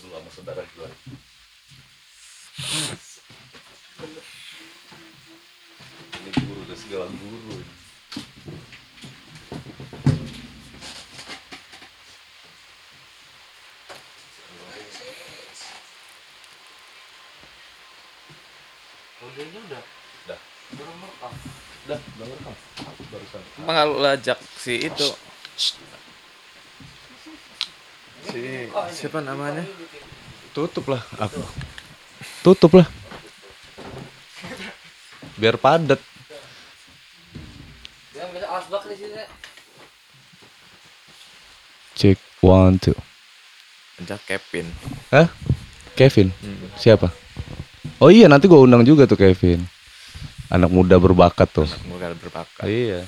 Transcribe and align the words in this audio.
dulu 0.00 0.16
sama 0.16 0.30
saudara 0.32 0.64
gue. 0.64 0.88
Ini 6.20 6.30
guru 6.40 6.62
dan 6.64 6.78
segala 6.80 7.06
guru. 7.12 7.60
Udah 19.20 19.46
merekam. 20.96 21.34
udah. 21.84 22.00
Barusan. 23.10 23.42
Ajak 24.10 24.38
si 24.56 24.80
itu 24.80 25.08
si 28.30 28.70
siapa 28.94 29.18
namanya? 29.24 29.66
Tutup 30.50 30.90
lah 30.90 31.02
aku. 31.16 31.38
Tutup 32.42 32.72
lah. 32.74 32.86
Biar 35.38 35.56
padat. 35.56 36.02
Yang 38.12 38.28
bisa 38.34 38.46
asbak 38.58 38.82
di 38.90 38.96
sini. 38.98 39.24
Cek 41.94 42.18
one 42.42 42.76
two. 42.82 42.96
Ajak 44.02 44.20
Kevin. 44.26 44.66
Hah? 45.12 45.28
Kevin? 45.94 46.32
Siapa? 46.80 47.12
Oh 48.00 48.08
iya 48.08 48.26
nanti 48.26 48.48
gua 48.48 48.64
undang 48.64 48.82
juga 48.82 49.04
tuh 49.04 49.20
Kevin. 49.20 49.62
Anak 50.50 50.72
muda 50.72 50.98
berbakat 50.98 51.46
tuh. 51.52 51.68
Bukan 51.86 52.16
berbakat. 52.18 52.66
Iya. 52.66 53.06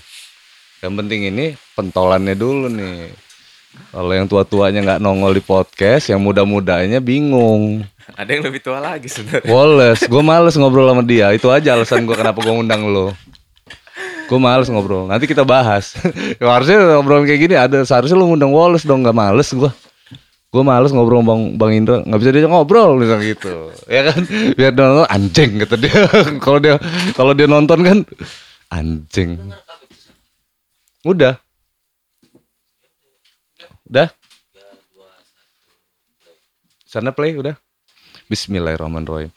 Yang 0.78 0.92
penting 1.00 1.20
ini 1.26 1.46
pentolannya 1.74 2.36
dulu 2.38 2.70
nih. 2.70 3.10
Kalau 3.92 4.12
yang 4.12 4.24
tua-tuanya 4.28 4.80
nggak 4.84 5.00
nongol 5.04 5.36
di 5.36 5.44
podcast, 5.44 6.08
yang 6.08 6.20
muda-mudanya 6.20 7.00
bingung. 7.00 7.84
Ada 8.16 8.30
yang 8.36 8.42
lebih 8.44 8.60
tua 8.60 8.80
lagi 8.80 9.08
sebenarnya. 9.08 9.48
Wallace, 9.48 10.04
gue 10.08 10.22
males 10.24 10.56
ngobrol 10.56 10.88
sama 10.88 11.04
dia. 11.04 11.32
Itu 11.32 11.48
aja 11.48 11.76
alasan 11.76 12.04
gue 12.04 12.16
kenapa 12.16 12.40
gue 12.40 12.52
ngundang 12.52 12.88
lo. 12.88 13.12
Gue 14.32 14.40
males 14.40 14.68
ngobrol. 14.72 15.08
Nanti 15.08 15.28
kita 15.28 15.44
bahas. 15.44 15.92
ya, 16.40 16.48
harusnya 16.48 16.96
ngobrol 16.96 17.24
kayak 17.28 17.40
gini 17.40 17.54
ada. 17.56 17.84
Seharusnya 17.84 18.16
lo 18.16 18.28
ngundang 18.32 18.52
Wallace 18.52 18.88
dong. 18.88 19.04
Gak 19.04 19.16
males 19.16 19.52
gue. 19.52 19.70
Gue 20.52 20.62
males 20.64 20.92
ngobrol 20.92 21.24
sama 21.24 21.28
Bang, 21.32 21.42
Bang 21.56 21.72
Indra. 21.72 22.00
Gak 22.04 22.18
bisa 22.20 22.30
diajak 22.32 22.52
ngobrol 22.52 23.00
misalnya 23.00 23.24
gitu. 23.28 23.72
Ya 23.88 24.08
kan? 24.08 24.20
Biar 24.56 24.72
dia 24.72 24.84
nonton 24.84 25.08
anjing 25.08 25.50
kata 25.64 25.76
dia. 25.80 26.00
Kalau 26.44 26.58
dia 26.60 26.74
kalau 27.12 27.32
dia 27.32 27.48
nonton 27.48 27.78
kan 27.80 27.98
anjing. 28.72 29.36
Udah. 31.04 31.36
Udah. 33.92 34.08
Sana 36.88 37.12
play 37.12 37.36
udah. 37.36 37.60
Bismillahirrahmanirrahim. 38.24 39.28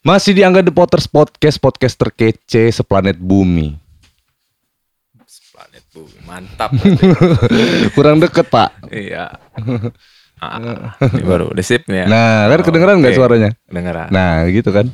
Masih 0.00 0.32
dianggap 0.32 0.64
The 0.64 0.72
Potters 0.72 1.04
Podcast, 1.04 1.60
podcast 1.60 1.92
terkece 2.00 2.72
seplanet 2.72 3.20
bumi. 3.20 3.76
Planet 5.52 5.84
bumi. 5.92 6.16
Mantap. 6.24 6.72
Kurang 8.00 8.24
deket 8.24 8.48
pak. 8.48 8.80
iya. 8.88 9.28
Ah, 10.38 10.94
ini 11.02 11.26
baru 11.26 11.50
udah 11.50 11.66
sip 11.66 11.82
ya. 11.90 12.06
Nah, 12.06 12.46
kan 12.46 12.62
kedengeran 12.62 13.02
nggak 13.02 13.10
Oke. 13.10 13.18
suaranya? 13.18 13.50
Kedengeran. 13.66 14.06
Nah, 14.14 14.46
gitu 14.46 14.70
kan. 14.70 14.86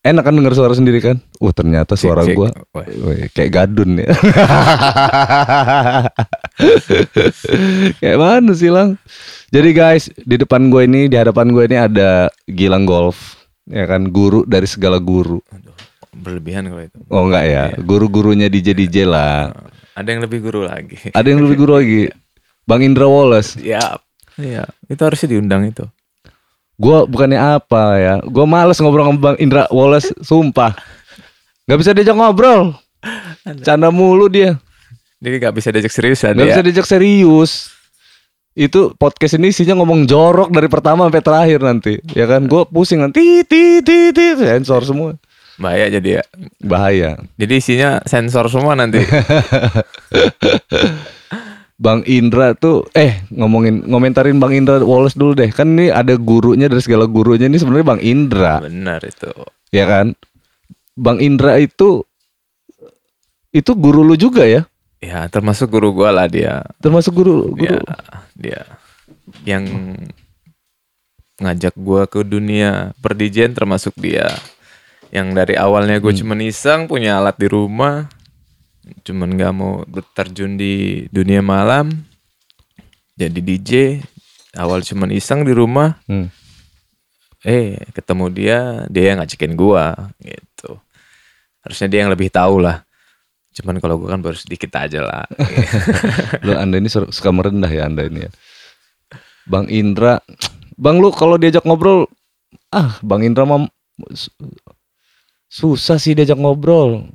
Enak 0.00 0.24
kan 0.24 0.32
denger 0.32 0.56
suara 0.56 0.72
sendiri 0.72 0.96
kan? 1.04 1.20
Uh, 1.44 1.52
ternyata 1.52 1.92
suara 1.92 2.24
weh, 2.24 3.28
kayak 3.36 3.52
gadun 3.52 4.00
ya. 4.00 4.08
kayak 8.00 8.16
mana 8.16 8.56
sih, 8.56 8.72
Lang? 8.72 8.96
Jadi 9.52 9.76
guys, 9.76 10.08
di 10.24 10.40
depan 10.40 10.72
gue 10.72 10.88
ini, 10.88 11.04
di 11.04 11.20
hadapan 11.20 11.52
gue 11.52 11.68
ini 11.68 11.76
ada 11.76 12.32
Gilang 12.48 12.88
Golf. 12.88 13.44
Ya 13.68 13.84
kan, 13.84 14.08
guru 14.08 14.48
dari 14.48 14.64
segala 14.64 14.96
guru. 14.96 15.44
Aduh, 15.52 15.76
berlebihan 16.16 16.72
kalau 16.72 16.80
itu. 16.80 16.98
Oh 17.12 17.28
enggak 17.28 17.44
ya, 17.44 17.64
guru-gurunya 17.84 18.48
DJ 18.48 18.72
DJ 18.72 19.04
lah. 19.04 19.52
Ada 19.92 20.16
yang 20.16 20.24
lebih 20.24 20.40
guru 20.40 20.64
lagi. 20.64 20.96
Ada 21.12 21.28
yang 21.28 21.44
lebih 21.44 21.60
guru 21.60 21.76
lagi. 21.76 22.08
Bang 22.68 22.80
Indra 22.80 23.04
Wallace. 23.04 23.60
Ya. 23.60 24.00
Iya, 24.40 24.64
itu 24.88 25.02
harusnya 25.04 25.28
diundang 25.36 25.68
itu. 25.68 25.84
Gua 26.80 27.04
bukannya 27.04 27.36
apa 27.36 27.82
ya, 28.00 28.14
gua 28.24 28.48
males 28.48 28.80
ngobrol 28.80 29.04
sama 29.04 29.20
Bang 29.20 29.36
Indra 29.36 29.68
Wallace, 29.68 30.16
sumpah. 30.24 30.72
Gak 31.68 31.76
bisa 31.76 31.92
diajak 31.92 32.16
ngobrol. 32.16 32.72
Canda 33.60 33.92
mulu 33.92 34.32
dia. 34.32 34.56
Jadi 35.20 35.36
gak 35.36 35.60
bisa 35.60 35.68
diajak 35.68 35.92
seriusan 35.92 36.40
Gak 36.40 36.48
ya. 36.48 36.56
bisa 36.56 36.64
diajak 36.64 36.88
serius. 36.88 37.68
Itu 38.56 38.96
podcast 38.96 39.36
ini 39.36 39.52
isinya 39.52 39.76
ngomong 39.76 40.08
jorok 40.08 40.48
dari 40.48 40.72
pertama 40.72 41.04
sampai 41.04 41.20
terakhir 41.20 41.60
nanti. 41.60 42.00
Ya 42.16 42.24
kan, 42.24 42.48
gua 42.48 42.64
pusing 42.64 43.04
nanti, 43.04 43.44
ti 43.44 43.84
ti 43.84 44.16
ti 44.16 44.26
sensor 44.40 44.80
semua. 44.88 45.20
Bahaya 45.60 45.92
jadi 45.92 46.18
ya. 46.18 46.22
Bahaya. 46.64 47.20
Jadi 47.36 47.60
isinya 47.60 48.00
sensor 48.08 48.48
semua 48.48 48.72
nanti. 48.72 49.04
Bang 51.80 52.04
Indra 52.04 52.52
tuh 52.52 52.84
eh 52.92 53.24
ngomongin 53.32 53.88
ngomentarin 53.88 54.36
Bang 54.36 54.52
Indra 54.52 54.84
Wallace 54.84 55.16
dulu 55.16 55.32
deh. 55.32 55.48
Kan 55.48 55.80
ini 55.80 55.88
ada 55.88 56.12
gurunya 56.20 56.68
dari 56.68 56.84
segala 56.84 57.08
gurunya 57.08 57.48
ini 57.48 57.56
sebenarnya 57.56 57.88
Bang 57.96 58.02
Indra. 58.04 58.60
Benar 58.60 59.00
itu. 59.00 59.32
ya 59.72 59.88
kan 59.88 60.12
Bang 60.92 61.16
Indra 61.24 61.56
itu 61.56 62.04
itu 63.50 63.72
guru 63.74 64.04
lu 64.04 64.14
juga 64.14 64.44
ya 64.44 64.62
Ya, 65.00 65.24
termasuk 65.32 65.72
guru 65.72 65.96
gua 65.96 66.12
lah 66.12 66.28
dia. 66.28 66.60
termasuk 66.76 67.16
guru 67.16 67.56
guru 67.56 67.64
Ya, 67.64 67.80
dia 68.36 68.62
yang 69.48 69.64
ngajak 71.40 71.72
gua 71.80 72.04
ke 72.04 72.20
dunia 72.20 72.92
perdijen 73.00 73.56
termasuk 73.56 73.96
dia. 73.96 74.28
Yang 75.08 75.26
dari 75.34 75.54
awalnya 75.56 75.98
gue 75.98 76.12
cuman 76.12 76.38
iseng 76.44 76.86
punya 76.86 77.18
alat 77.18 77.34
di 77.34 77.50
rumah, 77.50 78.06
cuman 79.00 79.34
nggak 79.34 79.52
mau 79.52 79.82
terjun 80.12 80.54
di 80.54 81.04
dunia 81.08 81.40
malam. 81.40 81.90
Jadi 83.14 83.38
DJ, 83.38 84.00
awal 84.56 84.80
cuman 84.80 85.12
iseng 85.12 85.44
di 85.44 85.52
rumah, 85.52 86.00
Hmm. 86.08 86.32
eh 87.44 87.76
ketemu 87.92 88.24
dia, 88.32 88.58
dia 88.88 89.12
yang 89.12 89.20
ngajakin 89.20 89.52
gua 89.52 90.08
gitu. 90.18 90.80
Harusnya 91.60 91.88
dia 91.92 92.00
yang 92.02 92.12
lebih 92.12 92.32
tahu 92.32 92.64
lah. 92.64 92.80
Cuman 93.52 93.76
kalau 93.76 94.00
gua 94.00 94.16
kan 94.16 94.24
baru 94.24 94.38
sedikit 94.38 94.72
aja 94.80 95.04
lah. 95.04 95.24
lu 96.46 96.56
anda 96.56 96.80
ini 96.80 96.88
suka 96.88 97.28
merendah 97.28 97.68
ya 97.68 97.84
anda 97.84 98.06
ini 98.06 98.24
ya 98.24 98.30
Bang 99.44 99.66
Indra 99.68 100.22
Bang 100.78 101.02
lu 101.02 101.10
kalau 101.12 101.36
diajak 101.36 101.66
ngobrol 101.66 102.06
ah 102.70 102.96
Bang 103.02 103.20
Indra 103.20 103.44
mah 103.44 103.66
su- 104.14 104.32
susah 105.50 105.98
sih 105.98 106.14
diajak 106.14 106.38
ngobrol 106.38 107.10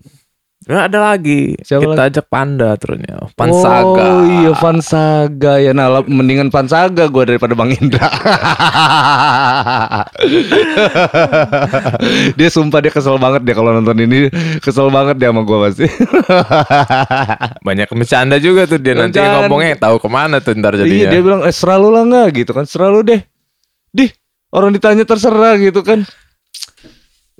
Nah, 0.65 0.89
ada 0.89 1.13
lagi. 1.13 1.53
Siapa 1.61 1.85
Kita 1.85 2.03
ajak 2.09 2.25
Panda 2.25 2.73
terusnya. 2.73 3.29
Pansaga. 3.33 4.01
Oh 4.01 4.25
iya 4.25 4.49
Vansaga 4.51 5.53
ya 5.57 5.71
nah 5.71 6.01
mendingan 6.01 6.49
Vansaga 6.49 7.05
gua 7.05 7.21
daripada 7.23 7.53
Bang 7.53 7.69
Indra 7.69 8.09
dia 12.33 12.49
sumpah 12.49 12.81
dia 12.81 12.89
kesel 12.89 13.17
banget 13.17 13.41
dia 13.43 13.53
kalau 13.53 13.71
nonton 13.71 13.93
ini 13.99 14.29
kesel 14.57 14.89
banget 14.89 15.15
dia 15.17 15.29
sama 15.29 15.41
gua 15.43 15.69
pasti 15.69 15.85
Banyak 17.67 17.89
bercanda 17.91 18.37
juga 18.37 18.65
tuh 18.65 18.79
dia 18.79 18.93
nanti 18.95 19.17
Bercanda. 19.17 19.45
ngomongnya 19.45 19.75
tahu 19.79 19.95
ke 19.97 20.09
mana 20.09 20.37
tuh 20.39 20.53
ntar 20.55 20.73
Iya 20.75 20.81
jadinya. 20.81 21.09
dia 21.11 21.21
bilang 21.21 21.41
eh 21.43 21.53
seralu 21.53 21.87
lah 21.89 22.03
nggak 22.03 22.27
gitu 22.35 22.51
kan 22.51 22.65
seralu 22.65 22.99
deh 23.05 23.21
Dih 23.91 24.09
orang 24.49 24.71
ditanya 24.71 25.05
terserah 25.05 25.55
gitu 25.57 25.81
kan 25.81 26.01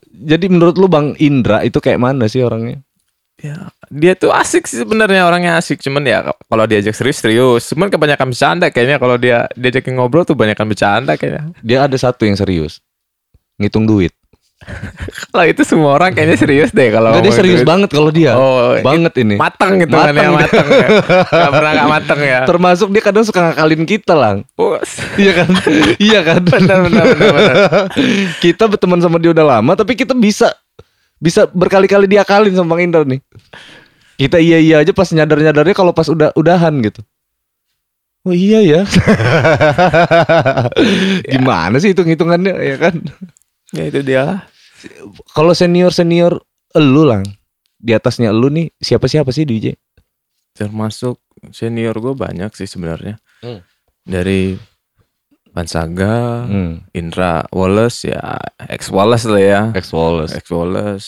Jadi 0.07 0.45
menurut 0.47 0.77
lu 0.77 0.85
Bang 0.85 1.17
Indra 1.17 1.59
itu 1.61 1.75
kayak 1.75 1.97
mana 1.97 2.25
sih 2.25 2.39
orangnya? 2.39 2.84
Ya, 3.45 3.57
dia 3.87 4.13
tuh 4.13 4.31
asik 4.31 4.65
sih 4.65 4.81
sebenarnya 4.81 5.23
orangnya 5.23 5.55
asik. 5.55 5.77
Cuman 5.77 6.01
ya 6.01 6.19
kalau 6.25 6.65
diajak 6.65 6.91
serius 6.91 7.19
serius. 7.19 7.69
Cuman 7.69 7.87
kebanyakan 7.87 8.31
bercanda 8.31 8.67
kayaknya 8.67 8.97
kalau 8.97 9.15
dia 9.15 9.45
diajakin 9.53 9.93
ngobrol 9.93 10.23
tuh 10.23 10.33
banyakan 10.33 10.65
bercanda 10.65 11.13
kayaknya. 11.13 11.53
Dia 11.61 11.85
ada 11.85 11.93
satu 11.93 12.23
yang 12.23 12.33
serius 12.33 12.81
Ngitung 13.55 13.85
duit 13.85 14.11
Kalau 15.29 15.45
itu 15.45 15.61
semua 15.61 15.93
orang 15.93 16.11
kayaknya 16.11 16.35
serius 16.35 16.71
deh 16.71 16.87
kalau 16.87 17.11
dia 17.11 17.19
ngomongin 17.21 17.35
serius 17.35 17.59
duit. 17.59 17.67
banget 17.67 17.89
kalau 17.91 18.07
dia 18.09 18.31
Oh, 18.33 18.71
Banget 18.79 19.13
ini 19.19 19.35
Mateng 19.35 19.77
gitu 19.77 19.91
kan 19.93 20.11
ya 20.11 20.31
mateng 20.31 20.67
ya. 20.67 20.87
Gak 21.43 21.51
pernah 21.51 21.71
gak 21.75 21.89
mateng 21.91 22.19
ya. 22.19 22.39
Termasuk 22.43 22.87
dia 22.89 23.03
kadang 23.03 23.23
suka 23.23 23.39
ngakalin 23.43 23.83
kita 23.83 24.15
lang 24.15 24.37
Oh, 24.55 24.79
Iya 25.21 25.31
kan? 25.37 25.47
iya 25.99 26.19
kan? 26.23 26.39
benar 26.41 26.77
benar 26.81 27.03
benar. 27.05 27.31
benar. 27.35 27.61
kita 28.39 28.63
berteman 28.65 28.99
sama 28.99 29.19
dia 29.19 29.31
udah 29.31 29.45
lama 29.45 29.71
tapi 29.75 29.93
kita 29.93 30.15
bisa 30.15 30.55
bisa 31.19 31.47
berkali-kali 31.49 32.05
diakalin 32.09 32.53
sama 32.55 32.75
Bang 32.75 32.91
Indra 32.91 33.03
nih. 33.07 33.21
Kita 34.15 34.39
iya 34.39 34.59
iya 34.59 34.75
aja 34.79 34.95
pas 34.95 35.11
nyadar-nyadarnya 35.11 35.75
kalau 35.75 35.91
pas 35.91 36.07
udah 36.07 36.31
udahan 36.39 36.71
gitu. 36.83 37.03
Oh 38.25 38.33
iya 38.33 38.63
ya. 38.63 38.81
Gimana 41.35 41.77
sih 41.77 41.93
hitung-hitungannya 41.93 42.57
ya 42.57 42.75
kan? 42.81 42.95
Ya 43.69 43.83
itu 43.85 44.01
dia. 44.01 44.49
Kalau 45.35 45.53
senior-senior 45.53 46.41
elu 46.73 47.03
lang 47.05 47.23
di 47.77 47.93
atasnya 47.93 48.33
elu 48.33 48.49
nih 48.49 48.67
siapa-siapa 48.81 49.29
sih 49.29 49.45
DJ? 49.45 49.77
Termasuk 50.57 51.21
senior 51.53 51.93
gue 52.01 52.17
banyak 52.17 52.49
sih 52.57 52.65
sebenarnya. 52.65 53.21
Hmm. 53.45 53.61
Dari 54.01 54.57
Vansaga, 55.55 56.43
Hmm. 56.43 56.83
Indra 56.91 57.47
Wallace 57.49 58.11
ya 58.11 58.35
ex 58.67 58.91
Wallace 58.91 59.23
lah 59.23 59.39
ya. 59.39 59.61
Ex 59.71 59.87
Wallace. 59.89 60.35
Ex 60.35 60.45
Wallace. 60.51 61.07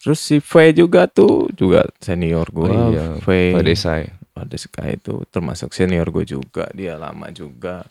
Terus 0.00 0.18
si 0.18 0.42
Faye 0.42 0.74
juga 0.74 1.06
tuh 1.06 1.46
juga 1.54 1.86
senior 2.02 2.50
gue. 2.50 2.66
Oh 2.66 2.90
iya, 2.90 3.14
Faye. 3.22 3.54
Pak 3.54 3.62
Desai. 3.62 4.04
Pada 4.34 4.56
Sky 4.56 4.96
itu 4.96 5.22
termasuk 5.28 5.70
senior 5.70 6.10
gue 6.10 6.24
juga. 6.24 6.66
Dia 6.72 6.96
lama 6.96 7.30
juga. 7.30 7.86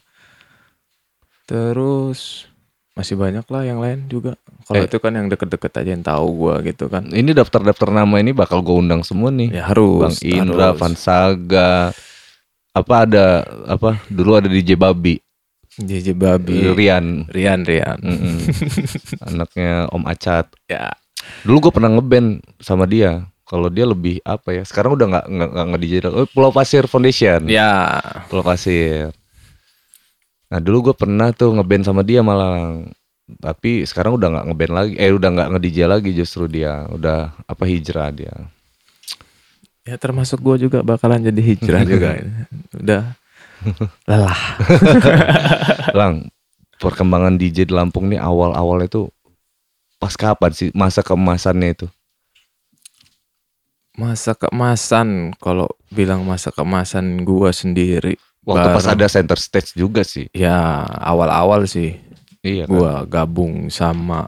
Terus 1.45 2.45
masih 2.93 3.15
banyak 3.15 3.45
lah 3.47 3.63
yang 3.63 3.79
lain 3.79 4.05
juga. 4.05 4.35
Kalau 4.67 4.83
Eh. 4.83 4.85
itu 4.85 4.97
kan 4.99 5.15
yang 5.15 5.27
deket-deket 5.27 5.71
aja 5.71 5.89
yang 5.89 6.03
tahu 6.03 6.27
gue 6.45 6.73
gitu 6.73 6.91
kan. 6.91 7.07
Ini 7.07 7.31
daftar-daftar 7.31 7.89
nama 7.95 8.19
ini 8.19 8.35
bakal 8.35 8.59
gue 8.59 8.75
undang 8.75 9.01
semua 9.01 9.31
nih. 9.31 9.55
Ya 9.55 9.63
harus. 9.65 10.03
Bang 10.03 10.17
Indra, 10.21 10.75
harus. 10.75 10.79
Vansaga. 10.81 11.95
Apa 12.69 12.93
ada 13.05 13.25
apa? 13.65 13.97
Dulu 14.07 14.31
ada 14.35 14.45
DJ 14.45 14.77
Babi, 14.77 15.17
JJ 15.79 16.19
Babi. 16.19 16.75
Rian. 16.75 17.23
Rian 17.31 17.63
Rian. 17.63 17.99
Mm-mm. 18.03 18.37
Anaknya 19.31 19.87
Om 19.89 20.03
Acat. 20.05 20.51
Ya. 20.67 20.91
Dulu 21.47 21.69
gue 21.69 21.73
pernah 21.73 21.91
ngeband 21.95 22.43
sama 22.59 22.83
dia. 22.83 23.23
Kalau 23.47 23.71
dia 23.71 23.87
lebih 23.87 24.21
apa 24.27 24.53
ya? 24.53 24.63
Sekarang 24.67 24.93
udah 24.93 25.07
nggak 25.09 25.25
nggak 25.25 25.49
nggak 25.73 25.81
DJ. 25.81 25.93
Oh, 26.11 26.27
Pulau 26.29 26.51
Pasir 26.53 26.85
Foundation. 26.85 27.47
Ya. 27.49 27.97
Pulau 28.27 28.43
Pasir. 28.45 29.09
Nah 30.51 30.59
dulu 30.61 30.91
gue 30.91 30.95
pernah 30.97 31.31
tuh 31.33 31.55
ngeband 31.57 31.87
sama 31.87 32.03
dia 32.05 32.21
malah. 32.21 32.83
Tapi 33.29 33.85
sekarang 33.85 34.17
udah 34.19 34.27
nggak 34.37 34.45
ngeband 34.51 34.73
lagi. 34.73 34.93
Eh 34.99 35.09
udah 35.15 35.29
nggak 35.33 35.49
nge 35.55 35.59
DJ 35.65 35.77
lagi 35.89 36.11
justru 36.13 36.45
dia. 36.45 36.85
Udah 36.91 37.33
apa 37.47 37.63
hijrah 37.65 38.13
dia. 38.13 38.35
Ya 39.87 39.97
termasuk 39.97 40.43
gue 40.43 40.69
juga 40.69 40.85
bakalan 40.85 41.25
jadi 41.25 41.41
hijrah 41.41 41.81
juga. 41.91 42.09
Udah 42.77 43.17
lelah. 44.05 44.37
Lang, 45.93 46.27
perkembangan 46.77 47.35
DJ 47.35 47.63
di 47.63 47.69
Lampung 47.69 48.07
nih 48.07 48.17
awal-awal 48.17 48.81
itu 48.81 49.05
pas 49.97 50.13
kapan 50.13 50.49
sih 50.49 50.67
masa 50.71 50.99
keemasannya 50.99 51.73
itu? 51.73 51.85
Masa 53.93 54.31
keemasan 54.31 55.33
kalau 55.35 55.67
bilang 55.89 56.23
masa 56.23 56.49
keemasan 56.49 57.21
gua 57.21 57.51
sendiri 57.51 58.15
Waktu 58.41 58.65
pas 58.71 58.81
bareng- 58.81 58.91
ada 58.95 59.05
center 59.07 59.35
stage 59.35 59.73
juga 59.73 59.99
sih. 60.01 60.25
ya 60.31 60.83
awal-awal 60.95 61.65
sih 61.65 61.97
Iya 62.39 62.63
kan? 62.63 62.71
gua 62.71 62.91
gabung 63.03 63.67
sama 63.67 64.23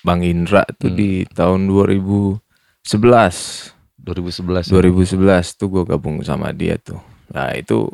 Bang 0.00 0.20
Indra 0.20 0.62
tuh 0.70 0.86
Hmm. 0.86 0.94
di 0.94 1.10
tahun 1.26 1.64
2011 1.64 3.72
2011. 3.96 4.68
2011 4.68 5.54
tuh 5.54 5.66
gua 5.70 5.82
gabung 5.86 6.18
sama 6.20 6.50
dia 6.50 6.74
tuh 6.76 6.98
nah 7.28 7.52
itu 7.52 7.84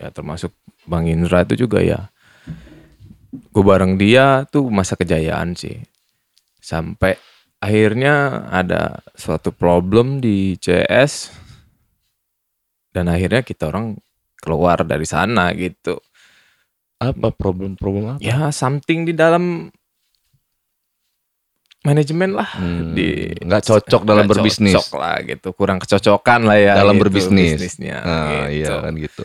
ya 0.00 0.08
termasuk 0.08 0.56
Bang 0.84 1.04
Indra 1.04 1.44
itu 1.44 1.60
juga 1.60 1.84
ya 1.84 2.08
gue 3.30 3.62
bareng 3.62 3.94
dia 3.94 4.42
tuh 4.48 4.66
masa 4.66 4.96
kejayaan 4.96 5.54
sih 5.54 5.76
sampai 6.58 7.14
akhirnya 7.58 8.14
ada 8.48 9.04
suatu 9.12 9.52
problem 9.52 10.18
di 10.18 10.56
CS 10.56 11.30
dan 12.90 13.06
akhirnya 13.06 13.44
kita 13.44 13.68
orang 13.68 14.00
keluar 14.36 14.82
dari 14.82 15.04
sana 15.04 15.52
gitu 15.52 16.00
Apa 16.96 17.30
problem-problem 17.30 18.16
apa? 18.16 18.20
ya 18.20 18.48
something 18.50 19.04
di 19.04 19.12
dalam 19.12 19.68
manajemen 21.80 22.34
lah 22.34 22.50
Hmm, 22.50 22.92
di 22.92 23.32
nggak 23.36 23.62
cocok 23.62 24.02
dalam 24.04 24.24
nggak 24.24 24.36
berbisnis. 24.36 24.74
cocok 24.74 24.92
lah 24.96 25.16
gitu 25.22 25.48
kurang 25.54 25.78
kecocokan 25.78 26.40
lah 26.44 26.58
ya 26.58 26.72
Dalam 26.76 26.96
gitu, 26.96 27.02
berbisnis. 27.08 27.56
bisnisnya 27.56 27.96
Nah, 28.00 28.26
gitu. 28.48 28.52
iya 28.52 28.72
kan 28.80 28.94
gitu. 28.96 29.22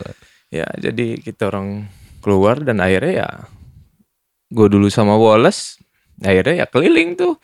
Ya 0.50 0.66
jadi 0.78 1.18
kita 1.18 1.50
orang 1.50 1.90
keluar 2.22 2.62
dan 2.62 2.78
akhirnya 2.82 3.12
ya 3.26 3.28
gue 4.50 4.66
dulu 4.70 4.86
sama 4.86 5.18
Wallace 5.18 5.82
akhirnya 6.22 6.64
ya 6.64 6.66
keliling 6.70 7.18
tuh 7.18 7.34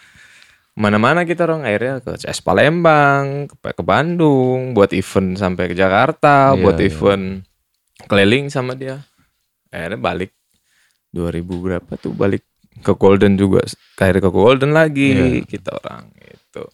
mana-mana 0.73 1.27
kita 1.29 1.45
orang 1.45 1.67
akhirnya 1.69 2.01
ke 2.01 2.17
CS 2.17 2.41
Palembang 2.41 3.51
ke, 3.51 3.55
ke 3.61 3.83
Bandung 3.85 4.73
buat 4.73 4.95
event 4.97 5.37
sampai 5.37 5.69
ke 5.69 5.75
Jakarta 5.77 6.57
Iya, 6.57 6.61
buat 6.63 6.79
iya. 6.81 6.89
event 6.89 7.25
keliling 8.09 8.49
sama 8.49 8.73
dia 8.79 9.03
akhirnya 9.69 10.01
balik 10.01 10.33
2000 11.13 11.45
berapa 11.45 11.93
tuh 12.01 12.17
balik 12.17 12.47
ke 12.81 12.93
Golden 12.97 13.37
juga 13.37 13.61
akhirnya 14.01 14.23
ke 14.25 14.33
Golden 14.33 14.73
lagi 14.73 15.09
Iya. 15.13 15.45
kita 15.45 15.77
orang 15.77 16.09
gitu 16.17 16.65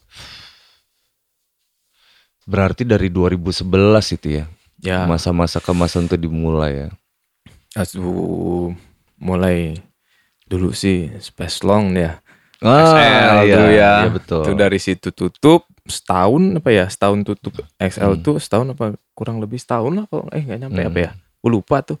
Berarti 2.49 2.81
dari 2.81 3.13
2011 3.13 4.17
itu 4.17 4.41
ya. 4.41 4.49
Ya 4.79 5.05
Masa-masa 5.05 5.59
kemasan 5.59 6.07
itu 6.07 6.15
dimulai 6.15 6.85
ya. 6.85 6.89
Aduh, 7.75 8.73
mulai 9.15 9.77
dulu 10.45 10.73
sih 10.73 11.13
Space 11.19 11.61
Long 11.61 11.93
ya. 11.93 12.17
Ah, 12.59 12.91
XL 12.91 13.37
iya, 13.47 13.55
tuh 13.55 13.67
ya. 13.71 13.71
iya, 13.71 13.91
betul. 14.11 14.43
Itu 14.43 14.51
dari 14.53 14.79
situ 14.81 15.09
tutup 15.13 15.63
setahun 15.87 16.59
apa 16.59 16.69
ya? 16.69 16.85
Setahun 16.87 17.23
tutup 17.23 17.55
XL 17.77 18.19
Hmm. 18.19 18.23
tuh 18.23 18.35
setahun 18.35 18.67
apa 18.73 18.85
kurang 19.13 19.39
lebih 19.39 19.55
setahun 19.55 19.95
lah 19.95 20.05
kalau 20.07 20.27
eh 20.31 20.43
nggak 20.43 20.59
nyampe 20.67 20.81
Hmm. 20.81 20.89
apa 20.89 20.99
ya? 20.99 21.11
Gue 21.39 21.51
lupa 21.53 21.79
tuh. 21.79 21.99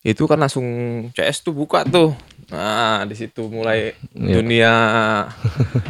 Itu 0.00 0.24
kan 0.24 0.36
langsung 0.36 0.64
CS 1.12 1.40
tuh 1.42 1.52
buka 1.52 1.84
tuh. 1.84 2.12
Nah, 2.48 3.04
di 3.04 3.12
situ 3.12 3.44
mulai 3.48 3.92
Iya. 4.12 4.34
dunia 4.40 4.72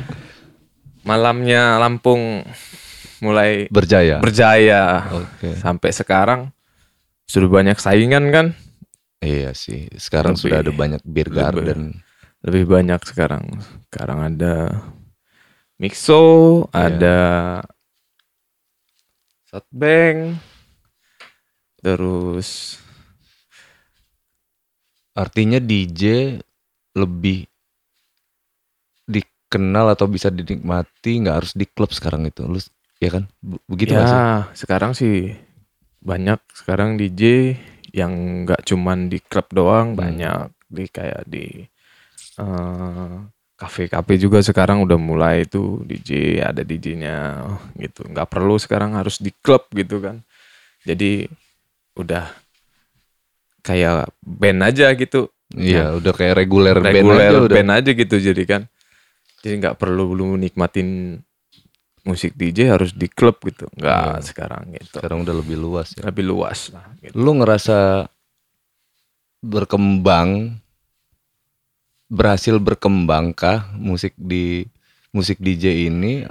malamnya 1.08 1.76
Lampung 1.78 2.42
mulai 3.24 3.64
Berjaya. 3.72 4.20
berjaya. 4.20 5.08
Oke. 5.16 5.56
Sampai 5.56 5.90
sekarang 5.90 6.52
sudah 7.24 7.48
banyak 7.48 7.80
saingan 7.80 8.28
kan? 8.28 8.46
Iya 9.18 9.56
sih. 9.56 9.88
Sekarang 9.96 10.36
Lebih- 10.36 10.42
sudah 10.44 10.58
ada 10.60 10.70
banyak 10.70 11.00
beer 11.02 11.26
lebih- 11.26 11.40
garden. 11.40 11.80
lebih 12.44 12.64
banyak 12.68 13.00
sekarang. 13.02 13.44
Sekarang 13.88 14.18
ada 14.20 14.84
Mixo, 15.74 16.24
Iya. 16.68 16.92
ada 16.92 17.18
Softbank, 19.44 20.38
terus 21.78 22.78
Artinya 25.14 25.62
DJ 25.62 26.34
lebih 26.92 27.46
dikenal 29.06 29.94
atau 29.94 30.10
bisa 30.10 30.26
dinikmati 30.26 31.22
nggak 31.22 31.36
harus 31.38 31.52
di 31.54 31.70
klub 31.70 31.94
sekarang 31.94 32.26
itu. 32.26 32.42
Lu 32.42 32.58
ya 33.04 33.10
kan? 33.12 33.24
Be- 33.38 33.60
Begitu 33.66 33.92
ya 33.92 34.48
sekarang 34.52 34.92
sih 34.92 35.36
banyak 36.00 36.40
sekarang 36.52 36.96
DJ 36.96 37.54
yang 37.92 38.12
nggak 38.42 38.64
cuman 38.64 39.06
di 39.06 39.20
klub 39.20 39.46
doang, 39.50 39.94
Hmm. 39.94 39.98
banyak 39.98 40.38
di 40.66 40.84
kayak 40.88 41.22
di 41.24 41.46
eh, 42.34 43.14
kafe-kafe 43.54 44.18
juga 44.18 44.42
sekarang 44.42 44.82
udah 44.82 44.98
mulai 44.98 45.46
itu 45.46 45.78
DJ 45.80 46.10
ada 46.42 46.60
DJ-nya 46.60 47.46
gitu. 47.78 48.02
nggak 48.04 48.26
perlu 48.26 48.58
sekarang 48.58 48.98
harus 48.98 49.22
di 49.22 49.30
klub 49.30 49.70
gitu 49.70 50.02
kan. 50.02 50.18
Jadi 50.82 51.30
udah 51.94 52.26
kayak 53.62 54.10
band 54.20 54.60
aja 54.64 54.92
gitu. 54.92 55.30
Iya, 55.54 55.94
udah 55.94 56.12
kayak 56.12 56.34
reguler, 56.36 56.76
band 56.82 56.90
reguler 56.90 57.30
aja 57.30 57.38
udah. 57.38 57.54
band 57.54 57.70
aja 57.70 57.90
gitu 57.94 58.16
jadi 58.18 58.42
kan. 58.44 58.62
Jadi 59.40 59.54
nggak 59.62 59.76
perlu 59.78 60.12
lu 60.12 60.34
nikmatin 60.34 61.20
musik 62.04 62.36
DJ 62.36 62.68
harus 62.70 62.92
di 62.92 63.08
klub 63.08 63.40
gitu. 63.42 63.64
Nggak 63.74 64.20
Iya. 64.20 64.24
sekarang 64.24 64.62
gitu. 64.76 65.00
Sekarang 65.00 65.24
udah 65.24 65.34
lebih 65.34 65.56
luas 65.56 65.88
ya. 65.96 66.04
Lebih 66.06 66.24
luas 66.24 66.68
lah 66.70 66.84
gitu. 67.00 67.16
Lu 67.16 67.32
ngerasa 67.34 68.06
berkembang 69.40 70.56
berhasil 72.08 72.56
berkembangkah 72.60 73.72
musik 73.74 74.12
di 74.16 74.64
musik 75.10 75.40
DJ 75.40 75.88
ini 75.88 76.24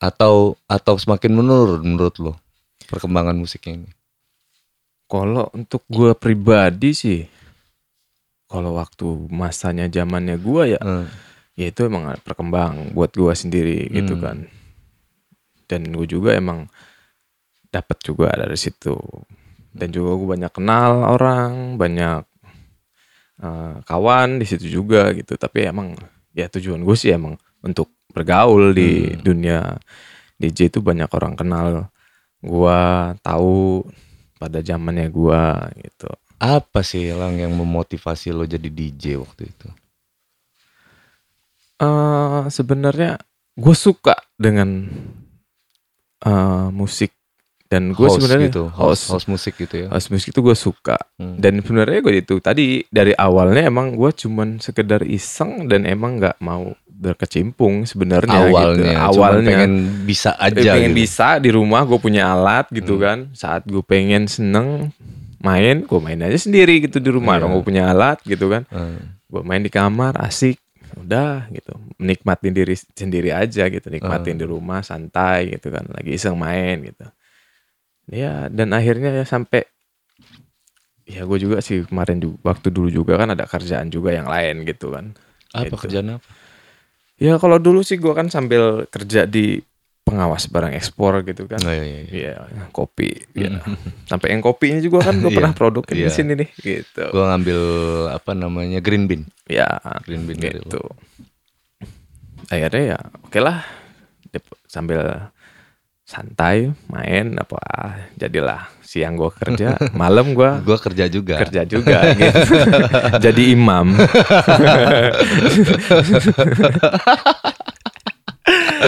atau 0.00 0.58
atau 0.66 0.94
semakin 0.98 1.32
menurun 1.32 1.80
menurut 1.84 2.16
lo 2.18 2.32
perkembangan 2.88 3.36
musiknya 3.36 3.84
ini? 3.84 3.90
Kalau 5.04 5.52
untuk 5.52 5.84
gua 5.86 6.16
pribadi 6.16 6.96
sih 6.96 7.20
kalau 8.48 8.76
waktu 8.76 9.04
masanya 9.28 9.88
zamannya 9.88 10.36
gua 10.40 10.68
ya 10.68 10.80
Eh, 10.80 11.06
ya 11.54 11.66
itu 11.68 11.80
emang 11.82 12.14
perkembang 12.20 12.92
buat 12.92 13.10
gua 13.10 13.32
sendiri 13.32 13.88
gitu 13.88 14.14
Hmm. 14.14 14.22
kan. 14.22 14.38
Dan 15.64 15.88
gue 15.88 16.04
juga 16.04 16.34
emang 16.34 16.68
dapat 17.68 17.98
juga 18.00 18.28
dari 18.30 18.54
situ. 18.54 18.94
Dan 19.70 19.90
juga 19.90 20.14
gue 20.14 20.28
banyak 20.30 20.52
kenal 20.52 21.02
orang, 21.08 21.74
banyak 21.74 22.22
eh, 23.36 23.76
kawan 23.82 24.38
di 24.38 24.46
situ 24.46 24.70
juga 24.70 25.10
gitu. 25.10 25.34
Tapi 25.34 25.66
emang 25.66 25.98
ya 26.30 26.46
tujuan 26.46 26.80
gue 26.80 26.94
sih 26.94 27.10
emang 27.10 27.34
untuk 27.60 27.90
bergaul 28.10 28.70
di 28.70 29.10
Hmm. 29.10 29.22
dunia 29.22 29.58
DJ 30.36 30.68
itu 30.68 30.78
banyak 30.78 31.10
orang 31.10 31.34
kenal 31.34 31.90
gua 32.38 33.10
tahu 33.18 33.82
pada 34.36 34.60
zamannya 34.60 35.08
gua 35.08 35.70
gitu. 35.74 36.10
apa 36.36 36.84
sih 36.84 37.08
lang 37.08 37.40
yang 37.40 37.56
memotivasi 37.56 38.28
lo 38.28 38.44
jadi 38.44 38.68
DJ 38.68 39.16
waktu 39.16 39.48
itu? 39.48 39.68
Eh 41.84 42.42
sebenarnya 42.48 43.20
gue 43.54 43.74
suka 43.76 44.16
dengan 44.34 44.88
eh 46.20 46.68
musik 46.70 47.12
dan 47.64 47.90
gue 47.90 48.06
sebenarnya 48.06 48.48
gitu, 48.48 48.64
house, 48.70 49.10
house 49.10 49.26
musik 49.26 49.58
gitu 49.58 49.84
ya. 49.84 49.88
house 49.90 50.06
music 50.06 50.30
itu 50.30 50.40
gue 50.40 50.54
suka 50.54 50.96
Hmm. 51.14 51.38
dan 51.38 51.58
sebenarnya 51.58 51.98
gue 52.00 52.14
itu 52.18 52.34
tadi 52.38 52.66
dari 52.88 53.14
awalnya 53.14 53.66
emang 53.66 53.94
gue 53.94 54.10
cuman 54.10 54.58
sekedar 54.58 55.02
iseng 55.02 55.66
dan 55.66 55.82
emang 55.84 56.18
nggak 56.18 56.38
mau 56.38 56.74
berkecimpung 56.86 57.82
sebenarnya 57.84 58.46
awalnya, 58.46 58.70
gitu. 58.72 58.82
cuman 58.84 58.98
awalnya 59.04 59.46
pengen 59.48 59.72
bisa 60.02 60.30
aja 60.36 60.74
pengen 60.74 60.90
gitu. 60.90 61.00
bisa 61.00 61.28
di 61.38 61.50
rumah 61.50 61.82
gue 61.82 61.98
punya 61.98 62.30
alat 62.30 62.66
gitu 62.70 62.94
Hmm. 62.94 63.02
kan 63.02 63.18
saat 63.32 63.62
gue 63.64 63.82
pengen 63.82 64.26
seneng 64.26 64.90
main 65.38 65.82
gue 65.82 66.00
main 66.00 66.18
aja 66.18 66.38
sendiri 66.40 66.78
gitu 66.80 66.98
di 66.98 67.10
rumah 67.10 67.36
Iya. 67.36 67.46
gue 67.48 67.62
punya 67.62 67.82
alat 67.86 68.18
gitu 68.22 68.46
kan 68.48 68.62
Hmm. 68.68 69.18
gue 69.24 69.42
main 69.42 69.60
di 69.60 69.68
kamar 69.68 70.14
asik 70.20 70.58
udah 70.98 71.50
gitu 71.50 71.74
menikmatin 71.98 72.52
diri 72.54 72.74
sendiri 72.74 73.30
aja 73.34 73.66
gitu 73.66 73.86
nikmatin 73.90 74.38
di 74.38 74.46
rumah 74.46 74.80
santai 74.82 75.54
gitu 75.58 75.70
kan 75.74 75.84
lagi 75.90 76.14
iseng 76.14 76.38
main 76.38 76.82
gitu 76.84 77.04
ya 78.10 78.46
dan 78.52 78.70
akhirnya 78.70 79.10
ya 79.10 79.24
sampai 79.24 79.64
ya 81.04 81.28
gue 81.28 81.38
juga 81.40 81.60
sih 81.60 81.84
kemarin 81.84 82.16
juga, 82.20 82.36
waktu 82.54 82.68
dulu 82.72 82.88
juga 82.88 83.20
kan 83.20 83.28
ada 83.36 83.44
kerjaan 83.44 83.92
juga 83.92 84.12
yang 84.16 84.24
lain 84.28 84.64
gitu 84.64 84.92
kan 84.92 85.12
Apa 85.52 85.68
Gitu. 85.70 85.76
kerjaan 85.86 86.18
apa? 86.18 86.26
ya 87.20 87.38
kalau 87.38 87.60
dulu 87.62 87.84
sih 87.84 88.00
gue 88.00 88.10
kan 88.16 88.26
sambil 88.32 88.88
kerja 88.90 89.28
di 89.28 89.60
pengawas 90.04 90.46
barang 90.46 90.72
ekspor 90.72 91.24
gitu 91.24 91.48
kan 91.48 91.58
Oh, 91.60 91.72
iya, 91.72 91.82
iya, 91.82 92.00
iya. 92.04 92.12
Iya, 92.12 92.34
kopi. 92.70 93.24
Ya. 93.32 93.58
Sampai 94.10 94.30
yang 94.30 94.40
kopinya 94.40 94.78
juga 94.78 95.00
kan 95.02 95.16
gue 95.16 95.26
Iya, 95.26 95.36
pernah 95.40 95.52
produkin 95.52 95.96
iya. 95.96 96.06
di 96.06 96.12
sini 96.12 96.32
nih, 96.36 96.48
gitu. 96.56 97.04
Gue 97.08 97.24
ngambil 97.24 97.60
apa 98.12 98.30
namanya 98.32 98.78
green 98.78 99.08
bean. 99.08 99.24
Ya, 99.44 99.66
Green 100.04 100.24
bean 100.24 100.38
gitu. 100.38 100.80
Akhirnya 102.46 102.94
ya, 102.94 102.98
oke 103.20 103.40
lah. 103.40 103.64
Dep- 104.28 104.60
Sambil 104.64 105.00
santai 106.04 106.68
main 106.86 107.32
apa 107.34 107.56
jadilah 108.12 108.68
siang 108.84 109.16
gue 109.16 109.32
kerja 109.32 109.80
malam 109.96 110.36
gue 110.36 110.50
Gue 110.60 110.76
kerja 110.76 111.08
juga. 111.08 111.40
kerja 111.40 111.64
juga 111.64 112.12
gitu 112.12 112.60
jadi 113.24 113.42
imam 113.56 113.96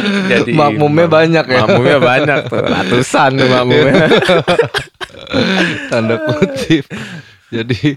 jadi 0.33 0.51
Makmumnya 0.53 1.07
imam. 1.07 1.17
banyak 1.17 1.45
ya? 1.47 1.59
makmumnya 1.63 1.99
banyak 1.99 2.39
tuh 2.47 2.63
ratusan 2.75 3.31
tuh 3.37 3.49
makmumnya 3.49 4.05
Tanda 5.91 6.17
kutip. 6.21 6.85
jadi 7.49 7.97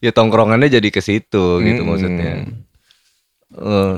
ya 0.00 0.10
tongkrongannya 0.10 0.72
jadi 0.72 0.88
ke 0.88 1.00
situ 1.00 1.60
gitu 1.60 1.80
Mm-mm. 1.84 1.88
maksudnya. 1.88 2.32
Eh, 3.56 3.94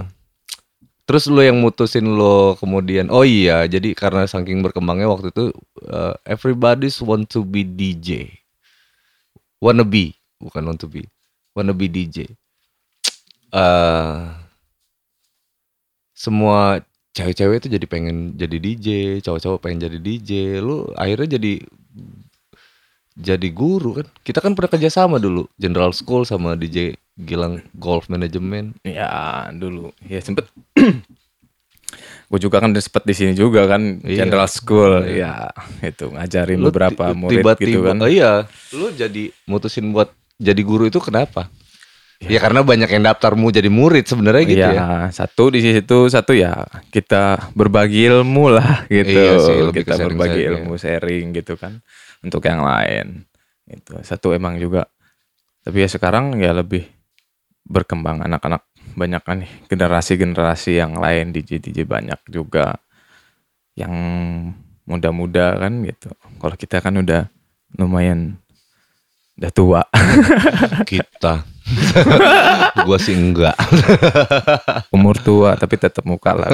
terus 1.02 1.24
lo 1.26 1.40
yang 1.40 1.56
mutusin 1.56 2.04
lo 2.04 2.58
kemudian 2.58 3.08
oh 3.08 3.24
iya 3.24 3.64
jadi 3.64 3.96
karena 3.96 4.28
saking 4.28 4.60
berkembangnya 4.60 5.08
waktu 5.08 5.32
itu 5.32 5.44
eh, 5.82 6.14
everybody's 6.26 7.00
want 7.00 7.26
to 7.26 7.40
be 7.42 7.64
DJ 7.64 8.28
wanna 9.58 9.82
be 9.82 10.12
bukan 10.36 10.68
want 10.68 10.78
to 10.78 10.86
be 10.86 11.06
wanna 11.56 11.72
be 11.72 11.88
DJ 11.88 12.28
eh 13.48 14.16
semua 16.12 16.82
cewek-cewek 17.12 17.56
itu 17.60 17.68
jadi 17.72 17.86
pengen 17.86 18.16
jadi 18.34 18.56
DJ 18.56 18.86
cowok-cowok 19.20 19.58
pengen 19.60 19.88
jadi 19.88 19.98
DJ 19.98 20.30
lu 20.60 20.86
akhirnya 20.94 21.36
jadi 21.40 21.62
jadi 23.18 23.50
guru 23.50 23.98
kan? 23.98 24.06
Kita 24.22 24.38
kan 24.38 24.54
pernah 24.54 24.70
kerja 24.70 24.94
sama 24.94 25.18
dulu 25.18 25.50
General 25.58 25.90
School 25.90 26.22
sama 26.22 26.54
DJ 26.54 26.94
Gilang 27.18 27.66
Golf 27.74 28.06
Management. 28.06 28.78
Ya 28.86 29.50
dulu. 29.50 29.90
Ya 30.06 30.22
sempet. 30.22 30.46
Gue 32.30 32.38
juga 32.38 32.60
kan 32.60 32.70
sempet 32.76 33.02
di 33.02 33.14
sini 33.16 33.32
juga 33.34 33.66
kan 33.66 33.98
Iya. 34.06 34.22
General 34.22 34.46
School. 34.46 35.02
Ya 35.10 35.50
itu 35.82 36.14
ngajarin 36.14 36.62
Lu 36.62 36.70
beberapa 36.70 37.10
murid 37.10 37.42
tiba-tiba, 37.42 37.66
gitu 37.66 37.78
kan. 37.90 37.96
oh 37.98 38.10
iya 38.10 38.46
lu 38.70 38.92
jadi 38.94 39.34
mutusin 39.50 39.90
buat 39.90 40.12
jadi 40.38 40.60
guru 40.62 40.86
itu 40.86 41.02
kenapa 41.02 41.50
ya, 42.18 42.38
karena 42.42 42.66
banyak 42.66 42.90
yang 42.90 43.02
daftar 43.06 43.38
mau 43.38 43.54
jadi 43.54 43.70
murid 43.70 44.10
sebenarnya 44.10 44.44
gitu 44.50 44.58
Iya, 44.58 44.74
ya 44.74 44.88
satu 45.14 45.54
di 45.54 45.62
situ, 45.62 46.10
satu 46.10 46.34
ya 46.34 46.66
kita 46.90 47.54
berbagi 47.54 48.10
ilmu 48.10 48.50
lah 48.58 48.84
gitu. 48.90 49.14
Iya 49.14 49.34
sih, 49.38 49.58
lebih 49.62 49.86
kita 49.86 49.94
berbagi 50.02 50.42
sharing-sharing. 50.42 50.66
ilmu 50.66 50.74
sharing 50.74 51.24
gitu 51.38 51.54
kan 51.54 51.78
untuk 52.26 52.42
yang 52.42 52.66
lain. 52.66 53.22
Itu 53.70 54.02
satu 54.02 54.34
emang 54.34 54.58
juga. 54.58 54.90
Tapi 55.62 55.84
ya 55.84 55.88
sekarang 55.88 56.34
ya 56.42 56.50
lebih 56.56 56.86
berkembang 57.68 58.24
anak-anak 58.24 58.66
banyak 58.96 59.22
kan 59.22 59.44
nih 59.44 59.52
generasi-generasi 59.68 60.80
yang 60.80 60.96
lain 60.98 61.30
DJ 61.30 61.60
DJ 61.60 61.84
banyak 61.84 62.18
juga 62.26 62.80
yang 63.78 63.92
muda-muda 64.88 65.54
kan 65.54 65.86
gitu. 65.86 66.10
Kalau 66.40 66.56
kita 66.58 66.82
kan 66.82 66.98
udah 66.98 67.30
lumayan 67.78 68.40
udah 69.38 69.52
tua. 69.54 69.82
kita 70.88 71.44
gua 72.86 72.96
sih 72.96 73.12
enggak. 73.12 73.56
Umur 74.96 75.16
tua 75.20 75.52
tapi 75.54 75.76
tetap 75.76 76.02
muka 76.02 76.32
lah 76.32 76.48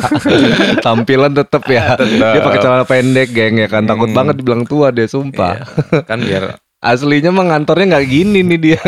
tampilan 0.86 1.34
tetep 1.34 1.62
ya. 1.66 1.98
Dia 1.98 2.40
pakai 2.40 2.60
celana 2.60 2.84
pendek 2.84 3.34
geng 3.34 3.58
ya 3.58 3.68
kan? 3.68 3.84
Takut 3.84 4.08
Hmm. 4.08 4.16
banget 4.16 4.34
dibilang 4.38 4.62
tua 4.64 4.88
deh 4.90 5.04
sumpah. 5.04 5.58
Iya, 5.58 6.00
kan 6.06 6.18
biar 6.22 6.44
aslinya 6.78 7.34
mah 7.34 7.44
ngantornya 7.50 7.98
nggak 7.98 8.06
gini 8.06 8.40
nih 8.46 8.58
dia. 8.58 8.80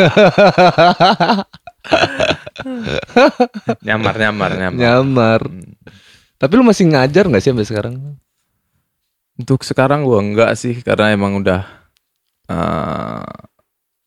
Nyamar 3.83 4.15
nyamar 4.15 4.51
nyamar. 4.55 4.77
Nyamar. 4.79 5.41
Tapi 6.37 6.51
lu 6.57 6.63
masih 6.65 6.89
ngajar 6.89 7.27
nggak 7.27 7.41
sih 7.41 7.51
sampai 7.51 7.67
sekarang? 7.67 7.95
Untuk 9.37 9.61
sekarang 9.61 10.05
gua 10.05 10.21
enggak 10.21 10.53
sih 10.55 10.79
karena 10.81 11.13
emang 11.13 11.41
udah 11.41 11.61
eh 12.47 13.25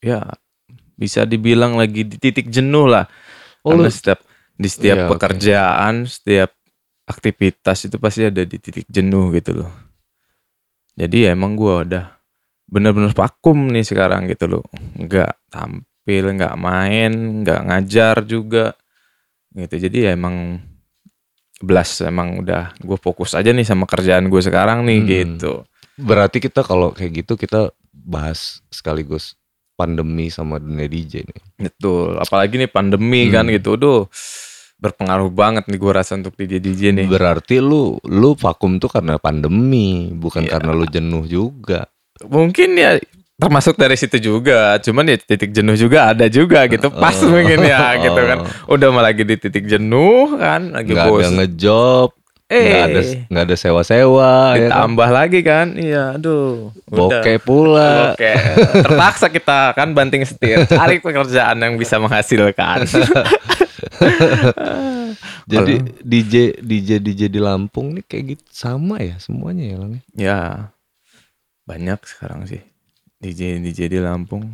ya 0.01 0.21
bisa 0.95 1.23
dibilang 1.23 1.75
lagi 1.75 2.07
di 2.07 2.15
titik 2.17 2.47
jenuh 2.49 2.87
lah. 2.87 3.05
Oh, 3.61 3.75
karena 3.75 3.87
lu- 3.87 3.93
setiap 3.93 4.19
di 4.55 4.67
setiap 4.71 4.97
Iya, 4.97 5.09
pekerjaan 5.11 5.93
setiap 6.07 6.51
aktivitas 7.05 7.85
itu 7.85 7.97
pasti 7.99 8.25
ada 8.25 8.41
di 8.41 8.57
titik 8.57 8.87
jenuh 8.87 9.29
gitu 9.35 9.61
loh. 9.63 9.71
Jadi 10.95 11.27
ya 11.27 11.35
emang 11.35 11.59
gua 11.59 11.83
udah 11.83 12.05
bener-bener 12.65 13.11
vakum 13.11 13.67
nih 13.69 13.83
sekarang 13.83 14.25
gitu 14.31 14.47
loh. 14.47 14.63
Nggak 14.95 15.51
tampil 15.51 16.25
nggak 16.33 16.55
main 16.55 17.43
nggak 17.43 17.61
ngajar 17.67 18.23
juga 18.23 18.73
gitu. 19.51 19.75
Jadi 19.75 19.97
ya 20.07 20.15
emang 20.15 20.63
belas 21.59 22.03
emang 22.03 22.43
udah 22.43 22.75
gue 22.83 22.99
fokus 22.99 23.31
aja 23.31 23.55
nih 23.55 23.63
sama 23.63 23.87
kerjaan 23.87 24.27
gue 24.27 24.41
sekarang 24.43 24.83
nih 24.83 24.99
Hmm. 24.99 25.07
gitu. 25.07 25.53
Berarti 25.95 26.43
kita 26.43 26.63
kalau 26.67 26.91
kayak 26.91 27.23
gitu 27.23 27.39
kita 27.39 27.71
bahas 27.95 28.59
sekaligus 28.67 29.39
pandemi 29.75 30.27
sama 30.27 30.57
dunia 30.57 30.87
DJ 30.87 31.21
nih. 31.21 31.41
Betul 31.61 32.17
apalagi 32.17 32.55
nih 32.57 32.67
pandemi 32.67 33.27
Hmm. 33.27 33.31
kan 33.31 33.45
gitu. 33.47 33.75
Duh 33.75 34.07
berpengaruh 34.75 35.31
banget 35.31 35.67
nih 35.67 35.77
gue 35.77 35.91
rasa 35.93 36.15
untuk 36.15 36.35
DJ 36.35 36.59
DJ 36.59 36.81
nih. 36.91 37.07
Berarti 37.07 37.59
lu 37.59 37.95
lu 38.03 38.33
vakum 38.33 38.75
tuh 38.75 38.87
karena 38.87 39.15
pandemi 39.15 40.11
bukan 40.11 40.43
Iya. 40.43 40.51
karena 40.51 40.71
lu 40.71 40.85
jenuh 40.85 41.23
juga. 41.25 41.87
Mungkin 42.21 42.75
ya 42.75 42.99
termasuk 43.35 43.75
dari 43.75 43.95
situ 43.95 44.19
juga. 44.21 44.75
Cuman 44.79 45.07
ya 45.07 45.15
titik 45.15 45.51
jenuh 45.51 45.75
juga 45.75 46.11
ada 46.11 46.27
juga 46.27 46.67
gitu. 46.67 46.91
Pas 46.91 47.15
Oh. 47.19 47.27
mungkin 47.27 47.59
ya 47.61 47.95
gitu 47.99 48.19
kan. 48.19 48.39
udah 48.67 48.87
malah 48.89 49.11
lagi 49.11 49.23
di 49.23 49.35
titik 49.35 49.63
jenuh 49.65 50.35
kan 50.35 50.71
lagi 50.71 50.91
nggak 50.91 51.03
ada 51.03 51.11
bos 51.11 51.27
ngejob 51.29 52.09
eh 52.45 52.61
nggak 52.61 52.85
ada 52.85 53.01
nggak 53.25 53.43
ada 53.49 53.55
sewa-sewa 53.57 54.53
ya 54.53 54.53
kan? 54.53 54.61
ditambah 54.69 55.09
lagi 55.09 55.39
kan 55.41 55.67
iya 55.81 56.13
aduh 56.13 56.69
bokeh 56.85 57.41
pula 57.41 58.13
Oke, 58.13 58.37
terpaksa 58.85 59.33
kita 59.33 59.73
kan 59.73 59.97
banting 59.97 60.21
setir 60.21 60.61
cari 60.69 61.01
pekerjaan 61.01 61.57
yang 61.57 61.73
bisa 61.81 61.97
menghasilkan. 61.97 62.85
jadi 65.51 65.73
DJ 66.05 66.61
DJ 66.61 67.01
DJ 67.01 67.21
di 67.33 67.41
Lampung 67.41 67.97
nih 67.97 68.05
kayak 68.05 68.37
gitu 68.37 68.45
sama 68.53 69.01
ya 69.01 69.17
semuanya 69.17 69.65
ya 69.65 69.77
Lang 69.81 69.91
ya? 69.97 70.01
ya, 70.13 70.39
banyak 71.65 71.97
sekarang 72.05 72.45
sih 72.45 72.61
DJ 73.17 73.57
DJ 73.57 73.89
di 73.89 73.97
Lampung. 73.97 74.53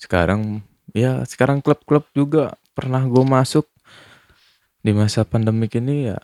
Sekarang 0.00 0.64
ya 0.96 1.20
sekarang 1.28 1.60
klub-klub 1.60 2.08
juga 2.16 2.56
pernah 2.72 3.04
gue 3.04 3.24
masuk 3.28 3.68
di 4.80 4.96
masa 4.96 5.24
pandemik 5.24 5.76
ini 5.76 6.12
ya 6.12 6.20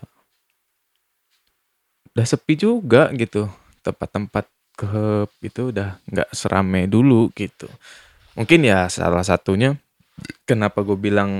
udah 2.13 2.25
sepi 2.25 2.53
juga 2.55 3.11
gitu. 3.15 3.47
Tempat-tempat 3.81 4.45
klub 4.75 5.29
itu 5.41 5.71
udah 5.73 5.99
nggak 6.07 6.29
serame 6.31 6.85
dulu 6.85 7.29
gitu. 7.33 7.67
Mungkin 8.33 8.63
ya 8.63 8.87
salah 8.87 9.23
satunya 9.23 9.75
kenapa 10.45 10.81
gue 10.85 10.95
bilang 10.95 11.31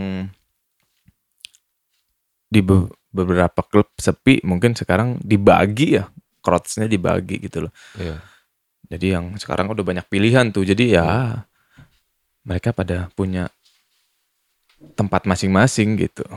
di 2.52 2.60
be- 2.60 2.92
beberapa 3.12 3.64
klub 3.64 3.88
sepi 3.96 4.44
mungkin 4.44 4.76
sekarang 4.76 5.20
dibagi 5.24 6.00
ya 6.00 6.08
crowds-nya 6.44 6.88
dibagi 6.92 7.40
gitu 7.40 7.68
loh. 7.68 7.74
Iya. 7.96 8.20
jadi 8.92 9.08
yang 9.16 9.40
sekarang 9.40 9.72
udah 9.72 9.88
banyak 9.88 10.04
pilihan 10.12 10.52
tuh 10.52 10.68
jadi 10.68 11.00
ya 11.00 11.08
mereka 12.44 12.76
pada 12.76 13.08
punya 13.16 13.48
tempat 15.00 15.24
masing-masing 15.24 15.96
gitu. 15.96 16.28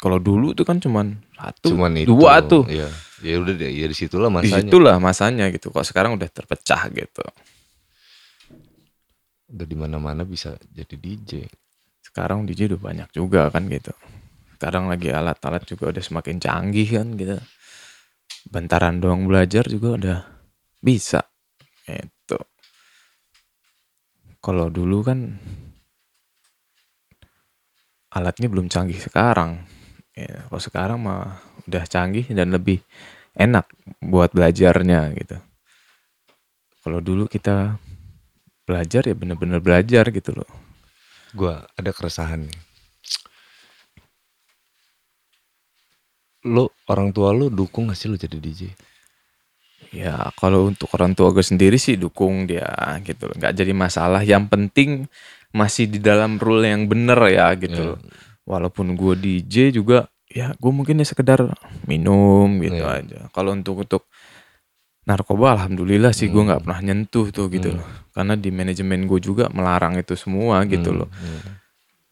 Kalau 0.00 0.16
dulu 0.16 0.56
tuh 0.56 0.64
kan 0.64 0.80
cuman 0.80 1.20
satu 1.36 1.76
cuman 1.76 1.92
itu. 2.00 2.08
dua 2.08 2.40
tuh. 2.40 2.64
Iya. 2.64 2.88
Ya 3.24 3.40
udah 3.40 3.54
deh, 3.56 3.72
ya 3.72 3.86
di 3.88 3.96
situlah 3.96 4.28
masanya. 4.28 4.68
situlah 4.68 4.96
masanya 5.00 5.48
gitu. 5.48 5.72
Kok 5.72 5.86
sekarang 5.86 6.20
udah 6.20 6.28
terpecah 6.28 6.88
gitu. 6.92 7.24
Udah 9.52 9.66
di 9.66 9.76
mana-mana 9.78 10.26
bisa 10.26 10.58
jadi 10.72 10.96
DJ. 10.96 11.46
sekarang 12.06 12.48
DJ 12.48 12.72
udah 12.72 12.80
banyak 12.80 13.08
juga 13.12 13.52
kan 13.52 13.68
gitu. 13.68 13.92
Sekarang 14.56 14.88
lagi 14.88 15.12
alat-alat 15.12 15.68
juga 15.68 15.92
udah 15.92 16.00
semakin 16.00 16.40
canggih 16.40 16.88
kan 16.96 17.12
gitu. 17.12 17.36
Bentaran 18.48 19.02
doang 19.02 19.28
belajar 19.28 19.68
juga 19.68 19.88
udah 20.00 20.18
bisa 20.80 21.20
itu 21.86 22.38
kalau 24.46 24.70
dulu 24.70 25.02
kan 25.02 25.34
alatnya 28.14 28.46
belum 28.46 28.70
canggih 28.70 29.02
sekarang. 29.02 29.66
Ya, 30.16 30.46
kalau 30.46 30.62
sekarang 30.62 30.98
mah 31.02 31.42
udah 31.66 31.84
canggih 31.86 32.26
dan 32.30 32.54
lebih 32.54 32.80
enak 33.36 33.68
buat 34.00 34.32
belajarnya 34.32 35.12
gitu 35.18 35.36
kalau 36.86 37.02
dulu 37.02 37.26
kita 37.26 37.76
belajar 38.66 39.02
ya 39.06 39.14
bener-bener 39.14 39.58
belajar 39.62 40.08
gitu 40.10 40.34
loh 40.34 40.66
Gua 41.36 41.60
ada 41.76 41.92
keresahan 41.92 42.48
nih. 42.48 42.58
Lu 46.48 46.64
orang 46.88 47.12
tua 47.12 47.36
lu 47.36 47.52
dukung 47.52 47.92
gak 47.92 47.98
sih 48.00 48.08
lu 48.08 48.16
jadi 48.16 48.40
DJ? 48.40 48.72
Ya 49.92 50.32
kalau 50.40 50.72
untuk 50.72 50.88
orang 50.96 51.12
tua 51.12 51.30
gue 51.30 51.44
sendiri 51.44 51.76
sih 51.76 52.00
dukung 52.00 52.48
dia 52.48 52.96
gitu 53.04 53.28
loh. 53.28 53.36
Nggak 53.36 53.52
jadi 53.52 53.72
masalah. 53.76 54.24
Yang 54.24 54.44
penting 54.48 54.90
masih 55.52 55.84
di 55.92 56.00
dalam 56.00 56.40
rule 56.40 56.64
yang 56.64 56.88
bener 56.88 57.20
ya 57.28 57.52
gitu 57.60 57.94
loh. 57.94 57.98
Walaupun 58.48 58.96
gue 58.96 59.14
DJ 59.20 59.76
juga 59.76 60.08
ya 60.26 60.52
gue 60.52 60.72
mungkin 60.72 60.98
ya 60.98 61.06
sekedar 61.06 61.40
minum 61.84 62.58
gitu 62.60 62.78
Iya. 62.78 63.00
aja. 63.00 63.18
Kalau 63.30 63.52
untuk 63.52 63.80
untuk 63.80 64.02
narkoba 65.02 65.54
alhamdulillah 65.54 66.10
sih 66.10 66.26
gue 66.26 66.42
nggak 66.42 66.66
pernah 66.66 66.80
nyentuh 66.82 67.30
tuh 67.30 67.46
gitu 67.48 67.74
loh. 67.74 67.86
Karena 68.10 68.34
di 68.34 68.50
manajemen 68.50 69.06
gue 69.06 69.18
juga 69.18 69.46
melarang 69.48 69.94
itu 69.94 70.14
semua 70.14 70.66
gitu 70.66 70.90
loh. 70.92 71.08
Hmm. 71.12 71.62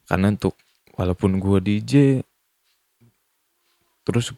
Karena 0.04 0.30
untuk 0.30 0.54
walaupun 0.94 1.36
gue 1.36 1.58
DJ 1.60 2.22
terus 4.04 4.30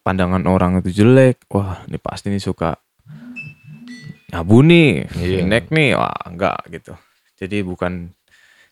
pandangan 0.00 0.46
orang 0.46 0.80
itu 0.80 1.02
jelek, 1.02 1.44
wah 1.50 1.84
ini 1.84 1.98
pasti 1.98 2.30
nih 2.30 2.40
suka 2.40 2.78
nyabu 4.26 4.62
nih, 4.62 5.06
Iya. 5.12 5.44
nek 5.44 5.68
nih, 5.68 5.94
wah 5.94 6.14
enggak 6.24 6.58
gitu. 6.70 6.96
Jadi 7.36 7.60
bukan 7.60 8.10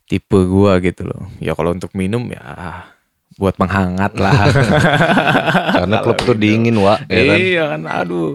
tipe 0.04 0.40
gua 0.46 0.80
gitu 0.80 1.04
loh. 1.04 1.28
Ya 1.38 1.52
kalau 1.52 1.70
untuk 1.70 1.92
minum 1.92 2.26
ya 2.26 2.42
buat 3.38 3.54
penghangat 3.58 4.12
lah. 4.18 4.34
Karena 5.80 5.96
klub 6.02 6.18
tuh 6.22 6.36
dingin, 6.38 6.78
Wak. 6.78 7.10
Ya 7.10 7.22
kan? 7.26 7.38
Iya 7.38 7.62
kan, 7.74 7.82
aduh. 7.86 8.34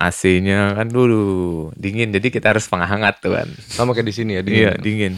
AC-nya 0.00 0.80
kan 0.80 0.88
dulu 0.88 1.68
dingin, 1.76 2.08
jadi 2.08 2.32
kita 2.32 2.56
harus 2.56 2.64
penghangat 2.64 3.20
tuh 3.20 3.36
kan. 3.36 3.48
Sama 3.68 3.92
kayak 3.92 4.08
di 4.08 4.14
sini 4.16 4.30
ya, 4.38 4.42
dingin. 4.42 4.64
Iya 4.64 4.72
dingin. 4.80 5.12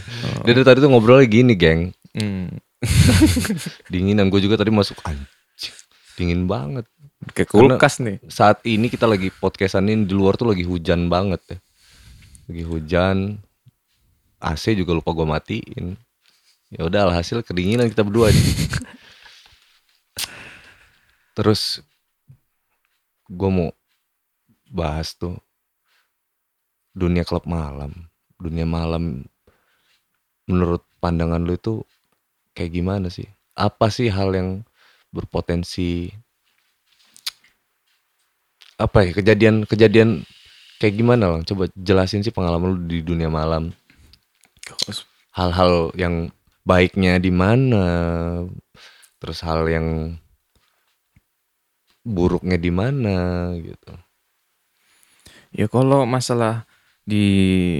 Dia 0.46 0.52
dari 0.54 0.66
tadi 0.66 0.78
tuh 0.78 0.90
ngobrolnya 0.94 1.26
gini, 1.26 1.58
geng. 1.58 1.90
Hmm. 2.14 2.54
Dinginan 3.92 4.30
gue 4.30 4.38
juga 4.38 4.54
tadi 4.54 4.70
masuk 4.70 5.02
anjing. 5.02 5.74
Dingin 6.14 6.46
banget. 6.46 6.86
Ke 7.34 7.42
kulkas 7.42 7.98
nih. 7.98 8.22
Saat 8.30 8.62
ini 8.62 8.86
kita 8.86 9.10
lagi 9.10 9.34
podcastan 9.34 9.90
ini 9.90 10.06
di 10.06 10.14
luar 10.14 10.38
tuh 10.38 10.54
lagi 10.54 10.62
hujan 10.62 11.10
banget 11.10 11.42
ya. 11.50 11.58
Lagi 12.46 12.64
hujan. 12.64 13.16
AC 14.38 14.78
juga 14.78 14.94
lupa 14.94 15.10
gue 15.10 15.26
matiin. 15.26 15.98
Ya 16.68 16.84
udah 16.84 17.08
alhasil 17.08 17.40
kedinginan 17.40 17.88
kita 17.88 18.04
berdua 18.04 18.28
nih. 18.28 18.48
Terus 21.32 21.80
gue 23.24 23.50
mau 23.52 23.72
bahas 24.68 25.16
tuh 25.16 25.40
dunia 26.92 27.24
klub 27.24 27.48
malam. 27.48 28.12
Dunia 28.36 28.68
malam 28.68 29.24
menurut 30.44 30.84
pandangan 31.00 31.40
lu 31.40 31.56
itu 31.56 31.80
kayak 32.52 32.76
gimana 32.76 33.08
sih? 33.08 33.24
Apa 33.56 33.88
sih 33.88 34.12
hal 34.12 34.36
yang 34.36 34.60
berpotensi 35.08 36.12
apa 38.78 39.08
ya 39.08 39.10
kejadian-kejadian 39.16 40.22
kayak 40.76 40.94
gimana 41.00 41.32
lang? 41.32 41.42
Coba 41.48 41.72
jelasin 41.74 42.20
sih 42.20 42.30
pengalaman 42.30 42.76
lu 42.76 42.80
di 42.84 43.00
dunia 43.00 43.32
malam. 43.32 43.72
Hal-hal 45.32 45.96
yang 45.96 46.28
baiknya 46.68 47.16
di 47.16 47.32
mana, 47.32 47.84
terus 49.16 49.40
hal 49.40 49.64
yang 49.66 50.20
buruknya 52.04 52.56
di 52.56 52.70
mana 52.70 53.16
gitu. 53.54 53.92
Ya 55.50 55.66
kalau 55.66 56.04
masalah 56.04 56.68
di 57.02 57.24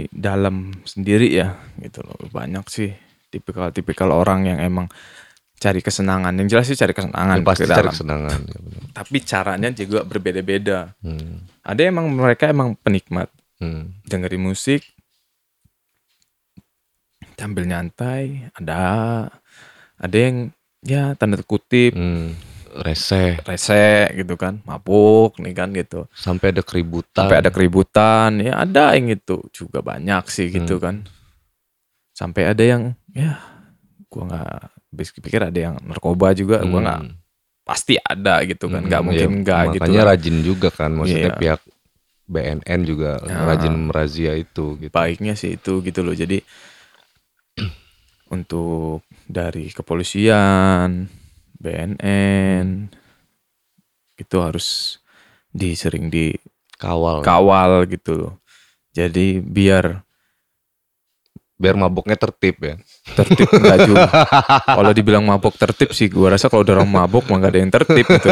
dalam 0.08 0.72
sendiri 0.82 1.28
ya 1.28 1.52
gitu 1.78 2.00
loh 2.00 2.16
banyak 2.26 2.64
sih 2.66 2.96
tipikal-tipikal 3.28 4.08
orang 4.08 4.48
yang 4.48 4.58
emang 4.58 4.88
cari 5.60 5.84
kesenangan 5.84 6.32
yang 6.32 6.48
jelas 6.48 6.64
sih 6.64 6.72
cari 6.72 6.96
kesenangan 6.96 7.36
Yang 7.36 7.44
pasti 7.44 7.60
ke 7.60 7.68
cari 7.68 7.76
dalam. 7.76 7.92
kesenangan. 7.92 8.38
ya 8.40 8.58
benar. 8.58 8.82
tapi 8.96 9.16
caranya 9.20 9.68
juga 9.70 10.00
berbeda-beda 10.00 10.96
Hmm, 11.04 11.44
ada 11.60 11.80
emang 11.84 12.08
mereka 12.08 12.48
emang 12.48 12.72
penikmat 12.74 13.28
hmm, 13.60 14.08
dengerin 14.08 14.40
musik 14.40 14.80
tampil 17.38 17.64
nyantai 17.64 18.50
ada 18.52 18.82
ada 19.96 20.16
yang 20.18 20.50
ya 20.82 21.14
tanda 21.14 21.38
kutip 21.40 21.94
hmm. 21.94 22.50
Reseh 22.68 23.40
rese 23.42 24.12
gitu 24.12 24.34
kan 24.34 24.60
mabuk 24.62 25.40
nih 25.40 25.50
kan 25.50 25.72
gitu 25.72 26.04
sampai 26.12 26.52
ada 26.52 26.60
keributan. 26.60 27.16
sampai 27.16 27.36
ada 27.40 27.50
keributan 27.50 28.38
ya 28.38 28.60
ada 28.60 28.92
yang 28.92 29.08
itu 29.08 29.40
juga 29.50 29.80
banyak 29.80 30.28
sih 30.28 30.52
gitu 30.52 30.76
kan 30.76 31.02
sampai 32.12 32.50
ada 32.50 32.60
yang 32.60 32.82
ya 33.10 33.38
gua 34.06 34.22
nggak 34.26 34.52
habis 34.90 35.08
pikir 35.10 35.40
ada 35.40 35.58
yang 35.58 35.74
narkoba 35.80 36.34
juga 36.34 36.60
gua 36.62 36.80
nggak 36.82 37.02
Hmm. 37.02 37.14
pasti 37.64 37.94
ada 37.96 38.40
gitu 38.44 38.66
kan 38.66 38.80
nggak 38.80 39.00
Hmm, 39.00 39.08
mungkin 39.08 39.30
ya, 39.44 39.72
gitu 39.72 39.80
Makanya 39.84 40.00
kan. 40.00 40.08
rajin 40.08 40.36
juga 40.40 40.68
kan, 40.70 40.90
maksudnya 40.90 41.30
Iya. 41.30 41.36
pihak 41.36 41.60
BNN 42.26 42.80
juga 42.84 43.10
Ya. 43.24 43.44
rajin 43.44 43.74
merazia 43.88 44.32
itu 44.34 44.76
gitu. 44.78 44.92
baiknya 44.92 45.32
sih 45.34 45.56
itu 45.56 45.80
gitu 45.80 46.00
loh 46.00 46.12
jadi 46.12 46.40
untuk 48.32 49.04
dari 49.28 49.68
kepolisian 49.72 51.08
BNN 51.58 52.88
itu 54.18 54.36
harus 54.40 54.98
disering 55.52 56.10
Kawal. 56.78 57.22
dikawal 57.24 57.72
gitu 57.90 58.12
loh 58.14 58.34
jadi 58.94 59.42
biar 59.42 60.07
Biar 61.58 61.74
maboknya 61.74 62.14
tertib 62.14 62.54
ya. 62.62 62.78
tertib 63.18 63.50
enggak 63.50 63.78
juga. 63.82 64.06
Kalau 64.62 64.92
dibilang 64.94 65.26
mabok 65.26 65.58
tertib 65.58 65.90
sih 65.90 66.06
gua 66.06 66.38
rasa 66.38 66.46
kalau 66.46 66.62
udah 66.62 66.78
orang 66.78 66.86
mabok 66.86 67.26
mah 67.26 67.42
nggak 67.42 67.50
ada 67.50 67.58
yang 67.58 67.72
tertib 67.74 68.06
gitu. 68.06 68.28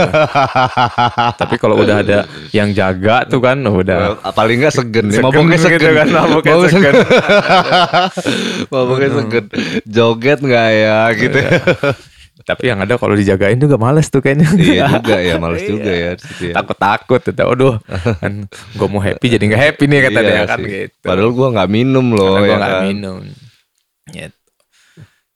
Tapi 1.35 1.55
kalau 1.59 1.75
udah 1.83 2.07
ada 2.07 2.19
yang 2.55 2.71
jaga 2.71 3.27
tuh 3.27 3.43
kan 3.43 3.59
udah 3.59 4.23
Paling 4.31 4.63
nggak 4.63 4.75
segen. 4.79 5.11
Segen 5.11 5.27
maboknya 5.27 5.59
gitu 5.59 5.67
segen. 5.67 5.95
kan, 5.99 6.07
maboknya 6.07 6.55
segen. 6.71 6.95
maboknya 8.73 9.09
segen. 9.11 9.45
Joget 9.91 10.39
nggak 10.39 10.69
ya 10.71 10.99
gitu. 11.19 11.39
Tapi 12.47 12.71
yang 12.71 12.79
ada 12.79 12.95
kalau 12.95 13.19
dijagain 13.19 13.59
juga 13.59 13.75
males 13.75 14.07
tuh 14.07 14.23
kayaknya. 14.23 14.47
iya 14.55 14.87
juga 14.87 15.19
ya, 15.29 15.35
males 15.37 15.67
juga 15.67 15.91
ya. 15.91 16.11
ya. 16.15 16.55
Takut-takut 16.55 17.19
tuh. 17.21 17.35
Aduh, 17.35 17.75
kan 18.23 18.47
gua 18.79 18.87
mau 18.87 19.03
happy 19.03 19.27
jadi 19.27 19.43
nggak 19.45 19.63
happy 19.67 19.85
nih 19.85 20.01
kata 20.07 20.21
Iya 20.23 20.25
dia 20.25 20.43
kan 20.47 20.59
sih. 20.63 20.71
gitu. 20.71 21.03
Padahal 21.03 21.31
gua 21.35 21.49
nggak 21.53 21.71
minum 21.71 22.07
loh. 22.15 22.39
Karena 22.39 22.41
gua 22.41 22.47
ya 22.47 22.57
nggak 22.57 22.71
kan. 22.71 22.83
minum. 22.87 23.19
Gitu. 24.07 24.39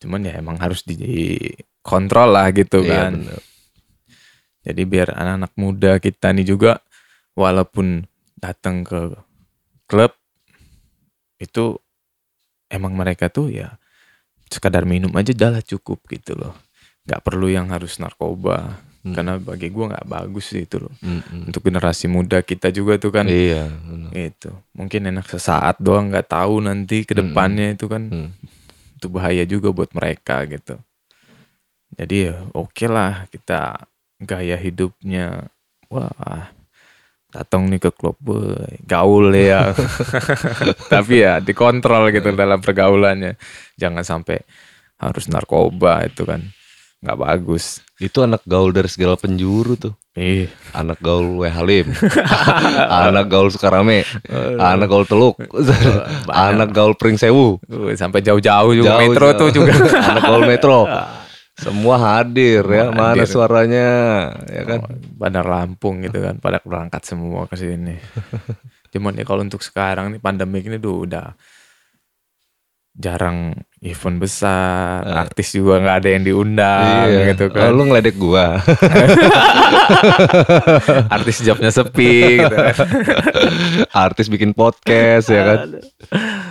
Cuman 0.01 0.21
ya 0.23 0.33
emang 0.39 0.57
harus 0.57 0.81
dikontrol 0.81 2.31
lah 2.31 2.47
gitu 2.51 2.79
Iya, 2.81 3.11
kan. 3.11 3.13
bener. 3.19 3.41
Jadi 4.61 4.83
biar 4.85 5.09
anak-anak 5.11 5.53
muda 5.57 5.93
kita 5.99 6.31
nih 6.31 6.47
juga 6.47 6.79
walaupun 7.35 8.07
datang 8.39 8.87
ke 8.87 9.19
klub 9.85 10.15
itu 11.37 11.75
emang 12.69 12.95
mereka 12.95 13.27
tuh 13.27 13.51
ya 13.51 13.75
sekadar 14.47 14.85
minum 14.85 15.11
aja 15.17 15.33
dah 15.33 15.59
cukup 15.59 15.99
gitu 16.07 16.39
loh. 16.39 16.55
Nggak 17.05 17.23
perlu 17.23 17.49
yang 17.49 17.69
harus 17.71 17.97
narkoba 17.97 18.81
Hmm. 19.01 19.17
karena 19.17 19.41
bagi 19.41 19.73
gua 19.73 19.97
nggak 19.97 20.09
bagus 20.13 20.53
sih 20.53 20.69
itu 20.69 20.77
loh. 20.77 20.93
Mm-mm. 21.01 21.49
Untuk 21.49 21.65
generasi 21.65 22.05
muda 22.05 22.45
kita 22.45 22.69
juga 22.69 23.01
tuh 23.01 23.09
kan 23.09 23.25
Iya. 23.25 23.65
bener. 23.73 24.13
itu 24.29 24.53
mungkin 24.77 25.09
enak 25.09 25.25
sesaat 25.25 25.81
doang 25.81 26.13
nggak 26.13 26.29
tahu 26.29 26.61
nanti 26.61 27.09
ke 27.09 27.17
depannya 27.17 27.73
itu 27.73 27.89
kan 27.89 28.13
Hmm. 28.13 28.31
itu 29.01 29.09
bahaya 29.09 29.49
juga 29.49 29.73
buat 29.73 29.89
mereka 29.97 30.45
gitu. 30.45 30.77
Jadi 31.97 32.29
ya 32.29 32.45
oke 32.53 32.85
lah 32.85 33.25
kita 33.33 33.89
gaya 34.21 34.61
hidupnya 34.61 35.49
wah 35.89 36.53
datang 37.33 37.73
nih 37.73 37.81
ke 37.81 37.91
klub 37.97 38.21
boy, 38.21 38.53
gaul 38.85 39.33
ya. 39.33 39.73
Tapi 40.93 41.25
ya 41.25 41.41
dikontrol 41.41 42.13
gitu 42.13 42.37
dalam 42.37 42.61
pergaulannya. 42.61 43.41
Jangan 43.81 44.05
sampai 44.05 44.45
harus 45.01 45.25
narkoba 45.33 46.05
itu 46.05 46.29
kan 46.29 46.45
nggak 47.01 47.19
bagus. 47.19 47.81
Itu 47.97 48.25
anak 48.25 48.45
gaul 48.45 48.73
dari 48.73 48.89
segala 48.89 49.17
penjuru 49.17 49.77
tuh. 49.77 49.93
Ih, 50.13 50.49
anak 50.73 50.99
gaul 51.01 51.39
W 51.39 51.47
Halim, 51.47 51.87
anak 53.07 53.27
gaul 53.27 53.49
Sukarame, 53.49 54.03
anak 54.59 54.89
gaul 54.89 55.07
Teluk, 55.07 55.39
anak 56.27 56.75
gaul 56.75 56.99
Pringsewu, 56.99 57.57
uh, 57.63 57.95
sampai 57.95 58.21
jauh-jauh 58.21 58.75
juga 58.75 58.97
Jauh, 58.97 59.01
metro 59.07 59.27
jauh. 59.31 59.39
tuh 59.39 59.49
juga. 59.55 59.73
anak 60.11 60.23
gaul 60.25 60.45
Metro. 60.45 60.79
Semua 61.61 61.97
hadir 62.01 62.65
ya, 62.65 62.89
Semua 62.89 62.97
mana 62.97 63.13
hadir. 63.21 63.29
suaranya 63.29 63.89
ya 64.49 64.63
kan? 64.65 64.81
Bandar 65.13 65.45
Lampung 65.45 66.01
gitu 66.01 66.25
kan 66.25 66.41
pada 66.41 66.57
berangkat 66.65 67.05
semua 67.05 67.45
ke 67.45 67.57
sini. 67.61 68.01
Cuman 68.89 69.13
ya 69.13 69.29
kalau 69.29 69.45
untuk 69.45 69.61
sekarang 69.61 70.09
nih 70.09 70.25
pandemik 70.25 70.65
ini 70.65 70.81
tuh 70.81 71.05
udah 71.05 71.37
jarang 72.93 73.55
event 73.81 74.19
besar, 74.19 75.01
artis 75.07 75.55
juga 75.55 75.81
nggak 75.81 75.97
ada 76.01 76.09
yang 76.11 76.23
diundang 76.23 77.07
gitu 77.33 77.49
Oh, 77.49 77.55
kan. 77.55 77.71
lu 77.73 77.83
ngeledek 77.87 78.17
gua. 78.17 78.61
artis 81.09 81.41
jobnya 81.41 81.71
sepi 81.71 82.41
gitu 82.41 82.55
kan. 82.55 82.77
Artis 84.09 84.27
bikin 84.29 84.53
podcast 84.53 85.31
ya 85.31 85.43
kan? 85.43 85.59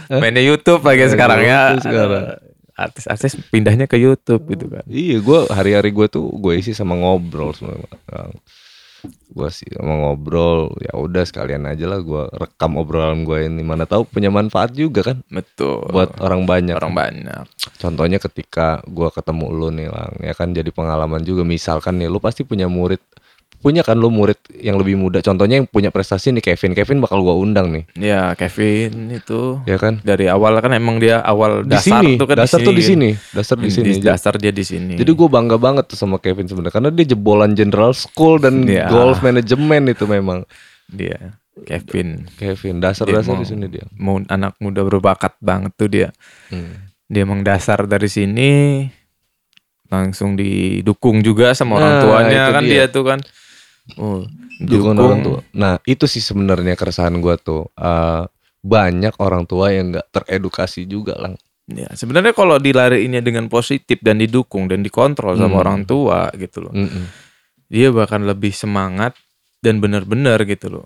Mainnya 0.10 0.41
YouTube 0.41 0.82
lagi 0.82 1.06
Main 1.06 1.13
sekarang 1.13 1.41
ya. 1.43 1.62
Sekarang. 1.78 2.25
Artis-artis 2.73 3.36
pindahnya 3.52 3.86
ke 3.86 3.99
YouTube 3.99 4.47
gitu 4.49 4.71
kan. 4.71 4.84
Iya, 4.88 5.19
gua 5.19 5.45
hari-hari 5.52 5.91
gua 5.91 6.08
tuh 6.08 6.32
gue 6.32 6.56
isi 6.58 6.71
sama 6.71 6.95
ngobrol 6.95 7.52
sama 7.52 7.75
orang. 8.08 8.32
Gua 9.29 9.47
sih 9.53 9.69
sama 9.71 9.95
ngobrol, 9.95 10.73
ya 10.81 10.97
udah 10.97 11.23
sekalian 11.23 11.69
aja 11.69 11.85
lah 11.85 12.01
gua 12.01 12.27
rekam 12.33 12.75
obrolan 12.81 13.23
gue 13.23 13.45
ini. 13.45 13.62
Mana 13.62 13.85
tahu 13.85 14.03
punya 14.03 14.27
manfaat 14.33 14.73
juga 14.73 15.13
kan 15.13 15.21
Betul. 15.29 15.85
buat 15.89 16.17
orang 16.19 16.43
banyak. 16.49 16.75
orang 16.75 16.95
banyak. 16.97 17.43
Contohnya 17.79 18.17
ketika 18.19 18.81
gua 18.89 19.13
ketemu 19.13 19.45
lu 19.53 19.69
nih, 19.71 19.88
Lang, 19.89 20.13
ya 20.19 20.33
kan 20.35 20.51
jadi 20.51 20.67
pengalaman 20.73 21.23
juga. 21.23 21.45
Misalkan 21.45 22.01
nih, 22.01 22.09
lu 22.09 22.19
pasti 22.19 22.43
punya 22.43 22.65
murid, 22.65 22.99
punya 23.60 23.82
kan 23.82 23.93
lu 23.93 24.08
murid 24.08 24.39
yang 24.56 24.76
lebih 24.76 24.95
muda. 24.95 25.19
Contohnya 25.19 25.56
yang 25.56 25.65
punya 25.65 25.88
prestasi 25.88 26.32
nih 26.32 26.41
Kevin. 26.41 26.72
Kevin 26.72 27.00
bakal 27.00 27.19
gua 27.19 27.36
undang 27.36 27.69
nih, 27.69 27.84
Ya 27.93 28.32
Kevin 28.34 29.12
itu 29.12 29.60
ya 29.63 29.76
kan? 29.76 30.00
dari 30.02 30.26
awal 30.26 30.56
kan 30.58 30.72
emang 30.72 30.98
dia 30.98 31.19
awal 31.19 31.62
Di 31.62 31.74
dasar 31.74 32.00
sini, 32.00 32.15
tuh 32.15 32.26
kan 32.26 32.38
dasar 32.38 32.60
tuh 32.60 32.72
di 32.72 32.80
sini, 32.82 33.10
dasar 33.30 33.56
di 33.56 33.67
sini. 33.67 33.91
dasar 34.00 34.34
dia 34.36 34.50
di 34.50 34.63
sini. 34.63 34.95
Jadi 34.95 35.08
gue 35.10 35.28
bangga 35.28 35.56
banget 35.56 35.86
tuh 35.86 35.95
sama 35.95 36.17
Kevin 36.17 36.45
sebenarnya 36.45 36.72
karena 36.74 36.89
dia 36.89 37.06
jebolan 37.10 37.52
General 37.52 37.91
School 37.91 38.38
dan 38.38 38.63
Iya. 38.65 38.88
golf 38.88 39.19
manajemen 39.19 39.88
itu 39.88 40.04
memang 40.04 40.48
dia 40.88 41.36
Kevin 41.60 42.24
Kevin 42.34 42.80
Dia 42.80 42.84
dasar-dasar 42.88 43.36
di 43.36 43.45
sini 43.45 43.67
dia. 43.67 43.84
mau 43.93 44.17
anak 44.24 44.56
muda 44.58 44.82
berbakat 44.82 45.36
banget 45.38 45.76
tuh 45.76 45.88
dia. 45.88 46.08
Hmm. 46.48 46.88
Dia 47.06 47.22
emang 47.22 47.41
dasar 47.41 47.84
dari 47.84 48.08
sini 48.08 48.50
langsung 49.89 50.34
didukung 50.34 51.19
juga 51.19 51.52
sama 51.52 51.76
orang 51.76 51.91
Nah, 51.91 52.02
tuanya 52.02 52.41
kan 52.52 52.63
dia. 52.63 52.86
dia. 52.86 52.86
tuh 52.88 53.04
kan. 53.04 53.19
Oh, 53.97 54.28
Dukung 54.60 54.93
dukung 54.93 54.99
orang 54.99 55.21
tua. 55.23 55.39
Nah 55.56 55.80
itu 55.84 56.04
sih 56.04 56.19
sebenarnya 56.19 56.75
keresahan 56.75 57.15
gue 57.17 57.36
tuh 57.39 57.71
Eh, 57.73 58.23
banyak 58.60 59.15
orang 59.17 59.47
tua 59.47 59.71
yang 59.71 59.95
nggak 59.95 60.08
teredukasi 60.12 60.84
juga 60.84 61.15
lang. 61.15 61.39
Ya, 61.69 61.88
sebenarnya 61.93 62.34
kalau 62.34 62.58
dilariinnya 62.58 63.21
dengan 63.21 63.47
positif 63.47 64.02
dan 64.02 64.19
didukung 64.19 64.67
dan 64.67 64.82
dikontrol 64.82 65.38
sama 65.38 65.56
Hmm. 65.56 65.62
orang 65.63 65.80
tua 65.86 66.28
gitu 66.34 66.65
loh. 66.65 66.73
Mm-mm. 66.73 67.06
Dia 67.69 67.93
bahkan 67.93 68.25
lebih 68.25 68.49
semangat 68.52 69.13
dan 69.62 69.78
benar-benar 69.78 70.43
gitu 70.43 70.67
loh. 70.73 70.86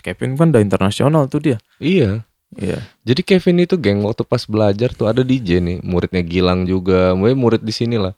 Kevin 0.00 0.34
kan 0.34 0.50
udah 0.50 0.64
internasional 0.64 1.28
tuh 1.28 1.38
dia. 1.44 1.58
Iya. 1.78 2.26
Iya. 2.52 2.80
Jadi 3.04 3.22
Kevin 3.22 3.62
itu 3.62 3.78
geng 3.78 4.02
waktu 4.02 4.24
pas 4.24 4.42
belajar 4.44 4.90
tuh 4.90 5.06
ada 5.06 5.22
DJ 5.22 5.62
nih 5.62 5.78
muridnya 5.84 6.24
Gilang 6.24 6.66
juga, 6.66 7.14
mulai 7.14 7.36
murid 7.36 7.62
di 7.62 7.70
sini 7.70 7.96
lah. 7.96 8.12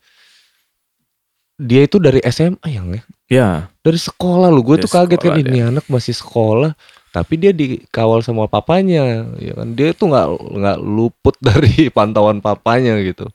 Dia 1.55 1.87
itu 1.87 2.03
dari 2.03 2.19
SMA 2.27 2.67
yang 2.67 2.91
ya. 2.91 3.03
Ya, 3.31 3.49
dari 3.81 3.97
sekolah 3.97 4.53
lu 4.53 4.61
gue 4.61 4.85
tuh 4.85 4.91
kaget 4.91 5.17
kan 5.17 5.39
sekolah 5.39 5.41
ini 5.41 5.59
anak 5.65 5.87
masih 5.89 6.13
sekolah 6.13 6.77
tapi 7.15 7.39
dia 7.39 7.55
dikawal 7.55 8.27
sama 8.27 8.51
papanya 8.51 9.31
ya 9.39 9.55
kan? 9.55 9.71
Dia 9.79 9.95
tuh 9.95 10.11
nggak 10.11 10.29
nggak 10.35 10.79
luput 10.83 11.39
dari 11.47 11.87
pantauan 11.95 12.43
papanya 12.43 12.99
gitu. 12.99 13.31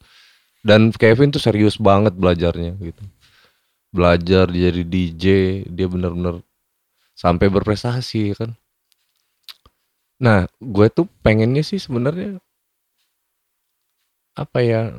Dan 0.60 0.92
Kevin 0.92 1.32
tuh 1.32 1.40
serius 1.40 1.80
banget 1.80 2.12
belajarnya 2.20 2.76
gitu. 2.84 3.04
Belajar 3.96 4.52
dia 4.52 4.68
jadi 4.68 4.84
DJ 4.84 5.26
dia 5.72 5.88
bener-bener 5.88 6.44
sampai 7.16 7.48
berprestasi 7.48 8.36
kan? 8.36 8.52
Nah 10.20 10.52
gue 10.60 10.88
tuh 10.92 11.08
pengennya 11.24 11.64
sih 11.64 11.80
sebenarnya 11.80 12.36
apa 14.36 14.60
ya 14.60 14.92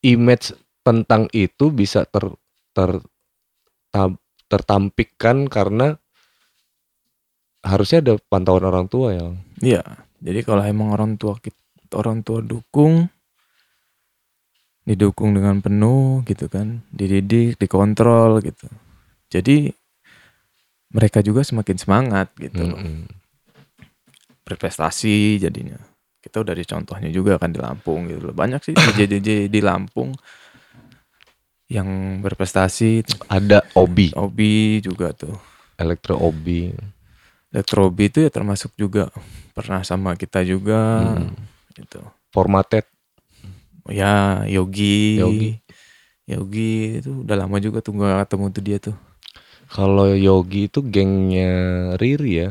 image 0.00 0.56
tentang 0.86 1.26
itu 1.34 1.74
bisa 1.74 2.06
ter 2.06 2.30
ter 2.70 3.02
tam- 3.90 4.22
tertampikkan 4.46 5.50
karena 5.50 5.98
harusnya 7.66 7.98
ada 7.98 8.14
pantauan 8.30 8.62
orang 8.62 8.86
tua 8.86 9.10
ya. 9.10 9.26
Iya. 9.58 9.82
Jadi 10.22 10.40
kalau 10.46 10.62
emang 10.62 10.94
orang 10.94 11.18
tua 11.18 11.34
kita, 11.42 11.58
orang 11.98 12.22
tua 12.22 12.38
dukung 12.38 13.10
didukung 14.86 15.34
dengan 15.34 15.58
penuh 15.58 16.22
gitu 16.22 16.46
kan, 16.46 16.86
dididik, 16.94 17.58
dikontrol 17.58 18.38
gitu. 18.38 18.70
Jadi 19.26 19.74
mereka 20.94 21.18
juga 21.26 21.42
semakin 21.42 21.74
semangat 21.74 22.30
gitu 22.38 22.62
loh. 22.62 22.78
Mm-mm. 22.78 23.10
Berprestasi 24.46 25.42
jadinya. 25.42 25.74
Kita 26.22 26.46
udah 26.46 26.54
di 26.54 26.62
contohnya 26.62 27.10
juga 27.10 27.34
kan 27.34 27.50
di 27.50 27.58
Lampung 27.58 28.06
gitu 28.06 28.30
loh. 28.30 28.34
Banyak 28.34 28.62
sih 28.62 28.74
DJ 28.78 29.50
di 29.50 29.58
Lampung 29.58 30.14
yang 31.66 31.88
berprestasi. 32.20 33.02
Ada 33.26 33.66
Obi, 33.74 34.14
Obi 34.14 34.78
juga 34.80 35.10
tuh. 35.12 35.34
elektro 35.76 36.16
Obi. 36.16 36.72
Elektrobi 37.52 38.08
itu 38.08 38.18
ya 38.20 38.28
termasuk 38.28 38.72
juga 38.74 39.12
pernah 39.52 39.80
sama 39.80 40.12
kita 40.12 40.40
juga 40.40 41.12
Hmm. 41.14 41.36
gitu. 41.72 42.00
Formatted 42.30 42.84
Ya, 43.86 44.42
Yogi. 44.44 45.14
Yogi. 45.16 45.50
Yogi 46.26 46.72
itu 46.98 47.22
udah 47.22 47.38
lama 47.38 47.54
juga 47.60 47.78
tuh 47.78 47.94
gak 47.94 48.26
ketemu 48.26 48.46
tuh 48.50 48.62
dia 48.62 48.78
tuh. 48.80 48.96
kalau 49.66 50.10
Yogi 50.10 50.66
itu 50.66 50.78
gengnya 50.80 51.50
Riri 51.94 52.32
ya. 52.36 52.48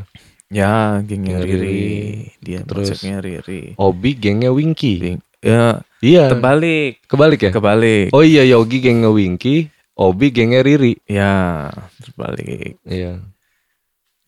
Ya, 0.48 0.72
gengnya 1.02 1.40
Riri. 1.40 1.60
Riri. 1.60 1.92
Dia 2.40 2.60
Terus- 2.62 3.00
Riri. 3.00 3.76
Obi 3.76 4.10
gengnya 4.14 4.48
Winky. 4.48 4.94
Bing- 4.96 5.24
Ya, 5.40 5.84
Iya. 6.06 6.30
terbalik. 6.30 7.02
Kebalik 7.04 7.40
ya? 7.42 7.50
Kebalik. 7.50 8.14
Oh 8.14 8.22
iya 8.22 8.46
Yogi 8.46 8.78
gengnya 8.78 9.10
Winky, 9.10 9.66
Obi 9.94 10.30
gengnya 10.30 10.62
Riri. 10.62 10.94
Ya, 11.04 11.66
terbalik. 11.98 12.78
Iya. 12.82 13.18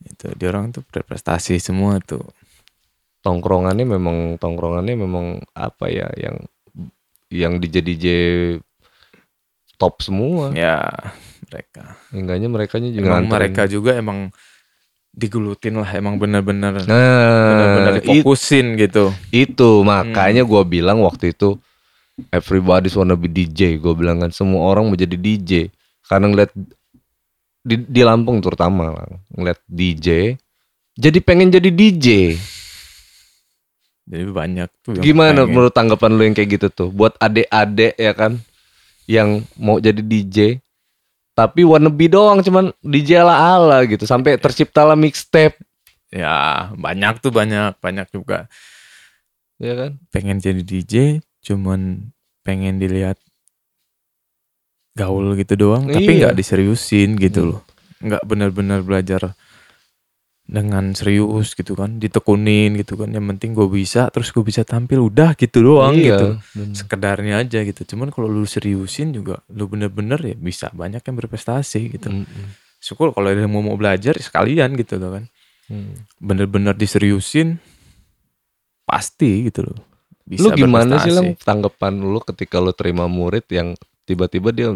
Itu 0.01 0.31
dia 0.35 0.47
orang 0.49 0.71
tuh 0.71 0.83
berprestasi 0.83 1.55
semua 1.57 1.99
tuh. 1.99 2.23
Tongkrongannya 3.19 3.83
memang 3.83 4.17
tongkrongannya 4.35 4.95
memang 4.95 5.25
apa 5.51 5.87
ya 5.87 6.07
yang 6.15 6.39
yang 7.29 7.53
DJ 7.57 7.75
DJ 7.79 8.05
top 9.75 9.99
semua. 9.99 10.51
Ya, 10.51 10.83
mereka. 11.45 11.95
Enggaknya 12.11 12.47
mereka 12.47 12.75
juga 12.77 12.95
Emang 12.99 13.07
nganterin. 13.23 13.31
mereka 13.31 13.61
juga 13.65 13.91
emang 13.95 14.19
digelutin 15.09 15.73
lah 15.75 15.89
emang 15.91 16.15
bener-bener 16.15 16.85
Nah, 16.85 16.85
bener-bener 16.85 17.93
it- 17.97 18.05
difokusin 18.05 18.77
gitu. 18.77 19.09
itu 19.31 19.81
makanya 19.81 20.45
gua 20.45 20.61
bilang 20.61 21.01
waktu 21.01 21.33
itu 21.33 21.57
everybody's 22.29 22.95
wanna 22.95 23.15
be 23.15 23.27
DJ. 23.27 23.79
Gue 23.79 23.95
bilang 23.95 24.19
kan 24.19 24.31
semua 24.31 24.67
orang 24.67 24.87
mau 24.87 24.97
jadi 24.97 25.15
DJ 25.15 25.71
karena 26.05 26.27
ngeliat 26.27 26.51
di, 27.59 27.75
di 27.79 28.01
Lampung 28.01 28.39
terutama 28.39 28.91
lah, 28.91 29.07
ngeliat 29.35 29.59
DJ 29.67 30.35
jadi 30.99 31.19
pengen 31.23 31.47
jadi 31.47 31.71
DJ. 31.71 32.35
Jadi 34.09 34.25
banyak 34.25 34.69
tuh 34.81 34.97
yang 34.97 35.03
Gimana 35.05 35.45
pengen. 35.45 35.53
menurut 35.53 35.71
tanggapan 35.71 36.11
lu 36.17 36.21
yang 36.25 36.35
kayak 36.35 36.49
gitu 36.59 36.67
tuh? 36.67 36.89
Buat 36.89 37.15
adik-adik 37.21 37.93
ya 37.95 38.11
kan 38.11 38.41
yang 39.05 39.41
mau 39.55 39.77
jadi 39.77 40.01
DJ 40.01 40.61
tapi 41.33 41.63
wannabe 41.63 42.11
doang 42.11 42.43
cuman 42.43 42.75
DJ 42.83 43.23
ala-ala 43.23 43.81
gitu 43.87 44.03
sampai 44.03 44.35
terciptalah 44.35 44.93
mixtape 44.99 45.55
Ya, 46.09 46.67
banyak 46.73 47.21
tuh 47.21 47.29
banyak, 47.29 47.77
banyak 47.77 48.09
juga 48.09 48.49
ya 49.61 49.73
kan? 49.77 49.91
pengen 50.09 50.41
jadi 50.41 50.61
DJ 50.61 51.21
cuman 51.41 52.11
pengen 52.41 52.77
dilihat 52.77 53.17
gaul 54.93 55.35
gitu 55.35 55.55
doang 55.55 55.87
tapi 55.87 56.11
Iya. 56.11 56.29
nggak 56.29 56.35
diseriusin 56.35 57.15
gitu 57.15 57.47
loh 57.47 57.61
nggak 57.99 58.23
benar-benar 58.23 58.81
belajar 58.81 59.35
dengan 60.43 60.91
serius 60.91 61.53
gitu 61.53 61.77
kan 61.77 62.01
ditekunin 62.01 62.73
gitu 62.73 62.97
kan 62.97 63.07
yang 63.07 63.21
penting 63.27 63.53
gue 63.53 63.69
bisa 63.69 64.09
terus 64.09 64.33
gue 64.33 64.41
bisa 64.41 64.65
tampil 64.65 64.97
udah 65.03 65.37
gitu 65.37 65.61
doang 65.61 65.93
Iya, 65.93 66.09
gitu 66.09 66.27
bener. 66.51 66.73
sekedarnya 66.75 67.33
aja 67.37 67.59
gitu 67.61 67.85
cuman 67.85 68.09
kalau 68.09 68.25
lu 68.27 68.43
seriusin 68.43 69.13
juga 69.13 69.45
lu 69.47 69.69
bener-bener 69.69 70.17
ya 70.17 70.33
bisa 70.33 70.73
banyak 70.73 70.99
yang 70.99 71.15
berprestasi 71.15 71.93
gitu 71.93 72.09
Mm-mm. 72.09 72.57
syukur 72.77 73.13
kalau 73.13 73.29
ada 73.29 73.39
yang 73.39 73.53
mau 73.53 73.61
mau 73.61 73.77
belajar 73.77 74.17
sekalian 74.17 74.73
gitu 74.75 74.97
loh 74.97 75.15
kan 75.15 75.25
Hmm. 75.69 76.01
bener-bener 76.17 76.73
diseriusin 76.73 77.61
pasti 78.83 79.45
gitu 79.45 79.61
loh 79.63 79.77
bisa 80.29 80.45
lu 80.45 80.53
gimana 80.53 81.01
sih 81.01 81.09
lang 81.09 81.33
tanggapan 81.41 81.97
lu 81.97 82.21
ketika 82.21 82.61
lu 82.61 82.69
terima 82.69 83.09
murid 83.09 83.49
yang 83.49 83.73
tiba-tiba 84.05 84.53
dia 84.53 84.69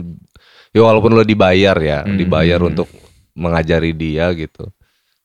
ya 0.74 0.82
walaupun 0.82 1.14
lo 1.14 1.22
dibayar 1.22 1.78
ya 1.78 2.02
Hmm. 2.02 2.18
dibayar 2.18 2.58
untuk 2.60 2.90
mengajari 3.34 3.94
dia 3.94 4.34
gitu 4.34 4.74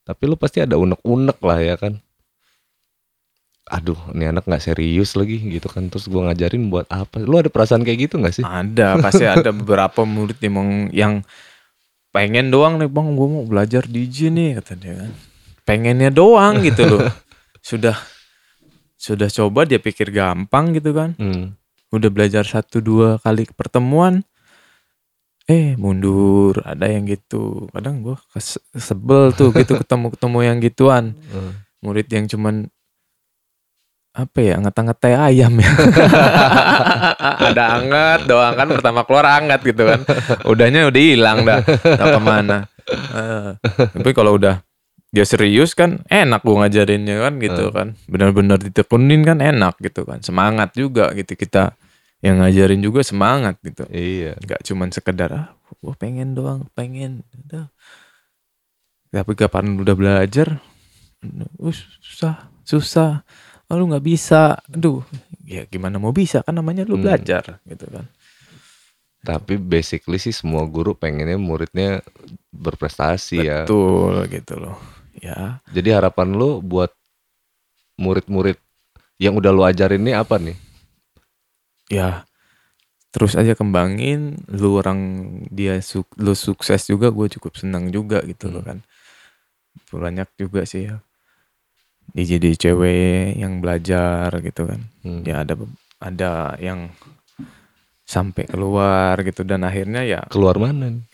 tapi 0.04 0.22
lo 0.24 0.36
pasti 0.36 0.60
ada 0.60 0.76
unek-unek 0.76 1.40
lah 1.40 1.58
ya 1.58 1.74
kan 1.74 1.96
aduh 3.68 4.00
ini 4.16 4.24
anak 4.24 4.48
nggak 4.48 4.64
serius 4.64 5.12
lagi 5.12 5.36
gitu 5.44 5.68
kan 5.68 5.92
terus 5.92 6.08
gua 6.08 6.32
ngajarin 6.32 6.72
buat 6.72 6.88
apa 6.88 7.20
lo 7.20 7.36
ada 7.36 7.52
perasaan 7.52 7.84
kayak 7.84 8.08
gitu 8.08 8.16
nggak 8.16 8.32
sih 8.32 8.44
Ada, 8.44 8.96
pasti 8.96 9.28
ada 9.28 9.52
beberapa 9.52 10.08
murid 10.08 10.40
emang 10.40 10.88
yang 10.88 11.20
pengen 12.08 12.48
doang 12.48 12.80
nih 12.80 12.88
bang, 12.88 13.12
gue 13.12 13.28
mau 13.28 13.44
belajar 13.44 13.84
DJ 13.84 14.32
nih 14.32 14.48
kata 14.58 14.72
dia 14.74 14.94
kan. 14.96 15.12
Pengennya 15.68 16.08
doang 16.08 16.64
gitu 16.64 16.88
loh. 16.88 17.04
Sudah 17.60 17.92
sudah 18.98 19.30
coba 19.30 19.62
dia 19.64 19.78
pikir 19.78 20.10
gampang 20.10 20.74
gitu 20.74 20.90
kan. 20.90 21.14
Hmm. 21.16 21.54
Udah 21.94 22.10
belajar 22.10 22.42
satu 22.44 22.82
dua 22.82 23.16
kali 23.22 23.46
pertemuan, 23.54 24.26
eh 25.46 25.78
mundur. 25.78 26.60
Ada 26.66 26.90
yang 26.90 27.06
gitu. 27.06 27.70
Kadang 27.70 28.02
gue 28.02 28.18
sebel 28.76 29.30
tuh 29.32 29.54
gitu 29.54 29.78
ketemu 29.86 30.12
ketemu 30.12 30.38
yang 30.42 30.56
gituan. 30.58 31.04
Hmm. 31.30 31.62
Murid 31.78 32.10
yang 32.10 32.26
cuman 32.26 32.66
apa 34.18 34.38
ya 34.42 34.58
ngata-ngatai 34.58 35.14
ayam 35.14 35.62
ya 35.62 35.70
ada 37.54 37.78
anget 37.78 38.26
doang 38.26 38.50
kan 38.58 38.66
pertama 38.66 39.06
keluar 39.06 39.30
anget 39.30 39.62
gitu 39.62 39.86
kan 39.86 40.02
udahnya 40.50 40.90
udah 40.90 40.98
hilang 40.98 41.46
dah 41.46 41.62
Nggak 41.62 42.08
ke 42.18 42.20
mana 42.26 42.58
Eh, 42.88 43.50
tapi 43.92 44.10
kalau 44.16 44.40
udah 44.40 44.64
dia 45.08 45.24
serius 45.24 45.72
kan 45.72 46.04
enak 46.12 46.44
gua 46.44 46.64
ngajarinnya 46.68 47.16
kan 47.24 47.34
gitu 47.40 47.64
kan. 47.72 47.88
Benar-benar 48.04 48.60
ditekunin 48.60 49.24
kan 49.24 49.40
enak 49.40 49.80
gitu 49.80 50.04
kan. 50.04 50.20
Semangat 50.20 50.76
juga 50.76 51.16
gitu 51.16 51.32
kita 51.32 51.72
yang 52.20 52.44
ngajarin 52.44 52.82
juga 52.84 53.00
semangat 53.00 53.56
gitu. 53.64 53.88
Iya. 53.88 54.36
Nggak 54.36 54.60
cuman 54.68 54.88
sekedar 54.92 55.30
ah 55.32 55.48
gue 55.80 55.94
pengen 55.96 56.36
doang 56.36 56.68
pengen. 56.76 57.24
Udah. 57.46 57.72
Tapi 59.08 59.32
kapan 59.32 59.80
udah 59.80 59.96
belajar? 59.96 60.60
Uh, 61.24 61.72
susah 62.04 62.52
susah. 62.68 63.24
Oh, 63.68 63.76
lu 63.80 63.88
nggak 63.88 64.04
bisa. 64.04 64.60
Aduh 64.68 65.00
ya 65.48 65.64
gimana 65.64 65.96
mau 65.96 66.12
bisa? 66.12 66.44
Kan 66.44 66.60
namanya 66.60 66.84
lu 66.84 67.00
Hmm. 67.00 67.08
belajar 67.08 67.64
gitu 67.64 67.88
kan. 67.88 68.04
Tapi 69.24 69.56
basically 69.56 70.20
sih 70.20 70.36
semua 70.36 70.68
guru 70.68 70.92
pengennya 70.92 71.40
muridnya 71.40 72.04
berprestasi 72.52 73.40
ya. 73.40 73.64
Betul 73.64 74.28
gitu 74.28 74.60
loh 74.60 74.97
ya. 75.22 75.60
Jadi 75.70 75.88
harapan 75.94 76.34
lo 76.34 76.58
buat 76.62 76.90
murid-murid 77.98 78.58
yang 79.18 79.34
udah 79.34 79.50
lo 79.50 79.66
ajarin 79.66 80.02
ini 80.06 80.12
apa 80.14 80.38
nih? 80.38 80.56
Ya 81.90 82.28
terus 83.08 83.34
aja 83.34 83.56
kembangin 83.56 84.36
lu 84.52 84.76
orang 84.78 85.00
dia 85.48 85.80
su- 85.80 86.06
lu 86.20 86.36
sukses 86.36 86.84
juga 86.86 87.08
gue 87.08 87.26
cukup 87.40 87.56
senang 87.56 87.88
juga 87.88 88.20
gitu 88.22 88.52
loh 88.52 88.60
kan. 88.62 88.84
Banyak 89.90 90.28
juga 90.36 90.68
sih 90.68 90.86
ya. 90.92 91.00
Dia 92.12 92.36
jadi 92.38 92.50
cewek 92.56 93.36
yang 93.40 93.60
belajar 93.64 94.28
gitu 94.44 94.68
kan. 94.68 94.80
Hmm. 95.04 95.24
ya 95.24 95.42
ada 95.44 95.54
ada 95.98 96.32
yang 96.60 96.92
sampai 98.08 98.48
keluar 98.48 99.16
gitu 99.24 99.44
dan 99.44 99.64
akhirnya 99.64 100.04
ya 100.04 100.20
keluar 100.32 100.56
mana 100.60 100.92
nih? 100.92 101.04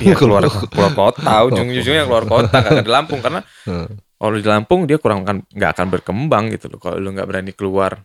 Ya 0.00 0.14
keluar 0.16 0.46
keluar 0.70 0.92
kota 0.92 1.32
ujung-ujungnya 1.48 2.04
keluar 2.08 2.24
kota 2.24 2.56
nggak 2.60 2.84
di 2.86 2.92
Lampung 2.92 3.20
karena 3.20 3.40
Hmm. 3.64 3.88
kalau 4.18 4.36
di 4.36 4.46
Lampung 4.48 4.80
dia 4.84 4.96
kurang 5.00 5.24
akan 5.24 5.44
nggak 5.48 5.70
akan 5.76 5.86
berkembang 5.92 6.44
gitu 6.52 6.68
loh 6.72 6.80
kalau 6.80 6.96
lu 7.00 7.12
nggak 7.12 7.28
berani 7.28 7.52
keluar 7.52 8.00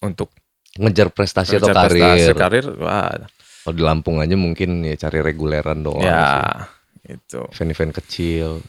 untuk 0.00 0.30
ngejar 0.78 1.10
prestasi 1.10 1.58
atau 1.58 1.70
ngejar 1.70 1.90
prestasi, 1.90 2.30
karir 2.34 2.64
karir 2.64 2.66
wah 2.78 3.10
kalau 3.66 3.74
di 3.76 3.82
Lampung 3.84 4.16
aja 4.22 4.34
mungkin 4.38 4.82
ya 4.86 4.96
cari 4.96 5.18
reguleran 5.20 5.82
doang 5.82 6.02
ya 6.02 6.66
itu 7.06 7.40
sih. 7.50 7.54
event-event 7.58 7.92
kecil 7.98 8.62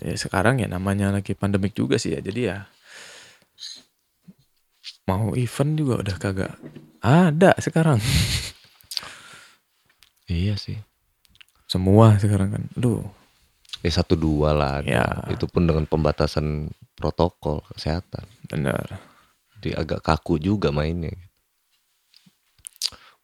Ya, 0.00 0.14
sekarang 0.16 0.56
ya 0.62 0.70
namanya 0.70 1.12
lagi 1.12 1.34
pandemik 1.36 1.76
juga 1.76 2.00
sih 2.00 2.16
ya. 2.16 2.20
Jadi 2.22 2.48
ya 2.48 2.64
mau 5.04 5.34
event 5.34 5.72
juga 5.76 5.94
udah 6.00 6.16
kagak 6.16 6.54
ada 7.02 7.52
sekarang. 7.58 7.98
iya 10.26 10.54
sih 10.54 10.78
Semua 11.66 12.20
sekarang 12.20 12.52
kan. 12.52 12.62
Aduh, 12.76 13.00
eh 13.80 13.88
satu 13.88 14.12
dua 14.12 14.52
lah. 14.52 14.84
Ya. 14.84 15.08
itu 15.32 15.48
pun 15.48 15.64
dengan 15.64 15.88
pembatasan 15.88 16.68
protokol 16.92 17.64
kesehatan 17.72 18.28
bener. 18.46 18.84
jadi 19.58 19.80
agak 19.80 20.04
kaku 20.04 20.36
juga 20.36 20.68
mainnya 20.70 21.10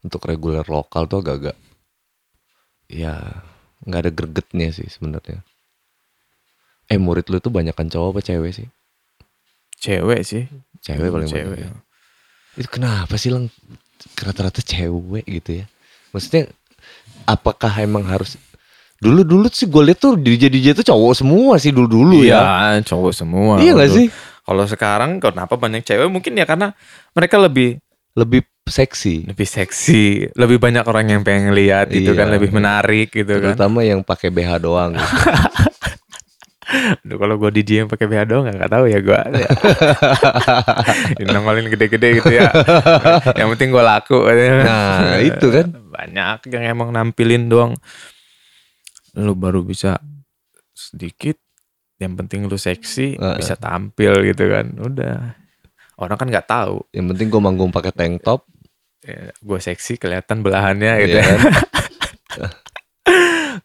untuk 0.00 0.24
reguler 0.24 0.64
lokal 0.64 1.04
tuh 1.04 1.20
agak-agak 1.22 1.54
ya 2.88 3.44
nggak 3.84 4.00
ada 4.02 4.10
gregetnya 4.10 4.72
sih 4.72 4.88
sebenarnya 4.88 5.44
eh 6.88 6.96
murid 6.98 7.28
lu 7.28 7.38
tuh 7.38 7.52
banyakan 7.52 7.92
cowok 7.92 8.16
apa 8.16 8.20
cewek 8.24 8.52
sih 8.56 8.68
Cewek 9.78 10.26
sih. 10.26 10.50
cewek 10.82 11.06
paling 11.12 11.30
Cewek. 11.30 11.46
banyak 11.54 11.70
ya. 11.70 11.70
itu 12.58 12.66
kenapa 12.72 13.14
sih 13.14 13.30
lang 13.30 13.46
rata-rata 14.18 14.58
cewek 14.58 15.22
gitu 15.28 15.62
ya 15.62 15.66
maksudnya 16.10 16.50
apakah 17.28 17.76
emang 17.78 18.02
harus 18.02 18.40
dulu 18.96 19.20
dulu 19.22 19.46
sih 19.46 19.64
gue 19.64 19.82
liat 19.84 19.98
tuh 19.98 20.16
DJ 20.16 20.48
DJ 20.48 20.72
tuh 20.72 20.86
cowok 20.86 21.12
semua 21.14 21.54
sih 21.54 21.70
dulu 21.70 21.86
dulu 21.86 22.18
ya 22.20 22.40
Iya, 22.74 22.82
cowok 22.82 23.12
semua. 23.12 23.60
iya 23.60 23.70
gak 23.72 23.92
sih 23.92 24.08
Kalau 24.42 24.64
sekarang 24.64 25.20
kenapa 25.20 25.54
banyak 25.54 25.84
cewek? 25.84 26.08
Mungkin 26.08 26.32
ya 26.32 26.42
karena 26.42 26.72
mereka 27.12 27.36
lebih 27.36 27.76
lebih 28.16 28.40
seksi 28.64 29.28
lebih 29.28 29.44
seksi, 29.44 30.04
lebih 30.34 30.56
banyak 30.56 30.82
orang 30.82 31.06
yang 31.08 31.20
pengen 31.22 31.52
lihat 31.52 31.88
gitu 31.88 32.10
Iya. 32.10 32.18
kan, 32.18 32.26
lebih 32.28 32.50
menarik 32.50 33.08
gitu 33.08 33.28
kan. 33.34 33.52
terutama 33.52 33.80
yang 33.80 34.00
pakai 34.00 34.28
BH 34.28 34.50
doang 34.58 34.96
Aduh, 37.00 37.16
kalau 37.16 37.36
gue 37.38 37.50
DJ 37.54 37.80
yang 37.80 37.88
pakai 37.88 38.04
BH 38.04 38.22
doang 38.26 38.44
nggak 38.44 38.68
tahu 38.68 38.84
ya 38.88 39.00
gue. 39.00 39.20
Nongolin 41.24 41.72
gede-gede 41.72 42.20
gitu 42.20 42.28
ya. 42.30 42.52
yang 43.34 43.48
penting 43.48 43.72
gue 43.72 43.80
laku. 43.80 44.20
Nah, 44.28 45.16
itu 45.18 45.48
kan. 45.48 45.66
Banyak 45.98 46.46
yang 46.54 46.78
emang 46.78 46.94
nampilin 46.94 47.50
doang. 47.50 47.74
Lu 49.18 49.34
baru 49.34 49.66
bisa 49.66 49.98
sedikit. 50.70 51.34
Yang 51.98 52.14
penting 52.22 52.40
lu 52.46 52.54
seksi, 52.54 53.18
Heeh. 53.18 53.36
bisa 53.42 53.58
tampil 53.58 54.22
gitu 54.22 54.46
kan. 54.46 54.70
Udah. 54.78 55.34
Orang 55.98 56.14
kan 56.14 56.30
nggak 56.30 56.46
tahu. 56.46 56.86
yang 56.94 57.10
penting 57.10 57.26
gue 57.26 57.42
manggung 57.42 57.74
pakai 57.74 57.90
tank 57.90 58.22
top 58.22 58.46
Ya, 58.98 59.30
gue 59.30 59.58
seksi 59.62 59.94
kelihatan 59.94 60.42
belahannya 60.42 60.92
gitu. 61.06 61.16
Iya 61.18 61.22
ya. 61.22 61.30
kan? 61.30 61.40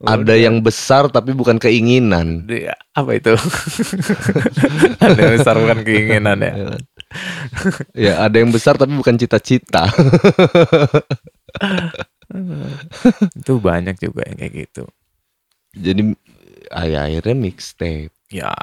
ada 0.17 0.33
yang 0.33 0.61
besar 0.61 1.09
tapi 1.09 1.33
bukan 1.33 1.57
keinginan 1.57 2.45
Dia- 2.45 2.77
apa 2.93 3.17
itu? 3.17 3.33
Ada 5.03 5.17
yang 5.19 5.33
besar 5.37 5.55
bukan 5.57 5.79
keinginan 5.85 6.37
ya. 6.41 6.53
ya 6.53 6.65
kan? 6.69 6.81
ya 7.93 8.13
ada 8.25 8.35
yang 8.41 8.49
besar 8.49 8.73
tapi 8.73 8.97
bukan 8.97 9.13
cita-cita 9.17 9.85
Itu 13.37 13.57
banyak 13.57 13.95
juga 13.97 14.25
yang 14.25 14.37
kayak 14.37 14.53
gitu. 14.67 14.83
jadi 15.73 16.01
ay- 16.69 16.97
akhirnya 16.97 17.33
mixtape 17.35 18.13
Ya, 18.29 18.53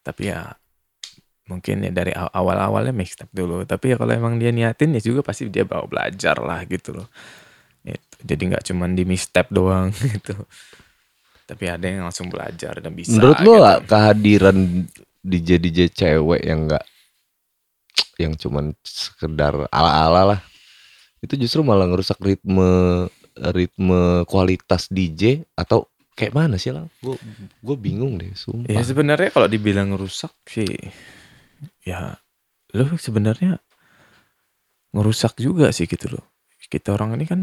tapi 0.00 0.32
ya 0.32 0.56
mungkin 1.44 1.84
ya 1.84 1.92
dari 1.92 2.16
aw- 2.16 2.32
awal-awalnya 2.32 2.96
mixtape 2.96 3.28
dulu. 3.28 3.64
Tapi 3.64 3.92
ya 3.92 3.96
kalau 4.00 4.12
emang 4.16 4.40
dia 4.40 4.48
niatin 4.48 4.96
ya 4.96 5.00
juga 5.00 5.20
pasti 5.20 5.52
dia 5.52 5.68
bawa 5.68 5.84
belajar 5.84 6.40
lah 6.40 6.64
gitu 6.64 6.96
loh. 6.96 7.08
Itu. 7.84 8.16
Jadi 8.24 8.42
nggak 8.48 8.64
cuman 8.72 8.96
di 8.96 9.04
mixtape 9.04 9.52
doang 9.52 9.92
gitu. 10.16 10.32
Tapi 11.44 11.64
ada 11.68 11.84
yang 11.84 12.08
langsung 12.08 12.32
belajar 12.32 12.80
dan 12.80 12.92
bisa. 12.96 13.20
menurut 13.20 13.36
lo 13.44 13.52
gitu. 13.52 13.60
nggak 13.60 13.80
kehadiran 13.84 14.56
DJ 15.20 15.48
DJ 15.60 15.78
cewek 15.92 16.40
yang 16.40 16.68
enggak 16.68 16.84
yang 18.16 18.32
cuman 18.32 18.72
sekedar 18.80 19.68
ala-ala 19.68 20.22
lah 20.36 20.40
itu 21.24 21.40
justru 21.40 21.64
malah 21.64 21.88
ngerusak 21.88 22.20
ritme 22.20 23.08
ritme 23.34 24.00
kualitas 24.28 24.86
DJ 24.86 25.48
atau 25.56 25.88
kayak 26.14 26.36
mana 26.36 26.54
sih 26.54 26.70
lah 26.70 26.84
gue 27.00 27.16
gue 27.58 27.76
bingung 27.80 28.20
deh 28.20 28.30
sumpah 28.36 28.70
Ya 28.70 28.84
sebenarnya 28.84 29.32
kalau 29.32 29.48
dibilang 29.48 29.90
rusak 29.96 30.30
sih, 30.46 30.68
ya 31.82 32.14
lo 32.70 32.94
sebenarnya 32.94 33.58
ngerusak 34.92 35.40
juga 35.40 35.74
sih 35.74 35.90
gitu 35.90 36.06
loh. 36.14 36.24
Kita 36.64 36.94
orang 36.94 37.18
ini 37.18 37.24
kan 37.26 37.40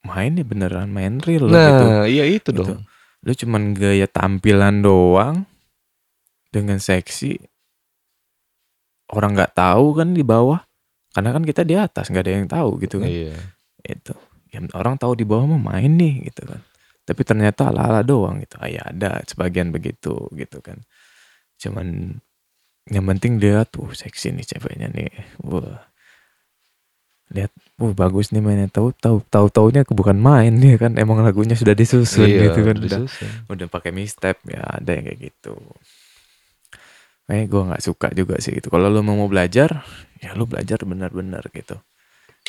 main 0.00 0.32
ya 0.32 0.44
beneran 0.44 0.88
main 0.88 1.20
real 1.20 1.48
loh 1.48 1.52
gitu. 1.52 1.84
nah 1.84 2.04
iya 2.08 2.24
itu 2.24 2.48
Gitu. 2.48 2.64
dong 2.64 2.82
Lu 3.20 3.36
cuman 3.36 3.76
gaya 3.76 4.08
tampilan 4.08 4.80
doang 4.80 5.44
dengan 6.48 6.80
seksi. 6.80 7.36
Orang 9.12 9.36
nggak 9.36 9.52
tahu 9.52 9.92
kan 10.00 10.16
di 10.16 10.24
bawah. 10.24 10.64
Karena 11.10 11.30
kan 11.34 11.42
kita 11.42 11.62
di 11.62 11.74
atas 11.74 12.06
nggak 12.08 12.22
ada 12.22 12.32
yang 12.32 12.46
tahu 12.46 12.70
gitu 12.80 13.02
kan. 13.02 13.10
iya 13.10 13.34
Itu. 13.82 14.14
Ya, 14.50 14.58
orang 14.74 14.98
tahu 14.98 15.14
di 15.14 15.22
bawah 15.22 15.46
mau 15.46 15.74
main 15.74 15.94
nih 15.94 16.30
gitu 16.30 16.42
kan. 16.46 16.58
Tapi 17.06 17.22
ternyata 17.22 17.70
ala-ala 17.70 18.02
doang 18.02 18.38
gitu. 18.38 18.54
Ah, 18.58 18.70
ya 18.70 18.82
ada 18.86 19.22
sebagian 19.26 19.70
begitu 19.70 20.30
gitu 20.34 20.58
kan. 20.62 20.78
Cuman 21.58 22.18
yang 22.86 23.04
penting 23.06 23.38
dia 23.38 23.62
tuh 23.66 23.90
seksi 23.90 24.34
nih 24.34 24.46
ceweknya 24.46 24.88
nih. 24.90 25.10
Wah. 25.42 25.86
lihat 27.30 27.54
oh 27.78 27.94
bagus 27.94 28.34
nih 28.34 28.42
mainnya 28.42 28.66
tahu 28.66 28.90
tahu 28.90 29.22
tahu 29.30 29.46
taunya 29.54 29.86
bukan 29.86 30.18
main 30.18 30.50
dia 30.58 30.74
kan 30.74 30.98
emang 30.98 31.22
lagunya 31.22 31.54
sudah 31.54 31.78
disusun 31.78 32.26
Iya, 32.26 32.50
gitu 32.50 32.66
kan 32.66 32.74
udah 32.74 33.00
susah. 33.06 33.30
udah 33.46 33.66
pakai 33.70 33.94
mixtape 33.94 34.42
ya 34.50 34.58
ada 34.66 34.90
yang 34.98 35.06
kayak 35.06 35.30
gitu 35.30 35.54
kayak 37.30 37.46
gue 37.46 37.62
nggak 37.62 37.82
suka 37.86 38.10
juga 38.10 38.42
sih 38.42 38.58
gitu 38.58 38.74
kalau 38.74 38.90
lu 38.90 39.06
mau 39.06 39.30
belajar 39.30 39.86
ya 40.18 40.34
lu 40.34 40.50
belajar 40.50 40.82
benar-benar 40.82 41.46
gitu 41.54 41.78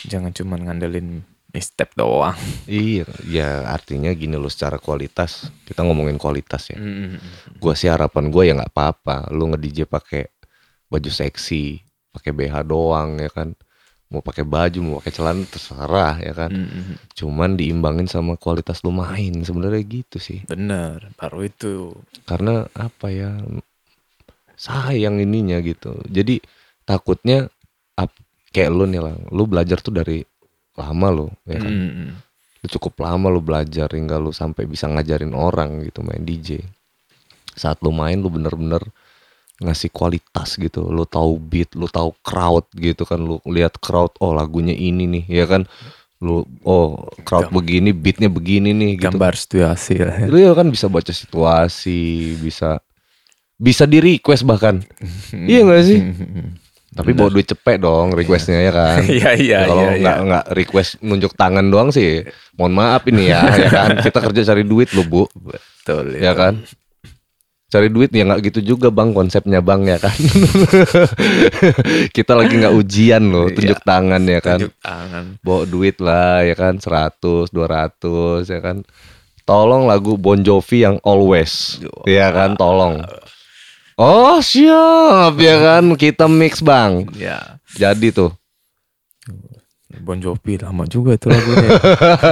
jangan 0.10 0.34
cuma 0.34 0.58
ngandelin 0.58 1.22
mixtape 1.54 1.94
doang 1.94 2.34
Iya, 2.66 3.06
ya 3.28 3.70
artinya 3.70 4.10
gini 4.16 4.40
loh 4.40 4.50
secara 4.50 4.80
kualitas 4.82 5.52
kita 5.68 5.84
ngomongin 5.84 6.16
kualitas 6.16 6.72
ya. 6.72 6.80
Mm. 6.80 7.20
Gua 7.60 7.76
sih 7.76 7.92
harapan 7.92 8.32
gue 8.32 8.44
ya 8.48 8.56
nggak 8.56 8.72
apa-apa. 8.72 9.28
Lu 9.36 9.52
nge 9.52 9.60
DJ 9.60 9.80
pakai 9.84 10.32
baju 10.88 11.12
seksi, 11.12 11.84
pakai 12.16 12.32
BH 12.32 12.56
doang 12.64 13.20
ya 13.20 13.28
kan. 13.28 13.52
Mau 14.12 14.24
pakai 14.24 14.48
baju, 14.48 14.80
mau 14.80 14.96
pakai 15.04 15.12
celana 15.12 15.44
terserah 15.44 16.24
ya 16.24 16.32
kan. 16.32 16.52
Mm-mm. 16.56 16.96
Cuman 17.20 17.60
diimbangin 17.60 18.08
sama 18.08 18.40
kualitas 18.40 18.80
lu 18.88 18.96
main 18.96 19.36
sebenarnya 19.44 19.84
gitu 19.84 20.24
sih. 20.24 20.48
bener 20.48 21.12
baru 21.20 21.52
itu 21.52 21.96
Karena 22.24 22.64
apa 22.80 23.12
ya 23.12 23.36
sayang 24.62 25.18
ininya 25.18 25.58
gitu. 25.66 25.98
Jadi 26.06 26.38
takutnya 26.86 27.50
ap- 27.98 28.22
kayak 28.54 28.70
lu 28.70 28.86
nih 28.86 29.02
lah, 29.02 29.18
lu 29.34 29.50
belajar 29.50 29.82
tuh 29.82 29.90
dari 29.92 30.22
lama 30.78 31.08
lo 31.10 31.28
ya 31.50 31.58
kan. 31.58 31.74
Mm-mm. 31.74 32.10
lu 32.62 32.68
cukup 32.70 33.02
lama 33.02 33.28
lu 33.28 33.42
belajar 33.42 33.90
hingga 33.90 34.22
lu 34.22 34.30
sampai 34.30 34.70
bisa 34.70 34.86
ngajarin 34.86 35.34
orang 35.34 35.82
gitu 35.82 36.06
main 36.06 36.22
DJ 36.22 36.62
saat 37.58 37.82
lu 37.82 37.90
main 37.90 38.22
lu 38.22 38.30
bener-bener 38.30 38.86
ngasih 39.62 39.90
kualitas 39.90 40.58
gitu 40.58 40.88
lu 40.88 41.04
tahu 41.04 41.38
beat 41.38 41.74
lu 41.74 41.86
tahu 41.86 42.14
crowd 42.22 42.66
gitu 42.78 43.02
kan 43.04 43.18
lu 43.18 43.42
lihat 43.46 43.82
crowd 43.82 44.14
oh 44.22 44.32
lagunya 44.32 44.74
ini 44.74 45.10
nih 45.10 45.24
ya 45.28 45.46
kan 45.46 45.66
lu 46.22 46.46
oh 46.62 47.02
crowd 47.26 47.50
Gam- 47.50 47.56
begini 47.58 47.90
beatnya 47.92 48.30
begini 48.30 48.72
nih 48.74 48.92
gitu 48.98 49.06
gambar 49.10 49.34
situasi 49.34 49.94
lah 50.02 50.18
ya. 50.22 50.28
lu 50.30 50.38
ya 50.38 50.54
kan 50.54 50.70
bisa 50.70 50.86
baca 50.86 51.10
situasi 51.10 52.00
bisa 52.38 52.78
bisa 53.62 53.86
di 53.86 54.02
request 54.02 54.42
bahkan 54.44 54.82
iya 55.52 55.62
gak 55.62 55.86
sih 55.86 56.02
tapi 56.98 57.16
bawa 57.16 57.32
duit 57.32 57.48
cepet 57.48 57.80
dong 57.80 58.12
requestnya 58.12 58.68
ya 58.68 58.72
kan 58.76 59.00
Iya 59.22 59.32
iya 59.40 59.60
kalau 59.64 59.96
iya. 59.96 60.00
nggak 60.02 60.18
iya. 60.18 60.28
nggak 60.28 60.46
request 60.60 60.90
nunjuk 61.00 61.32
tangan 61.40 61.72
doang 61.72 61.88
sih, 61.88 62.28
mohon 62.60 62.76
maaf 62.76 63.08
ini 63.08 63.32
ya, 63.32 63.48
ya 63.56 63.70
kan 63.72 63.90
kita 64.04 64.20
kerja 64.20 64.52
cari 64.52 64.68
duit 64.68 64.92
lo 64.92 65.08
bu, 65.08 65.24
Betul 65.32 66.20
ya 66.20 66.36
kan. 66.36 66.60
Cari 67.72 67.88
duit 67.88 68.12
ya 68.12 68.28
nggak 68.28 68.52
gitu 68.52 68.76
juga 68.76 68.92
bang 68.92 69.16
konsepnya 69.16 69.64
bang 69.64 69.88
ya 69.88 69.96
kan. 70.04 70.12
kita 72.12 72.36
lagi 72.36 72.60
nggak 72.60 72.76
ujian 72.76 73.24
loh, 73.32 73.48
Iya. 73.48 73.56
tunjuk 73.56 73.80
tangan 73.88 74.24
ya 74.28 74.40
kan. 74.44 74.60
Tunjuk 74.60 74.76
tangan. 74.84 75.26
Bawa 75.40 75.62
duit 75.64 75.96
lah 76.04 76.44
ya 76.44 76.56
kan, 76.60 76.76
100, 76.84 77.48
200 77.48 78.52
ya 78.52 78.60
kan. 78.60 78.84
Tolong 79.48 79.88
lagu 79.88 80.20
Bon 80.20 80.36
Jovi 80.44 80.84
yang 80.84 81.00
Always, 81.08 81.80
ya 82.04 82.28
kan, 82.36 82.60
tolong. 82.60 83.08
Oh 84.02 84.42
siap 84.42 85.38
ya 85.38 85.56
kan, 85.62 85.94
kita 85.94 86.26
mix 86.26 86.58
bang. 86.66 87.06
Ya. 87.14 87.62
Jadi 87.78 88.10
tuh. 88.10 88.34
Bon 90.02 90.18
Jovi 90.18 90.58
lama 90.58 90.90
juga 90.90 91.14
itu 91.14 91.30
lagunya. 91.30 91.78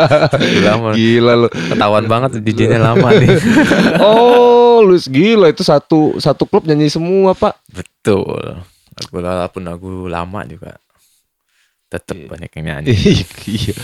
lama. 0.74 0.98
Gila 0.98 1.34
lu. 1.46 1.48
Ketahuan 1.54 2.10
banget 2.10 2.42
DJ-nya 2.42 2.82
lama 2.82 3.14
nih. 3.14 3.30
Oh, 4.02 4.82
lu 4.82 4.98
gila 4.98 5.52
itu 5.54 5.62
satu 5.62 6.18
satu 6.18 6.50
klub 6.50 6.66
nyanyi 6.66 6.90
semua, 6.90 7.38
Pak. 7.38 7.62
Betul. 7.70 8.64
Lagu 8.98 9.14
walaupun 9.14 9.62
lagu 9.62 9.92
lama 10.10 10.42
juga 10.50 10.82
tetap 11.90 12.18
banyak 12.18 12.50
yang 12.58 12.66
nyanyi. 12.66 12.98
iya. 13.60 13.76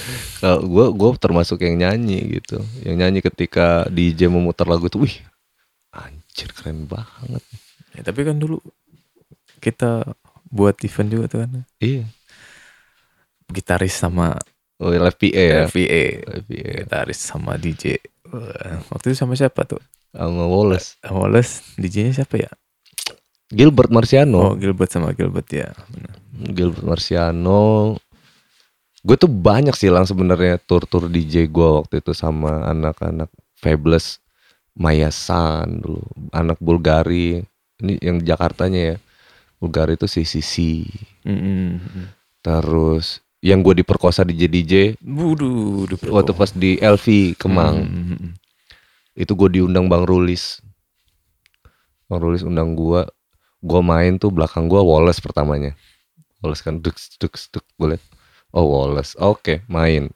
Kalau 0.42 0.66
gua 0.66 0.86
gua 0.90 1.10
termasuk 1.22 1.62
yang 1.62 1.86
nyanyi 1.86 2.42
gitu. 2.42 2.64
Yang 2.82 2.96
nyanyi 2.98 3.20
ketika 3.22 3.86
DJ 3.94 4.32
memutar 4.34 4.66
lagu 4.66 4.90
itu, 4.90 4.98
wih. 5.04 5.18
Anjir 5.94 6.50
keren 6.56 6.90
banget. 6.90 7.44
Ya, 7.96 8.02
tapi 8.04 8.28
kan 8.28 8.36
dulu 8.38 8.60
kita 9.64 10.04
buat 10.52 10.78
event 10.84 11.10
juga 11.10 11.26
tuh 11.32 11.40
kan. 11.48 11.64
Iya. 11.80 12.06
Gitaris 13.50 13.96
sama 13.96 14.36
Oh, 14.76 14.92
live 14.92 15.16
PA 15.16 15.40
ya. 15.40 15.64
FVA. 15.72 16.06
Live 16.28 16.48
PA. 16.52 16.72
Gitaris 16.84 17.20
sama 17.24 17.56
DJ. 17.56 17.96
Waktu 18.92 19.16
itu 19.16 19.16
sama 19.16 19.40
siapa 19.40 19.64
tuh? 19.64 19.80
Sama 20.12 20.44
Wallace. 20.44 21.00
Wallace, 21.08 21.64
DJ-nya 21.80 22.12
siapa 22.12 22.36
ya? 22.36 22.52
Gilbert 23.48 23.88
Marciano. 23.88 24.52
Oh, 24.52 24.54
Gilbert 24.60 24.92
sama 24.92 25.16
Gilbert 25.16 25.48
ya. 25.48 25.72
Benar. 25.88 26.16
Gilbert 26.52 26.84
Marciano. 26.84 27.96
Gue 29.06 29.16
tuh 29.16 29.32
banyak 29.32 29.78
sih 29.78 29.88
lang 29.88 30.04
sebenarnya 30.04 30.60
tur-tur 30.60 31.08
DJ 31.08 31.48
gue 31.48 31.70
waktu 31.80 32.04
itu 32.04 32.12
sama 32.12 32.68
anak-anak 32.68 33.32
Fabulous 33.56 34.20
Mayasan 34.76 35.80
dulu, 35.80 36.04
anak 36.36 36.60
Bulgari. 36.60 37.40
Ini 37.84 38.00
yang 38.00 38.18
Jakartanya 38.24 38.82
ya. 38.94 38.98
Bulgari 39.60 39.96
itu 39.96 40.06
si 40.06 40.28
Sisi. 40.28 40.86
Mm-mm. 41.26 41.80
Terus 42.44 43.24
yang 43.42 43.62
gue 43.62 43.78
diperkosa 43.82 44.26
DJ 44.26 44.50
DJ 44.50 44.74
Budu, 45.02 45.86
waktu 46.10 46.34
pas 46.34 46.52
di 46.54 46.78
LV 46.82 47.38
Kemang. 47.40 47.76
Mm-mm. 47.86 48.32
Itu 49.16 49.34
gue 49.34 49.60
diundang 49.60 49.88
Bang 49.88 50.04
Rulis. 50.04 50.60
Bang 52.12 52.22
Rulis 52.22 52.44
undang 52.44 52.76
gue. 52.76 53.08
Gue 53.66 53.82
main 53.82 54.22
tuh 54.22 54.30
belakang 54.30 54.70
gue 54.70 54.78
Wallace 54.78 55.24
pertamanya. 55.24 55.74
Wallace 56.44 56.62
kan 56.62 56.78
duk 56.78 56.94
duk 57.18 57.34
duk 57.50 57.66
gue 57.82 57.88
liat. 57.96 58.04
Oh 58.54 58.68
Wallace, 58.70 59.18
oke 59.18 59.66
main. 59.72 60.12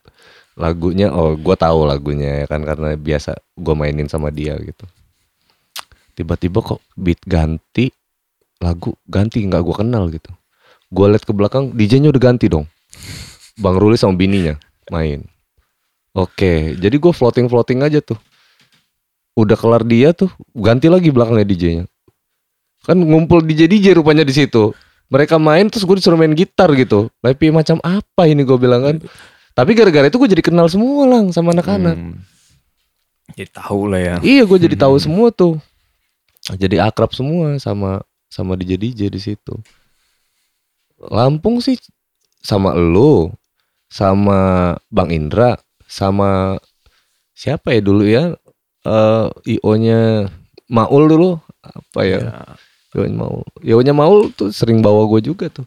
Lagunya, 0.59 1.07
oh 1.09 1.39
gue 1.39 1.55
tahu 1.55 1.87
lagunya 1.87 2.43
ya 2.43 2.45
kan 2.45 2.61
karena 2.67 2.93
biasa 2.99 3.39
gue 3.55 3.75
mainin 3.75 4.11
sama 4.11 4.29
dia 4.29 4.59
gitu. 4.59 4.83
Tiba-tiba 6.19 6.59
kok 6.59 6.83
beat 6.93 7.23
ganti, 7.23 7.87
lagu 8.59 8.91
ganti 9.07 9.39
nggak 9.39 9.63
gue 9.63 9.75
kenal 9.77 10.11
gitu. 10.11 10.27
Gue 10.91 11.07
liat 11.07 11.23
ke 11.23 11.31
belakang, 11.31 11.71
DJ-nya 11.71 12.11
udah 12.11 12.19
ganti 12.19 12.51
dong. 12.51 12.67
Bang 13.55 13.79
Rulis 13.79 14.03
sama 14.03 14.19
bininya 14.19 14.59
main. 14.89 15.23
Oke, 16.11 16.75
jadi 16.75 16.91
gue 16.91 17.13
floating 17.13 17.47
floating 17.47 17.79
aja 17.79 18.03
tuh 18.03 18.19
udah 19.37 19.55
kelar 19.55 19.87
dia 19.87 20.11
tuh 20.11 20.27
ganti 20.51 20.91
lagi 20.91 21.15
belakangnya 21.15 21.47
DJ-nya 21.47 21.85
kan 22.83 22.99
ngumpul 22.99 23.39
DJ 23.39 23.71
DJ 23.71 23.95
rupanya 23.95 24.27
di 24.27 24.35
situ 24.35 24.75
mereka 25.07 25.39
main 25.39 25.71
terus 25.71 25.87
gue 25.87 25.95
disuruh 25.95 26.19
main 26.19 26.35
gitar 26.35 26.67
gitu 26.75 27.07
tapi 27.17 27.47
macam 27.47 27.79
apa 27.79 28.27
ini 28.27 28.43
gue 28.43 28.57
bilang 28.59 28.83
kan 28.83 28.95
tapi 29.55 29.79
gara-gara 29.79 30.11
itu 30.11 30.19
gue 30.19 30.27
jadi 30.27 30.43
kenal 30.43 30.67
semua 30.67 31.07
lang 31.07 31.31
sama 31.31 31.55
anak-anak 31.55 31.95
Hmm. 31.95 32.19
Ya 33.37 33.45
tahu 33.47 33.87
lah 33.87 34.01
ya. 34.01 34.15
iya 34.19 34.43
gue 34.43 34.57
jadi 34.59 34.75
tahu 34.75 34.99
semua 35.07 35.31
tuh 35.31 35.55
jadi 36.57 36.87
akrab 36.89 37.11
semua 37.13 37.57
sama 37.61 38.01
sama 38.29 38.57
DJ 38.57 38.77
DJ 38.79 39.09
di 39.09 39.19
situ 39.21 39.57
Lampung 40.99 41.61
sih 41.63 41.79
sama 42.39 42.75
lo 42.75 43.33
sama 43.89 44.73
Bang 44.93 45.09
Indra 45.09 45.57
sama 45.89 46.61
siapa 47.33 47.73
ya 47.73 47.81
dulu 47.81 48.03
ya 48.05 48.37
eh 48.85 49.27
IO-nya 49.57 50.29
Maul 50.69 51.09
dulu 51.09 51.41
apa 51.65 51.99
ya? 52.05 52.19
Ya, 52.21 52.39
IO-nya 52.95 53.17
Maul. 53.17 53.43
IO-nya 53.65 53.93
Maul 53.97 54.29
tuh 54.37 54.53
sering 54.53 54.85
bawa 54.85 55.09
gue 55.09 55.33
juga 55.33 55.49
tuh. 55.49 55.65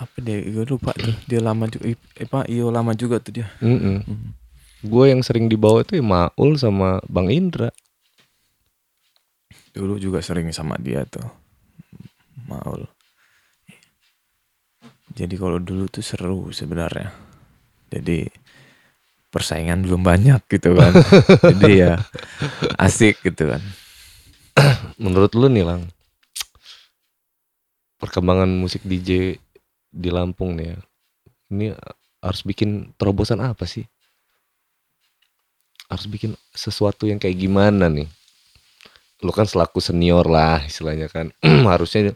apa 0.00 0.18
dia? 0.18 0.42
Gue 0.42 0.66
lupa 0.66 0.90
tuh. 0.96 1.14
Dia 1.30 1.38
lama 1.38 1.70
juga. 1.70 1.92
Eh, 1.92 2.26
Pak, 2.26 2.50
Iyo 2.50 2.74
lama 2.74 2.90
juga 2.96 3.22
tuh 3.22 3.38
dia. 3.38 3.46
Mm-mm. 3.62 4.02
Hmm. 4.02 4.34
Gue 4.82 5.14
yang 5.14 5.22
sering 5.22 5.46
dibawa 5.46 5.86
itu 5.86 6.00
ya 6.00 6.02
Maul 6.02 6.58
sama 6.58 6.98
Bang 7.06 7.30
Indra. 7.30 7.70
Dulu 9.72 9.96
juga 9.96 10.20
sering 10.20 10.52
sama 10.52 10.76
dia 10.76 11.08
tuh. 11.08 11.24
Maul. 12.44 12.84
Jadi 15.12 15.34
kalau 15.36 15.60
dulu 15.60 15.88
tuh 15.88 16.04
seru 16.04 16.52
sebenarnya. 16.52 17.12
Jadi 17.92 18.24
persaingan 19.32 19.84
belum 19.84 20.04
banyak 20.04 20.44
gitu 20.48 20.76
kan. 20.76 20.92
Jadi 21.56 21.72
ya 21.80 21.96
asik 22.76 23.24
gitu 23.24 23.48
kan. 23.48 23.62
Menurut 25.02 25.32
lu 25.32 25.48
nih 25.48 25.64
Lang, 25.64 25.88
perkembangan 27.96 28.52
musik 28.52 28.84
DJ 28.84 29.40
di 29.88 30.08
Lampung 30.12 30.56
nih 30.56 30.76
ya, 30.76 30.78
ini 31.52 31.66
harus 32.20 32.44
bikin 32.44 32.92
terobosan 33.00 33.40
apa 33.40 33.64
sih? 33.64 33.88
Harus 35.88 36.08
bikin 36.08 36.36
sesuatu 36.52 37.08
yang 37.08 37.16
kayak 37.16 37.40
gimana 37.40 37.88
nih? 37.88 38.08
Lu 39.22 39.30
kan 39.30 39.46
selaku 39.46 39.78
senior 39.78 40.26
lah 40.26 40.60
istilahnya 40.66 41.06
kan, 41.06 41.30
harusnya 41.72 42.12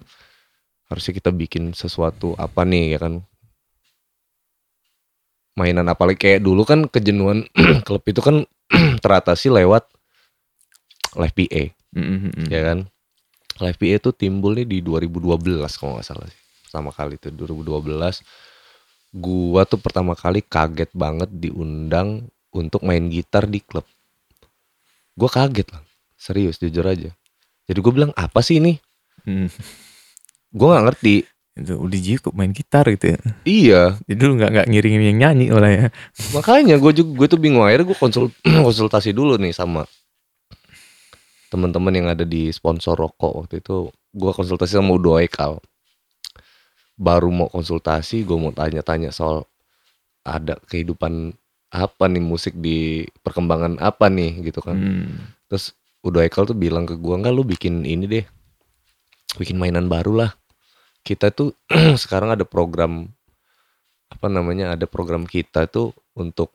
harusnya 0.90 1.12
kita 1.14 1.30
bikin 1.30 1.72
sesuatu 1.72 2.34
apa 2.38 2.66
nih 2.66 2.94
ya 2.94 2.98
kan? 3.02 3.22
Mainan 5.56 5.88
apalagi 5.88 6.20
kayak 6.20 6.44
dulu 6.44 6.68
kan 6.68 6.84
kejenuhan 6.90 7.48
klub 7.86 8.04
itu 8.04 8.20
kan 8.20 8.44
teratasi 9.04 9.48
lewat 9.48 9.88
live 11.16 11.32
PA 11.32 11.62
Mm-mm-mm. 11.96 12.44
ya 12.52 12.60
kan 12.60 12.84
live 13.64 13.78
PA 13.80 13.96
itu 13.96 14.10
timbulnya 14.12 14.68
di 14.68 14.84
2012 14.84 15.64
kalau 15.80 15.96
nggak 15.96 16.04
salah 16.04 16.28
sih 16.28 16.40
pertama 16.68 16.92
kali 16.92 17.16
itu 17.16 17.32
2012 17.32 17.96
gua 19.16 19.64
tuh 19.64 19.80
pertama 19.80 20.12
kali 20.12 20.44
kaget 20.44 20.92
banget 20.92 21.32
diundang 21.32 22.28
untuk 22.52 22.84
main 22.84 23.08
gitar 23.12 23.48
di 23.48 23.60
klub. 23.60 23.84
Gua 25.16 25.28
kaget 25.32 25.68
lah, 25.72 25.82
serius 26.16 26.58
jujur 26.58 26.82
aja. 26.82 27.12
Jadi 27.66 27.78
gue 27.78 27.92
bilang 27.92 28.12
apa 28.16 28.40
sih 28.40 28.58
ini? 28.58 28.76
Hmm. 29.22 29.46
Gue 30.50 30.66
nggak 30.72 30.84
ngerti. 30.88 31.16
Itu 31.56 31.80
udah 31.80 31.98
kok 32.20 32.36
main 32.36 32.52
gitar 32.52 32.84
gitu 32.84 33.16
ya. 33.16 33.18
Iya, 33.48 33.82
Jadi 34.04 34.20
lu 34.20 34.36
nggak 34.36 34.50
nggak 34.52 34.66
ngiringin 34.68 35.02
yang 35.08 35.18
nyanyi 35.24 35.46
malah 35.48 35.72
ya. 35.72 35.86
makanya 36.36 36.76
gue 36.76 36.92
juga 36.92 37.10
gue 37.24 37.26
tuh 37.32 37.40
bingung 37.40 37.64
akhirnya 37.64 37.88
gue 37.88 37.98
konsul 37.98 38.28
konsultasi 38.66 39.16
dulu 39.16 39.40
nih 39.40 39.56
sama 39.56 39.88
teman-teman 41.48 41.94
yang 41.94 42.08
ada 42.10 42.26
di 42.26 42.50
sponsor 42.50 42.98
rokok 42.98 43.32
waktu 43.46 43.62
itu 43.64 43.88
gue 44.12 44.32
konsultasi 44.34 44.76
sama 44.76 44.92
Udo 44.98 45.16
Ekal 45.16 45.62
baru 46.96 47.28
mau 47.32 47.48
konsultasi 47.48 48.24
gue 48.24 48.36
mau 48.36 48.50
tanya-tanya 48.50 49.12
soal 49.12 49.44
ada 50.26 50.58
kehidupan 50.66 51.32
apa 51.70 52.04
nih 52.08 52.20
musik 52.20 52.56
di 52.56 53.04
perkembangan 53.20 53.78
apa 53.78 54.08
nih 54.08 54.44
gitu 54.44 54.60
kan 54.60 54.76
Hmm. 54.76 55.32
terus 55.46 55.72
Udo 56.06 56.22
Ekal 56.22 56.46
tuh 56.46 56.54
bilang 56.54 56.86
ke 56.86 56.94
gue 56.94 57.14
enggak 57.18 57.34
lu 57.34 57.42
bikin 57.42 57.82
ini 57.82 58.06
deh. 58.06 58.24
Bikin 59.42 59.58
mainan 59.58 59.90
baru 59.90 60.14
lah. 60.14 60.30
Kita 61.02 61.34
tuh 61.34 61.50
sekarang 62.02 62.30
ada 62.30 62.46
program 62.46 63.10
apa 64.06 64.30
namanya 64.30 64.78
ada 64.78 64.86
program 64.86 65.26
kita 65.26 65.66
tuh 65.66 65.90
untuk 66.14 66.54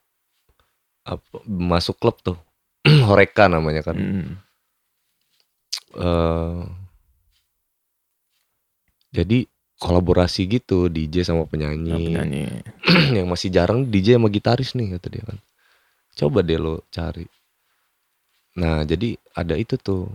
apa, 1.04 1.44
masuk 1.44 2.00
klub 2.00 2.16
tuh. 2.24 2.40
Horeca 3.12 3.52
namanya 3.52 3.84
kan. 3.84 3.98
Hmm. 4.00 4.32
Eh, 6.00 6.64
jadi 9.12 9.44
kolaborasi 9.76 10.48
gitu 10.48 10.88
DJ 10.88 11.28
sama 11.28 11.44
penyanyi. 11.44 11.92
Penyanyi. 11.92 12.44
yang 13.20 13.28
masih 13.28 13.52
jarang 13.52 13.84
DJ 13.84 14.16
sama 14.16 14.32
gitaris 14.32 14.72
nih 14.80 14.96
kata 14.96 15.08
dia 15.12 15.24
kan. 15.28 15.38
Coba 16.16 16.40
deh 16.40 16.56
lo 16.56 16.88
cari 16.88 17.41
nah 18.56 18.84
jadi 18.84 19.16
ada 19.32 19.56
itu 19.56 19.80
tuh. 19.80 20.12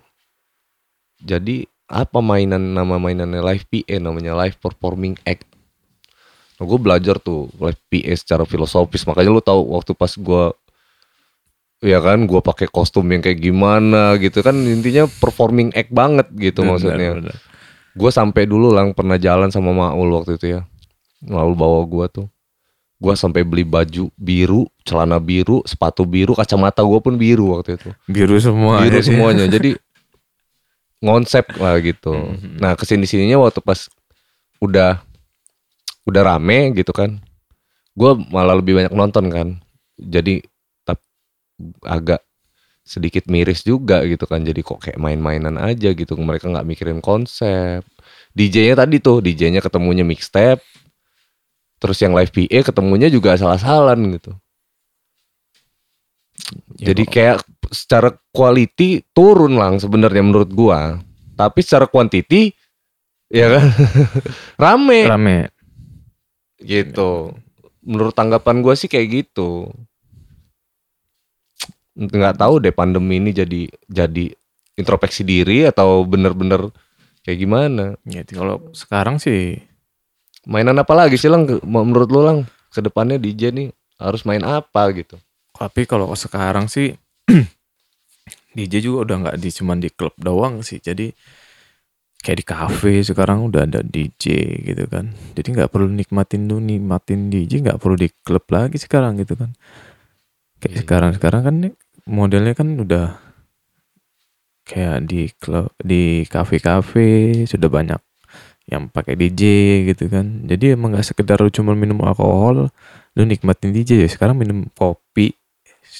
Jadi 1.24 1.64
apa 1.88 2.20
mainan 2.20 2.60
nama 2.60 3.00
mainannya 3.00 3.40
live 3.40 3.64
PA 3.70 3.96
namanya 3.96 4.36
live 4.36 4.56
performing 4.60 5.16
act? 5.24 5.48
Nah, 6.56 6.64
gue 6.64 6.78
belajar 6.80 7.16
tuh 7.20 7.48
live 7.56 7.80
PA 7.88 8.12
secara 8.16 8.44
filosofis. 8.44 9.08
Makanya 9.08 9.30
lo 9.32 9.40
tahu 9.40 9.76
waktu 9.76 9.92
pas 9.96 10.12
gue 10.12 10.44
ya 11.84 12.00
kan 12.00 12.24
gue 12.24 12.40
pakai 12.40 12.68
kostum 12.72 13.04
yang 13.12 13.20
kayak 13.20 13.36
gimana 13.36 14.16
gitu 14.16 14.40
kan 14.40 14.56
intinya 14.64 15.04
performing 15.20 15.68
act 15.76 15.92
banget 15.92 16.24
gitu 16.32 16.64
Benar, 16.64 16.72
maksudnya. 16.72 17.10
gue 17.92 18.10
sampai 18.10 18.48
dulu 18.48 18.72
lang 18.72 18.96
pernah 18.96 19.20
jalan 19.20 19.52
sama 19.52 19.76
Maul 19.76 20.08
waktu 20.16 20.40
itu 20.40 20.46
ya. 20.56 20.60
Maul 21.24 21.56
bawa 21.56 21.84
gue 21.84 22.06
tuh 22.12 22.26
gue 22.96 23.12
sampai 23.12 23.42
beli 23.42 23.62
baju 23.62 24.08
biru 24.12 24.64
celana 24.80 25.18
biru 25.18 25.60
sepatu 25.62 26.02
biru 26.02 26.32
kacamata 26.32 26.80
gue 26.80 26.96
pun 26.98 27.14
biru 27.14 27.52
waktu 27.52 27.76
itu 27.76 27.90
Biru 28.06 28.36
semua. 28.38 28.80
biru 28.80 28.96
ya. 28.96 29.04
semuanya 29.04 29.44
jadi 29.52 29.76
ngonsep 30.98 31.44
lah 31.56 31.76
gitu 31.78 32.12
Mhm. 32.12 32.56
nah 32.56 32.72
ke 32.72 32.82
sini 32.82 33.04
sininya 33.04 33.36
waktu 33.38 33.60
pas 33.60 33.86
udah 34.58 35.04
udah 36.02 36.22
rame 36.24 36.72
gitu 36.72 36.90
kan 36.90 37.20
gue 37.92 38.10
malah 38.26 38.56
lebih 38.56 38.74
banyak 38.74 38.92
nonton 38.92 39.28
kan 39.28 39.48
jadi 39.94 40.40
tap, 40.82 41.00
agak 41.82 42.24
sedikit 42.80 43.26
miris 43.26 43.60
juga 43.60 44.00
gitu 44.04 44.24
kan 44.24 44.40
jadi 44.40 44.56
kok 44.58 44.78
kayak 44.80 44.96
main-mainan 44.96 45.58
aja 45.58 45.90
gitu 45.90 46.16
mereka 46.16 46.46
nggak 46.46 46.64
mikirin 46.64 47.00
konsep 47.00 47.82
DJ-nya 48.32 48.78
tadi 48.78 48.96
tuh 48.98 49.18
DJ-nya 49.18 49.58
ketemunya 49.58 50.00
mixtape 50.00 50.62
terus 51.76 51.98
yang 52.00 52.16
live 52.16 52.32
PA 52.32 52.58
ketemunya 52.64 53.08
juga 53.12 53.36
salah-salan 53.36 53.98
gitu 54.16 54.32
Ya, 56.76 56.92
jadi 56.92 57.02
kayak 57.08 57.38
secara 57.72 58.12
quality 58.30 59.02
turun 59.16 59.56
lang 59.56 59.80
sebenarnya 59.80 60.22
menurut 60.22 60.50
gua. 60.52 61.00
Tapi 61.36 61.60
secara 61.64 61.88
quantity 61.88 62.52
ya 63.26 63.58
kan 63.58 63.66
rame 64.62 65.00
rame. 65.08 65.38
gitu. 66.60 67.34
Menurut 67.82 68.14
tanggapan 68.14 68.60
gua 68.60 68.74
sih 68.76 68.86
kayak 68.86 69.24
gitu. 69.24 69.72
Nggak 71.96 72.36
tahu 72.36 72.60
deh 72.60 72.74
pandemi 72.76 73.16
ini 73.18 73.32
jadi 73.32 73.72
jadi 73.88 74.36
introspeksi 74.76 75.24
diri 75.24 75.64
atau 75.64 76.04
bener-bener 76.04 76.68
kayak 77.24 77.38
gimana. 77.40 77.96
Ya, 78.04 78.22
kalau 78.28 78.70
sekarang 78.76 79.16
sih 79.16 79.64
Mainan 80.46 80.78
apa 80.78 80.94
lagi 80.94 81.18
sih 81.18 81.26
lang 81.26 81.42
menurut 81.66 82.06
lu 82.06 82.22
lang 82.22 82.38
ke 82.70 82.78
depannya 82.78 83.18
DJ 83.18 83.50
nih 83.50 83.68
harus 83.98 84.22
main 84.22 84.46
apa 84.46 84.94
gitu. 84.94 85.18
Tapi 85.56 85.88
kalau 85.88 86.12
sekarang 86.14 86.70
sih 86.70 86.94
DJ 88.56 88.78
juga 88.84 88.98
udah 89.10 89.16
nggak 89.26 89.36
di 89.42 89.50
cuman 89.50 89.78
di 89.82 89.90
klub 89.90 90.14
doang 90.16 90.62
sih. 90.62 90.78
Jadi 90.78 91.10
kayak 92.22 92.38
di 92.38 92.46
kafe 92.46 92.92
sekarang 93.02 93.50
udah 93.50 93.66
ada 93.66 93.80
DJ 93.82 94.24
gitu 94.62 94.86
kan. 94.86 95.10
Jadi 95.34 95.48
nggak 95.56 95.70
perlu 95.72 95.90
nikmatin 95.90 96.46
tuh 96.46 96.62
nikmatin 96.62 97.26
DJ 97.26 97.66
nggak 97.66 97.82
perlu 97.82 97.98
di 97.98 98.08
klub 98.22 98.46
lagi 98.48 98.78
sekarang 98.78 99.18
gitu 99.18 99.34
kan. 99.34 99.50
Kayak 100.62 100.72
Iya. 100.72 100.80
sekarang 100.86 101.10
sekarang 101.18 101.42
kan 101.42 101.54
nih 101.58 101.72
modelnya 102.06 102.54
kan 102.54 102.68
udah 102.78 103.18
kayak 104.62 105.10
di 105.10 105.30
klub 105.42 105.74
di 105.78 106.22
kafe-kafe 106.26 107.42
sudah 107.50 107.70
banyak 107.70 108.00
yang 108.66 108.90
pakai 108.90 109.14
DJ 109.14 109.42
gitu 109.86 110.10
kan. 110.10 110.42
Jadi 110.44 110.74
emang 110.74 110.92
nggak 110.92 111.06
sekedar 111.06 111.38
lu 111.38 111.48
cuma 111.48 111.72
minum 111.72 112.02
alkohol, 112.02 112.68
lu 113.14 113.22
nikmatin 113.22 113.70
DJ 113.70 114.02
ya. 114.02 114.10
Sekarang 114.10 114.34
minum 114.34 114.66
kopi, 114.70 115.30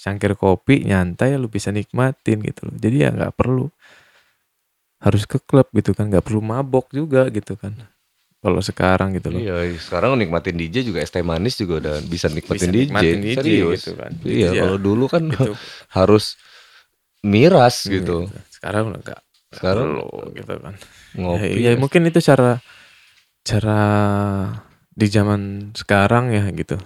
cangkir 0.02 0.34
kopi 0.34 0.82
nyantai 0.84 1.34
lu 1.34 1.46
bisa 1.46 1.70
nikmatin 1.70 2.42
gitu 2.42 2.66
loh. 2.66 2.74
Jadi 2.74 2.96
ya 2.98 3.10
nggak 3.10 3.32
perlu 3.32 3.70
harus 4.98 5.22
ke 5.24 5.38
klub 5.38 5.70
gitu 5.70 5.94
kan, 5.94 6.08
nggak 6.08 6.24
perlu 6.24 6.40
mabok 6.40 6.90
juga 6.90 7.30
gitu 7.30 7.54
kan. 7.54 7.74
Kalau 8.36 8.60
sekarang 8.60 9.14
gitu 9.14 9.30
loh. 9.30 9.38
Iya, 9.38 9.74
sekarang 9.74 10.14
nikmatin 10.14 10.54
DJ 10.54 10.82
juga 10.84 11.02
es 11.02 11.10
teh 11.10 11.22
manis 11.22 11.54
juga 11.54 11.78
udah 11.80 11.96
bisa 12.04 12.26
nikmatin 12.28 12.62
Bisa 12.62 12.70
DJ. 12.70 12.82
nikmatin 12.84 13.18
DJ 13.18 13.34
serius. 13.36 13.78
gitu 13.80 13.92
kan. 13.94 14.10
Iya, 14.22 14.30
Jadi 14.44 14.56
ya, 14.58 14.62
kalau 14.62 14.78
dulu 14.78 15.04
kan 15.06 15.22
gitu. 15.26 15.52
harus 15.98 16.24
miras 17.22 17.86
gitu. 17.86 18.26
Sekarang 18.50 18.90
udah 18.90 19.00
nggak 19.02 19.20
Sekarang 19.56 19.96
perlu 19.96 20.08
gitu 20.36 20.54
kan. 20.60 20.74
ngopi. 21.16 21.64
Ya, 21.64 21.72
ya 21.72 21.80
mungkin 21.80 22.04
itu 22.06 22.20
cara 22.20 22.60
cara 23.46 23.80
di 24.92 25.06
zaman 25.08 25.72
sekarang 25.72 26.32
ya 26.32 26.44
gitu. 26.52 26.76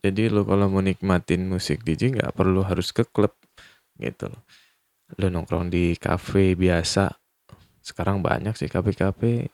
Jadi 0.00 0.32
lo 0.32 0.48
kalau 0.48 0.72
mau 0.72 0.80
nikmatin 0.80 1.44
musik 1.44 1.84
DJ 1.84 2.16
nggak 2.16 2.32
perlu 2.32 2.64
harus 2.64 2.88
ke 2.92 3.04
klub 3.04 3.36
gitu 4.00 4.32
loh. 4.32 4.42
Lo 5.20 5.28
nongkrong 5.28 5.68
di 5.68 5.92
kafe 6.00 6.56
biasa. 6.56 7.12
Sekarang 7.84 8.24
banyak 8.24 8.56
sih 8.56 8.68
kafe-kafe. 8.72 9.52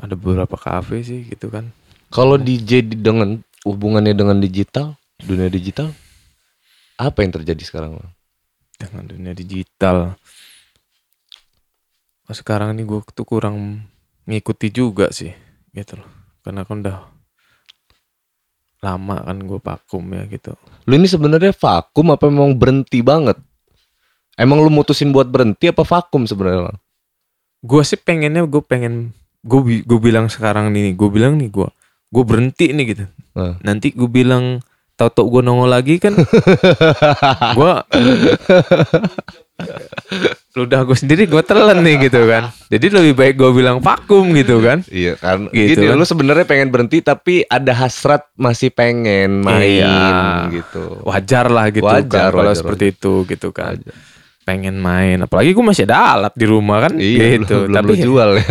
Ada 0.00 0.18
beberapa 0.18 0.58
kafe 0.58 1.06
sih 1.06 1.20
gitu 1.30 1.46
kan. 1.52 1.70
Kalau 2.10 2.34
DJ 2.34 2.82
dengan 2.82 3.38
hubungannya 3.62 4.16
dengan 4.16 4.42
digital, 4.42 4.98
dunia 5.22 5.46
digital, 5.46 5.94
apa 6.98 7.22
yang 7.22 7.32
terjadi 7.38 7.62
sekarang? 7.62 8.02
Dengan 8.80 9.04
dunia 9.06 9.32
digital. 9.36 10.18
Sekarang 12.30 12.74
ini 12.74 12.86
gue 12.86 13.02
tuh 13.10 13.26
kurang 13.26 13.86
ngikuti 14.26 14.70
juga 14.70 15.10
sih 15.10 15.30
gitu 15.74 15.98
loh. 15.98 16.08
Karena 16.40 16.62
kan 16.64 16.80
udah 16.82 16.98
lama 18.80 19.16
kan 19.20 19.36
gue 19.36 19.60
vakum 19.60 20.04
ya 20.14 20.24
gitu. 20.30 20.56
Lu 20.88 20.94
ini 20.96 21.06
sebenarnya 21.10 21.52
vakum 21.52 22.14
apa 22.14 22.30
memang 22.30 22.56
berhenti 22.56 23.04
banget? 23.04 23.36
Emang 24.40 24.64
lu 24.64 24.72
mutusin 24.72 25.12
buat 25.12 25.28
berhenti 25.28 25.68
apa 25.68 25.84
vakum 25.84 26.24
sebenarnya? 26.24 26.72
Gue 27.60 27.82
sih 27.84 28.00
pengennya 28.00 28.48
gue 28.48 28.62
pengen 28.64 29.12
gue 29.44 29.84
gue 29.84 29.98
bilang 30.00 30.28
sekarang 30.28 30.68
nih 30.72 30.92
gue 30.92 31.08
bilang 31.08 31.40
nih 31.40 31.48
gue 31.48 31.68
gue 32.12 32.24
berhenti 32.24 32.72
nih 32.76 32.86
gitu 32.92 33.04
Nah. 33.30 33.54
nanti 33.62 33.94
gue 33.94 34.10
bilang 34.10 34.58
tau-tau 35.00 35.24
gue 35.30 35.40
nongol 35.40 35.72
lagi 35.72 35.96
kan 35.96 36.12
gue 37.56 37.72
udah 40.52 40.80
gue 40.82 40.92
sendiri 40.94 41.24
gue 41.24 41.40
telan 41.40 41.80
nih 41.80 41.96
gitu 42.02 42.26
kan 42.26 42.52
jadi 42.66 42.86
lebih 42.90 43.14
baik 43.14 43.34
gue 43.34 43.50
bilang 43.50 43.78
vakum 43.78 44.28
gitu 44.32 44.58
kan 44.58 44.82
Iya 44.84 45.16
kan, 45.16 45.48
Gitu 45.48 45.72
gitu. 45.74 45.84
kan. 45.86 45.96
Lu 45.96 46.04
sebenarnya 46.04 46.44
pengen 46.44 46.68
berhenti 46.68 47.00
tapi 47.00 47.40
ada 47.42 47.72
hasrat 47.72 48.28
masih 48.34 48.68
pengen 48.68 49.40
main 49.40 49.80
Iya. 49.80 50.52
gitu. 50.52 51.00
wajar 51.02 51.48
lah 51.48 51.68
gitu 51.68 51.86
Wajar, 51.86 52.28
kan 52.28 52.34
kalau 52.34 52.44
wajar, 52.46 52.60
seperti 52.60 52.84
itu 52.90 53.12
gitu 53.24 53.48
kan 53.50 53.78
Wajar. 53.78 53.94
pengen 54.42 54.76
main 54.76 55.16
apalagi 55.20 55.50
gue 55.50 55.62
masih 55.62 55.84
ada 55.84 55.96
alat 56.18 56.34
di 56.34 56.44
rumah 56.44 56.78
kan 56.82 56.92
Iya, 56.94 57.38
gitu 57.38 57.56
belum, 57.56 57.64
belum 57.64 57.76
tapi 57.76 57.86
lu 57.86 57.96
jual 58.02 58.30
ya. 58.34 58.46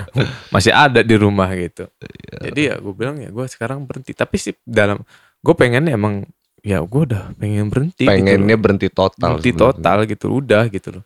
masih 0.54 0.72
ada 0.72 1.00
di 1.02 1.14
rumah 1.14 1.48
gitu. 1.52 1.84
Iya. 1.98 2.34
Jadi 2.42 2.60
ya 2.62 2.74
gue 2.78 2.94
bilang 2.94 3.16
ya 3.18 3.28
gue 3.28 3.46
sekarang 3.46 3.82
berhenti. 3.82 4.12
Tapi 4.12 4.36
sih 4.36 4.54
dalam 4.62 5.02
gue 5.42 5.54
pengen 5.58 5.90
emang 5.90 6.14
ya 6.62 6.78
gue 6.80 7.02
udah 7.10 7.34
pengen 7.36 7.66
berhenti. 7.68 8.06
Pengennya 8.06 8.54
gitu 8.54 8.62
berhenti 8.62 8.88
total. 8.88 9.36
berhenti 9.36 9.50
sebenarnya. 9.50 9.74
total 9.74 9.98
gitu 10.06 10.26
udah 10.30 10.62
gitu 10.70 10.88
loh. 10.98 11.04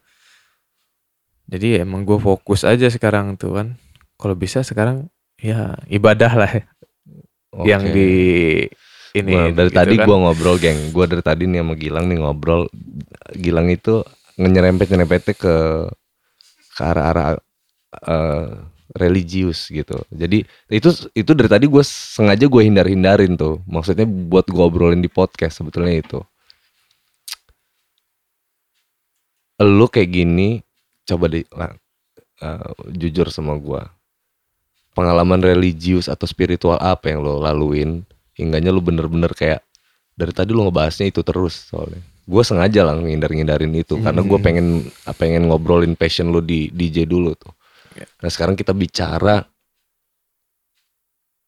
Jadi 1.47 1.67
ya 1.79 1.79
emang 1.83 2.03
gue 2.05 2.19
fokus 2.19 2.63
aja 2.63 2.87
sekarang 2.87 3.41
tuh 3.41 3.57
kan. 3.57 3.67
Kalau 4.17 4.35
bisa 4.35 4.61
sekarang 4.61 5.09
ya 5.41 5.77
ibadah 5.89 6.33
lah. 6.37 6.51
ya. 6.53 6.65
yang 7.65 7.89
Oke. 7.89 7.93
di 7.97 8.11
ini 9.17 9.33
Gua- 9.33 9.49
dari 9.57 9.71
gitu 9.73 9.79
tadi 9.81 9.95
kan. 9.97 10.05
gua 10.05 10.17
ngobrol 10.29 10.57
geng 10.61 10.93
gua 10.93 11.09
dari 11.09 11.25
tadi 11.25 11.49
nih 11.49 11.65
sama 11.65 11.73
Gilang 11.73 12.05
nih 12.05 12.19
ngobrol 12.21 12.69
Gilang 13.33 13.73
itu 13.73 14.05
nyerempet 14.37 14.93
nyerempetnya 14.93 15.33
ke 15.33 15.55
ke 16.77 16.83
arah-arah 16.85 17.41
eh, 18.05 18.49
religius 18.95 19.67
gitu. 19.73 19.99
Jadi 20.15 20.47
itu 20.71 20.89
itu 21.17 21.31
dari 21.35 21.51
tadi 21.51 21.67
gue 21.67 21.83
sengaja 21.83 22.47
gue 22.47 22.63
hindar 22.63 22.87
hindarin 22.87 23.35
tuh. 23.35 23.59
Maksudnya 23.67 24.07
buat 24.07 24.47
gue 24.47 24.63
obrolin 24.63 25.03
di 25.03 25.11
podcast 25.11 25.59
sebetulnya 25.59 25.99
itu. 25.99 26.21
Lu 29.59 29.89
kayak 29.89 30.11
gini 30.13 30.61
coba 31.09 31.27
di 31.33 31.43
eh, 31.43 32.71
jujur 32.93 33.33
sama 33.33 33.57
gua. 33.57 33.89
Pengalaman 34.93 35.41
religius 35.45 36.09
atau 36.09 36.25
spiritual 36.25 36.81
apa 36.81 37.13
yang 37.13 37.21
lo 37.21 37.41
laluin 37.41 38.05
hingganya 38.37 38.73
lu 38.73 38.81
bener-bener 38.81 39.33
kayak 39.33 39.61
dari 40.17 40.33
tadi 40.33 40.57
lu 40.57 40.65
ngebahasnya 40.69 41.09
itu 41.09 41.21
terus 41.25 41.73
soalnya. 41.73 42.01
Gue 42.27 42.43
sengaja 42.43 42.85
lah 42.85 43.01
ngindar-ngindarin 43.01 43.73
itu 43.77 43.97
karena 44.03 44.21
gue 44.21 44.39
pengen 44.41 44.89
pengen 45.17 45.49
ngobrolin 45.49 45.97
passion 45.97 46.33
lu 46.33 46.43
di 46.45 46.69
DJ 46.73 47.09
dulu 47.09 47.33
tuh 47.37 47.57
Ya. 47.97 48.07
nah 48.21 48.29
sekarang 48.29 48.61
kita 48.61 48.77
bicara 48.77 49.49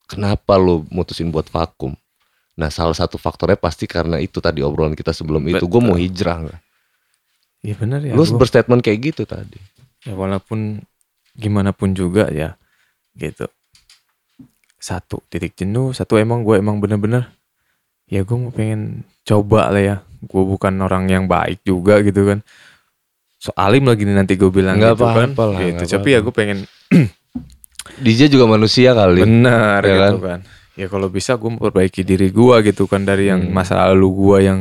kenapa 0.09 0.57
lu 0.57 0.89
mutusin 0.89 1.29
buat 1.29 1.47
vakum? 1.53 1.93
Nah 2.59 2.73
salah 2.73 2.97
satu 2.97 3.21
faktornya 3.21 3.61
pasti 3.61 3.85
karena 3.87 4.19
itu 4.19 4.41
tadi 4.41 4.65
obrolan 4.65 4.97
kita 4.97 5.13
sebelum 5.13 5.45
itu. 5.47 5.63
Gue 5.69 5.83
mau 5.85 5.95
hijrah 5.95 6.49
nggak? 6.49 6.61
Iya 7.59 7.75
benar 7.77 8.01
ya. 8.03 8.17
lu 8.17 8.25
gua- 8.25 8.39
berstatement 8.41 8.81
kayak 8.83 9.13
gitu 9.15 9.23
tadi. 9.29 9.61
Ya 10.09 10.17
walaupun 10.17 10.83
gimana 11.37 11.71
pun 11.77 11.93
juga 11.93 12.33
ya 12.33 12.57
gitu. 13.15 13.47
Satu 14.81 15.23
titik 15.29 15.55
jenuh 15.55 15.93
satu 15.93 16.17
emang 16.19 16.43
gue 16.43 16.59
emang 16.59 16.81
bener-bener 16.81 17.29
ya 18.09 18.25
gue 18.25 18.37
mau 18.41 18.51
pengen 18.51 19.05
coba 19.23 19.69
lah 19.71 19.83
ya. 19.85 19.97
Gue 20.19 20.43
bukan 20.43 20.75
orang 20.83 21.07
yang 21.07 21.31
baik 21.31 21.63
juga 21.63 22.03
gitu 22.03 22.27
kan 22.27 22.43
so 23.39 23.55
alim 23.55 23.87
lagi 23.87 24.03
nih 24.03 24.15
nanti 24.15 24.35
gue 24.35 24.51
bilang 24.51 24.77
Nggak 24.77 24.93
gitu 24.93 25.05
kan. 25.05 25.15
apa-apa 25.31 25.43
lah, 25.49 25.61
gitu. 25.63 25.83
tapi 25.95 26.09
ya 26.11 26.21
gue 26.21 26.35
pengen 26.35 26.59
DJ 28.05 28.29
juga 28.29 28.45
manusia 28.47 28.93
kali. 28.93 29.23
Benar 29.23 29.81
Ya 29.81 29.95
gitu 30.11 30.19
kan? 30.21 30.41
ya 30.75 30.87
kalau 30.87 31.09
bisa 31.09 31.35
gue 31.35 31.49
memperbaiki 31.49 32.03
diri 32.03 32.29
gue 32.29 32.57
gitu 32.65 32.85
kan 32.85 33.03
dari 33.03 33.27
yang 33.27 33.47
Hmm. 33.47 33.51
masa 33.53 33.79
lalu 33.85 34.09
gue 34.13 34.39
yang 34.45 34.61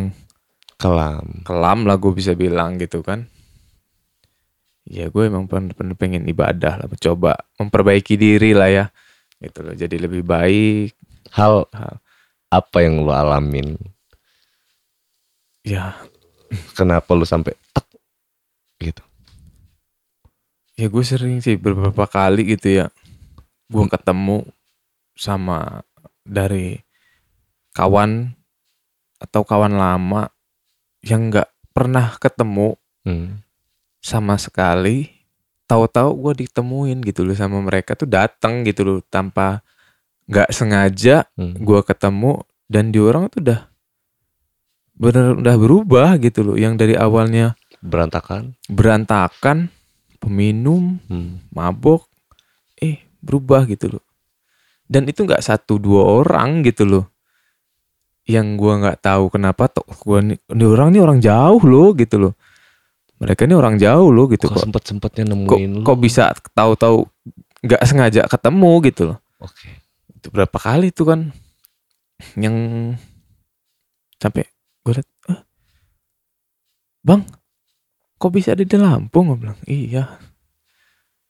kelam. 0.76 1.42
kelam 1.42 1.80
lah 1.84 1.98
gue 1.98 2.10
bisa 2.12 2.34
bilang 2.34 2.78
gitu 2.78 3.02
kan. 3.02 3.26
Ya 4.84 5.10
gue 5.10 5.24
emang 5.24 5.46
bener-bener 5.46 5.94
pengen 5.94 6.24
ibadah 6.26 6.80
lah 6.80 6.88
coba 6.96 7.36
memperbaiki 7.58 8.16
diri 8.16 8.54
lah 8.54 8.70
ya. 8.70 8.86
Gitu 9.38 9.60
loh 9.60 9.74
jadi 9.74 9.98
lebih 10.00 10.22
baik. 10.22 10.94
Hal 11.30 11.68
Hal. 11.70 12.00
apa 12.48 12.78
yang 12.80 13.02
lu 13.02 13.12
alamin? 13.12 13.76
Ya. 15.62 15.94
Kenapa 16.72 17.12
lu 17.12 17.28
sampai 17.28 17.52
tek 17.70 17.84
gitu 18.80 19.04
ya 20.78 20.88
gue 20.88 21.04
sering 21.04 21.42
sih 21.42 21.58
beberapa 21.58 22.06
kali 22.06 22.54
gitu 22.54 22.70
ya 22.70 22.86
gue 23.68 23.86
ketemu 23.90 24.46
sama 25.18 25.82
dari 26.22 26.78
kawan 27.74 28.32
atau 29.18 29.42
kawan 29.42 29.74
lama 29.74 30.30
yang 31.02 31.34
nggak 31.34 31.50
pernah 31.74 32.14
ketemu 32.18 32.78
Hmm. 33.08 33.40
sama 34.04 34.36
sekali 34.36 35.08
tahu-tahu 35.64 36.12
gue 36.28 36.44
ditemuin 36.44 37.00
gitu 37.08 37.24
loh 37.24 37.40
sama 37.40 37.64
mereka 37.64 37.96
tuh 37.96 38.04
datang 38.04 38.68
gitu 38.68 38.84
loh 38.84 39.00
tanpa 39.08 39.64
nggak 40.28 40.52
sengaja 40.52 41.24
Hmm. 41.40 41.56
gue 41.56 41.80
ketemu 41.88 42.44
dan 42.68 42.92
di 42.92 43.00
orang 43.00 43.32
tuh 43.32 43.40
udah 43.48 43.62
bener 45.00 45.40
udah 45.40 45.56
berubah 45.56 46.20
gitu 46.20 46.44
loh 46.44 46.56
yang 46.60 46.76
dari 46.76 47.00
awalnya 47.00 47.56
berantakan 47.80 48.60
berantakan 48.68 49.72
peminum 50.18 50.98
Hmm. 51.08 51.42
mabok 51.54 52.06
eh 52.78 53.02
berubah 53.22 53.66
gitu 53.66 53.98
loh. 53.98 54.04
Dan 54.88 55.08
itu 55.08 55.24
nggak 55.24 55.44
satu 55.44 55.78
dua 55.78 56.04
orang 56.24 56.64
gitu 56.64 56.88
loh. 56.88 57.06
Yang 58.28 58.48
gua 58.60 58.74
nggak 58.84 59.00
tahu 59.00 59.24
kenapa 59.32 59.72
tuh 59.72 59.88
gua 60.04 60.20
nih 60.20 60.38
ini 60.52 60.64
orang 60.68 60.90
nih 60.92 61.02
orang 61.04 61.20
jauh 61.20 61.62
loh 61.64 61.96
gitu 61.96 62.16
loh. 62.20 62.34
Mereka 63.18 63.50
ini 63.50 63.56
orang 63.58 63.82
jauh 63.82 64.14
loh 64.14 64.30
gitu 64.30 64.46
kok 64.48 64.60
kok. 64.60 64.64
sempet 64.68 64.84
sempetnya 64.86 65.24
kok, 65.26 65.32
nemuin 65.34 65.72
lu? 65.82 65.84
kok 65.84 65.98
bisa 65.98 66.36
tahu-tahu 66.54 67.08
nggak 67.66 67.82
sengaja 67.88 68.22
ketemu 68.30 68.72
gitu 68.86 69.02
loh. 69.14 69.18
Oke. 69.42 69.68
Itu 70.14 70.30
berapa 70.30 70.58
kali 70.58 70.94
tuh 70.94 71.06
kan? 71.10 71.20
Yang 72.38 72.56
sampai 74.18 74.46
gue 74.82 74.94
liat 74.98 75.08
"Ah, 75.30 75.42
bang 77.06 77.22
kok 78.18 78.32
bisa 78.34 78.54
ada 78.58 78.66
di 78.66 78.78
Lampung? 78.78 79.34
Gue 79.34 79.38
bilang 79.38 79.60
iya. 79.70 80.18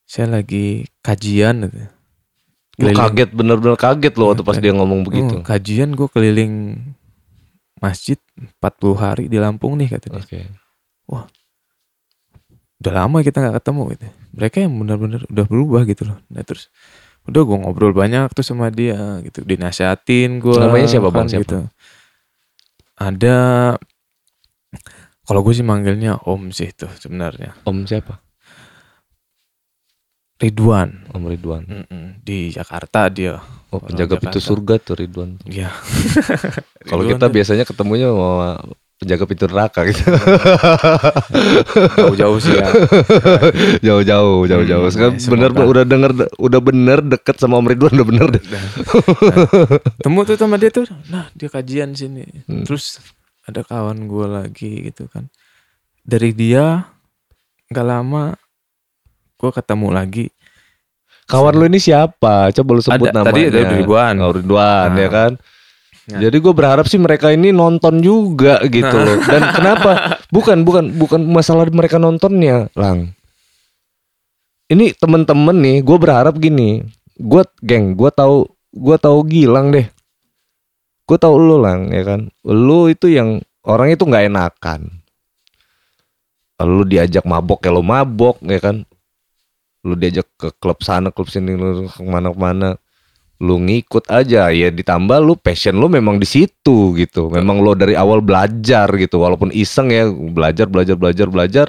Saya 0.07 0.39
lagi 0.39 0.87
kajian 1.03 1.67
gitu. 1.67 1.77
Keliling- 2.77 2.95
kaget 2.95 3.29
bener-bener 3.33 3.75
kaget 3.75 4.13
loh 4.15 4.31
waktu 4.31 4.43
pas 4.45 4.57
dia 4.57 4.71
ngomong 4.71 5.01
begitu. 5.03 5.41
Oh, 5.41 5.43
kajian 5.43 5.97
gue 5.97 6.07
keliling 6.07 6.79
masjid 7.77 8.17
40 8.61 8.93
hari 8.97 9.25
di 9.29 9.37
Lampung 9.41 9.75
nih 9.77 9.97
katanya 9.97 10.21
oke. 10.23 10.39
Udah 12.77 12.93
lama 12.93 13.25
kita 13.25 13.41
nggak 13.41 13.57
ketemu 13.57 13.81
gitu. 13.97 14.05
Mereka 14.37 14.57
yang 14.61 14.73
benar-benar 14.77 15.21
udah 15.25 15.45
berubah 15.49 15.81
gitu 15.89 16.05
loh. 16.05 16.21
Nah 16.29 16.45
terus 16.45 16.69
udah 17.25 17.41
gue 17.43 17.57
ngobrol 17.57 17.91
banyak 17.91 18.29
tuh 18.37 18.45
sama 18.45 18.69
dia 18.69 19.17
gitu. 19.25 19.41
Dinasihatin 19.41 20.37
gue 20.37 20.55
Namanya 20.55 20.87
siapa, 20.87 21.09
Bang? 21.09 21.25
Siapa? 21.25 21.41
gitu. 21.43 21.59
Ada 22.97 23.37
kalau 25.27 25.43
gue 25.43 25.51
sih 25.51 25.65
manggilnya 25.67 26.15
Om 26.23 26.55
sih 26.55 26.71
tuh 26.71 26.87
sebenarnya. 26.95 27.51
Om 27.67 27.83
siapa? 27.83 28.23
Ridwan. 30.37 31.11
Om 31.11 31.23
Ridwan. 31.27 31.63
Mm-mm. 31.67 32.05
di 32.23 32.53
Jakarta 32.53 33.09
dia. 33.11 33.41
Oh 33.67 33.83
penjaga 33.83 34.15
pintu 34.15 34.39
Jakarta. 34.39 34.47
surga 34.47 34.73
tuh 34.79 34.95
Ridwan 34.95 35.35
Iya. 35.43 35.67
Kalau 36.89 37.03
kita 37.03 37.27
tuh. 37.27 37.33
biasanya 37.35 37.67
ketemunya 37.67 38.07
sama 38.07 38.55
penjaga 38.97 39.23
pintu 39.27 39.45
neraka 39.51 39.79
gitu. 39.91 40.01
Jauh-jauh 41.99 42.39
sih 42.39 42.53
ya. 42.55 42.67
Jauh-jauh 43.91 44.47
jauh-jauh. 44.47 44.87
Hmm, 44.87 44.93
sekarang 44.93 45.13
ya, 45.19 45.27
bener 45.29 45.49
udah 45.53 45.83
denger 45.85 46.11
udah 46.39 46.59
bener 46.63 46.99
deket 47.03 47.35
sama 47.37 47.59
om 47.59 47.67
Ridwan 47.67 47.93
udah 47.93 48.07
bener 48.07 48.27
deh. 48.39 48.43
Nah, 48.47 48.63
temu 49.99 50.23
tuh 50.23 50.37
sama 50.39 50.55
dia 50.55 50.71
tuh. 50.71 50.87
Nah 51.11 51.27
dia 51.35 51.49
kajian 51.51 51.91
sini. 51.93 52.23
Hmm. 52.47 52.63
terus 52.63 53.01
ada 53.47 53.63
kawan 53.63 54.11
gue 54.11 54.27
lagi 54.27 54.71
gitu 54.91 55.07
kan 55.07 55.31
dari 56.03 56.35
dia 56.35 56.83
nggak 57.71 57.87
lama 57.87 58.35
gue 59.39 59.51
ketemu 59.55 59.87
lagi 59.91 60.25
kawan 61.27 61.55
lu 61.55 61.65
ini 61.67 61.79
siapa 61.79 62.51
coba 62.51 62.69
lu 62.75 62.81
sebut 62.83 63.07
Ada, 63.11 63.23
namanya 63.23 63.31
tadi 63.31 63.41
ada 63.47 63.75
Ridwan. 63.79 64.15
oh, 64.19 64.31
Ridwan 64.35 64.89
Nah. 64.93 64.99
ya 64.99 65.09
kan 65.09 65.33
Nah. 66.07 66.23
Jadi 66.23 66.39
gue 66.39 66.53
berharap 66.55 66.87
sih 66.87 66.95
mereka 66.95 67.35
ini 67.35 67.51
nonton 67.51 67.99
juga 67.99 68.63
gitu 68.63 68.95
loh. 68.95 69.19
Dan 69.27 69.43
kenapa? 69.59 70.15
Bukan 70.31 70.63
bukan 70.63 70.95
bukan 70.95 71.19
masalah 71.27 71.67
mereka 71.67 71.99
nontonnya, 71.99 72.71
Lang. 72.79 73.11
Ini 74.71 74.95
temen-temen 74.95 75.55
nih, 75.59 75.77
gue 75.83 75.97
berharap 75.99 76.39
gini. 76.39 76.79
Gue 77.19 77.43
geng, 77.59 77.99
gue 77.99 78.07
tahu 78.07 78.47
gue 78.71 78.95
tahu 78.95 79.19
Gilang 79.27 79.75
deh. 79.75 79.83
Gue 81.07 81.17
tahu 81.17 81.35
lu 81.39 81.57
Lang, 81.63 81.89
ya 81.95 82.03
kan. 82.03 82.27
Lu 82.43 82.91
itu 82.91 83.07
yang 83.07 83.39
orang 83.63 83.95
itu 83.95 84.03
nggak 84.03 84.27
enakan. 84.27 84.91
Lu 86.61 86.83
diajak 86.83 87.23
mabok 87.23 87.63
ya 87.63 87.71
lu 87.71 87.81
mabok 87.81 88.43
ya 88.43 88.59
kan. 88.59 88.83
Lu 89.87 89.95
diajak 89.95 90.27
ke 90.35 90.51
klub 90.59 90.83
sana, 90.83 91.15
klub 91.15 91.31
sini, 91.31 91.55
lu 91.55 91.87
ke 91.87 92.03
mana-kemana 92.03 92.75
lu 93.37 93.61
ngikut 93.61 94.09
aja 94.09 94.49
ya 94.49 94.69
ditambah 94.73 95.21
lu 95.21 95.37
passion 95.37 95.77
lu 95.77 95.85
memang 95.85 96.17
di 96.17 96.25
situ 96.25 96.97
gitu 96.97 97.29
memang 97.29 97.61
lo 97.61 97.77
dari 97.77 97.93
awal 97.93 98.17
belajar 98.17 98.89
gitu 98.97 99.21
walaupun 99.21 99.53
iseng 99.53 99.93
ya 99.93 100.09
belajar 100.09 100.65
belajar 100.65 100.97
belajar 100.97 101.27
belajar 101.29 101.67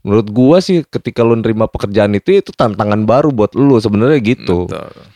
menurut 0.00 0.28
gua 0.32 0.56
sih 0.64 0.88
ketika 0.88 1.20
lu 1.20 1.36
nerima 1.36 1.68
pekerjaan 1.68 2.16
itu 2.16 2.40
itu 2.40 2.48
tantangan 2.48 3.04
baru 3.04 3.28
buat 3.28 3.52
lu 3.52 3.76
sebenarnya 3.76 4.24
gitu 4.24 4.72
Betul. 4.72 5.15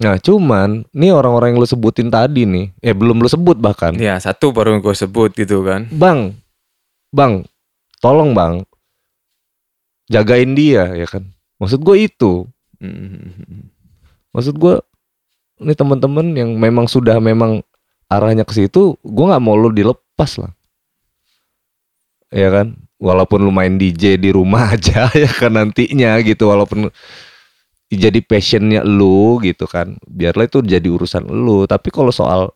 Nah 0.00 0.16
cuman 0.16 0.88
nih 0.96 1.12
orang-orang 1.12 1.52
yang 1.52 1.60
lu 1.60 1.68
sebutin 1.68 2.08
tadi 2.08 2.48
nih 2.48 2.72
eh 2.80 2.96
belum 2.96 3.20
lu 3.20 3.28
sebut 3.28 3.60
bahkan. 3.60 3.92
Ya 4.00 4.16
satu 4.16 4.48
baru 4.48 4.80
gue 4.80 4.96
sebut 4.96 5.36
gitu 5.36 5.60
kan. 5.60 5.92
Bang 5.92 6.40
bang 7.12 7.44
tolong 8.00 8.32
bang 8.32 8.64
jagain 10.08 10.56
dia 10.56 10.88
ya 10.96 11.04
kan. 11.04 11.28
Maksud 11.60 11.84
gue 11.84 11.96
itu. 12.08 12.48
Mm. 12.80 13.68
maksud 14.32 14.56
gue 14.56 14.80
ini 15.60 15.76
teman-teman 15.76 16.32
yang 16.32 16.56
memang 16.56 16.88
sudah 16.88 17.20
memang 17.20 17.60
arahnya 18.08 18.48
ke 18.48 18.56
situ 18.56 18.96
gue 19.04 19.24
nggak 19.28 19.44
mau 19.44 19.52
lu 19.52 19.68
dilepas 19.68 20.40
lah. 20.40 20.52
Ya 22.32 22.48
kan? 22.48 22.72
Walaupun 22.96 23.44
lu 23.44 23.52
main 23.52 23.76
DJ 23.76 24.16
di 24.16 24.32
rumah 24.32 24.70
aja 24.74 25.12
ya 25.12 25.28
kan 25.28 25.60
nantinya 25.60 26.16
gitu 26.24 26.48
walaupun 26.48 26.88
jadi 27.98 28.22
passionnya 28.22 28.86
lu 28.86 29.42
gitu 29.42 29.66
kan. 29.66 29.98
Biarlah 30.06 30.46
itu 30.46 30.62
jadi 30.62 30.86
urusan 30.86 31.26
lu. 31.26 31.66
Tapi 31.66 31.90
kalau 31.90 32.14
soal 32.14 32.54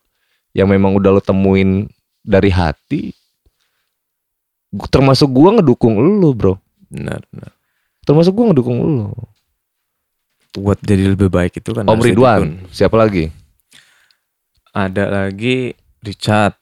yang 0.55 0.71
memang 0.71 0.95
udah 0.95 1.19
lo 1.19 1.21
temuin 1.21 1.91
dari 2.23 2.47
hati 2.47 3.11
termasuk 4.91 5.31
gua 5.31 5.59
ngedukung 5.59 5.99
lu 5.99 6.31
bro. 6.31 6.55
Benar 6.87 7.23
benar. 7.31 7.51
Termasuk 8.07 8.31
gua 8.31 8.51
ngedukung 8.51 8.79
lu. 8.79 9.11
Buat 10.55 10.79
jadi 10.79 11.11
lebih 11.11 11.27
baik 11.27 11.59
itu 11.59 11.75
kan 11.75 11.83
Om 11.83 11.99
Ridwan 11.99 12.39
didukung. 12.39 12.71
siapa 12.71 12.95
lagi? 12.95 13.27
Ada 14.71 15.11
lagi 15.11 15.75
Richard. 15.99 16.55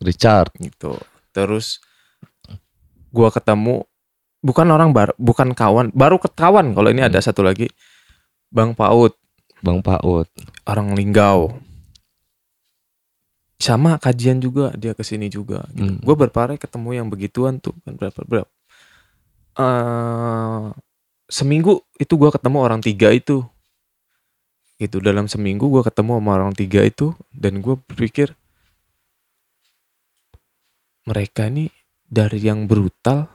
Richard. 0.00 0.52
Gitu. 0.56 0.96
Terus 1.36 1.80
gua 3.12 3.28
ketemu 3.28 3.84
bukan 4.44 4.68
orang 4.68 4.92
baru 4.92 5.12
bukan 5.16 5.56
kawan 5.56 5.88
baru 5.96 6.20
ketahuan 6.20 6.76
kalau 6.76 6.92
ini 6.92 7.00
ada 7.00 7.16
satu 7.16 7.40
lagi 7.40 7.72
Bang 8.54 8.70
Paut 8.78 9.18
Bang 9.58 9.82
Paut 9.82 10.30
orang 10.62 10.94
Linggau. 10.94 11.58
Sama 13.58 13.98
kajian 13.98 14.38
juga 14.38 14.70
dia 14.78 14.94
ke 14.94 15.02
sini 15.02 15.26
juga 15.26 15.66
gitu. 15.74 15.90
Hmm. 15.90 15.98
gue 15.98 16.14
berpare 16.14 16.54
ketemu 16.54 17.02
yang 17.02 17.06
begituan 17.10 17.58
tuh 17.58 17.74
kan 17.82 17.98
berapa 17.98 18.20
berapa. 18.22 18.52
Eh, 19.54 20.64
seminggu 21.26 21.82
itu 21.98 22.14
gua 22.14 22.30
ketemu 22.30 22.58
orang 22.62 22.78
tiga 22.78 23.10
itu. 23.10 23.42
Gitu 24.78 25.02
dalam 25.02 25.26
seminggu 25.26 25.66
gua 25.66 25.82
ketemu 25.82 26.18
sama 26.22 26.30
orang 26.38 26.54
tiga 26.54 26.82
itu 26.86 27.14
dan 27.34 27.58
gue 27.58 27.74
berpikir 27.74 28.38
mereka 31.10 31.46
ini 31.50 31.70
dari 32.06 32.38
yang 32.42 32.66
brutal 32.70 33.30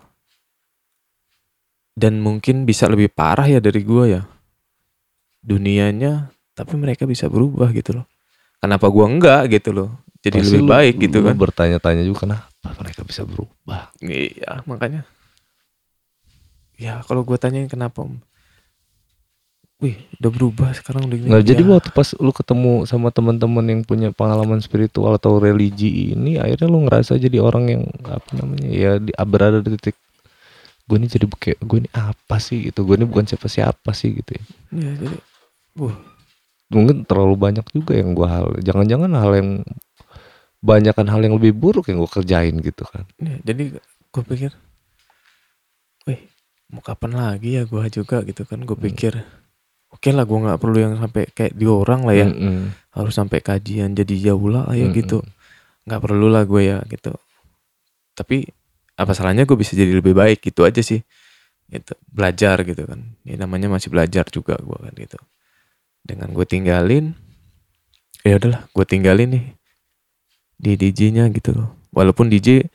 dan 1.95 2.23
mungkin 2.23 2.63
bisa 2.63 2.87
lebih 2.87 3.11
parah 3.11 3.47
ya 3.47 3.59
dari 3.63 3.81
gua 3.87 4.05
ya 4.07 4.21
dunianya 5.39 6.31
tapi 6.53 6.75
mereka 6.75 7.07
bisa 7.07 7.31
berubah 7.31 7.71
gitu 7.71 7.95
loh. 8.01 8.05
Kenapa 8.59 8.91
gua 8.91 9.07
enggak 9.07 9.47
gitu 9.55 9.71
loh? 9.71 9.89
Jadi 10.19 10.43
Pasti 10.43 10.47
lebih 10.51 10.61
lu- 10.67 10.71
baik 10.75 10.93
gitu 10.99 11.17
lu 11.23 11.27
kan. 11.31 11.35
bertanya-tanya 11.39 12.03
juga 12.03 12.19
kenapa 12.27 12.67
mereka 12.75 13.01
bisa 13.07 13.23
berubah? 13.23 13.87
Iya 14.03 14.67
makanya. 14.67 15.07
Ya 16.75 16.99
kalau 17.07 17.23
gua 17.23 17.39
tanyain 17.39 17.71
kenapa 17.71 18.03
Om? 18.03 18.19
wih 19.79 19.95
udah 20.19 20.31
berubah 20.31 20.69
sekarang 20.75 21.07
udah 21.07 21.15
gini 21.15 21.31
Nah, 21.31 21.39
jadi 21.39 21.63
Ya, 21.63 21.71
waktu 21.71 21.89
pas 21.95 22.11
lu 22.19 22.35
ketemu 22.35 22.83
sama 22.83 23.15
teman-teman 23.15 23.63
yang 23.63 23.81
punya 23.87 24.11
pengalaman 24.11 24.59
spiritual 24.59 25.15
atau 25.15 25.39
religi 25.39 26.11
ini, 26.11 26.35
akhirnya 26.35 26.67
lu 26.67 26.83
ngerasa 26.83 27.15
jadi 27.15 27.39
orang 27.39 27.63
yang 27.71 27.83
apa 28.03 28.27
namanya 28.35 28.67
ya 28.67 28.91
di, 28.99 29.15
berada 29.23 29.63
di 29.63 29.71
titik 29.79 29.95
gue 30.83 30.97
ini 30.99 31.07
jadi 31.07 31.25
kayak 31.31 31.59
gue 31.63 31.77
ini 31.85 31.89
apa 31.95 32.35
sih? 32.43 32.67
gitu, 32.67 32.83
gue 32.83 32.95
ini 32.99 33.05
bukan 33.07 33.23
siapa-siapa 33.23 33.93
sih 33.95 34.19
gitu. 34.19 34.35
Ya. 34.35 34.43
ya, 34.73 34.91
jadi 34.99 35.15
wah 35.79 35.97
Mungkin 36.69 37.01
terlalu 37.09 37.33
banyak 37.33 37.65
juga 37.73 37.97
yang 37.97 38.13
gue 38.13 38.29
hal, 38.29 38.53
jangan-jangan 38.61 39.09
hal 39.17 39.31
yang 39.33 39.49
banyakkan 40.61 41.09
hal 41.09 41.17
yang 41.25 41.33
lebih 41.41 41.57
buruk 41.57 41.89
yang 41.89 41.97
gue 41.97 42.11
kerjain 42.13 42.53
gitu 42.61 42.85
kan. 42.85 43.09
ya, 43.17 43.41
jadi 43.41 43.73
gue 43.81 44.23
pikir 44.25 44.53
wih 46.05 46.21
mau 46.69 46.85
kapan 46.85 47.17
lagi 47.17 47.57
ya 47.57 47.65
gua 47.65 47.89
juga? 47.89 48.21
Gitu 48.21 48.45
kan 48.45 48.61
gue 48.61 48.77
pikir 48.77 49.17
oke 49.89 50.09
lah 50.13 50.29
gua 50.29 50.39
nggak 50.45 50.59
perlu 50.61 50.77
yang 50.77 50.93
sampai 51.01 51.23
kayak 51.33 51.57
di 51.57 51.65
orang 51.65 52.05
lah 52.05 52.15
ya. 52.15 52.27
Mm-mm. 52.29 52.69
harus 52.93 53.13
sampai 53.17 53.41
kajian 53.41 53.97
jadi 53.97 54.29
jauh 54.29 54.47
lah 54.53 54.69
ya 54.69 54.85
Mm-mm. 54.85 54.97
gitu. 55.01 55.25
Nggak 55.89 56.01
perlu 56.05 56.29
lah 56.29 56.45
gue 56.45 56.61
ya 56.69 56.77
gitu. 56.85 57.17
Tapi 58.13 58.45
apa 58.93 59.11
salahnya 59.17 59.49
gue 59.49 59.57
bisa 59.57 59.73
jadi 59.73 59.89
lebih 59.89 60.13
baik? 60.13 60.45
Gitu 60.45 60.61
aja 60.61 60.85
sih. 60.85 61.01
Gitu 61.65 61.97
belajar 62.13 62.61
gitu 62.61 62.85
kan. 62.85 63.17
Ini 63.25 63.41
namanya 63.41 63.73
masih 63.73 63.89
belajar 63.89 64.29
juga 64.29 64.53
gue 64.61 64.77
kan 64.77 64.93
gitu 64.93 65.17
dengan 66.09 66.29
gue 66.29 66.43
tinggalin 66.43 67.13
ya 68.19 68.35
udahlah 68.35 68.65
gue 68.67 68.85
tinggalin 68.85 69.29
nih 69.29 69.45
di 70.55 70.71
DJ-nya 70.75 71.29
gitu 71.29 71.53
loh 71.53 71.69
walaupun 71.89 72.27
DJ 72.27 72.65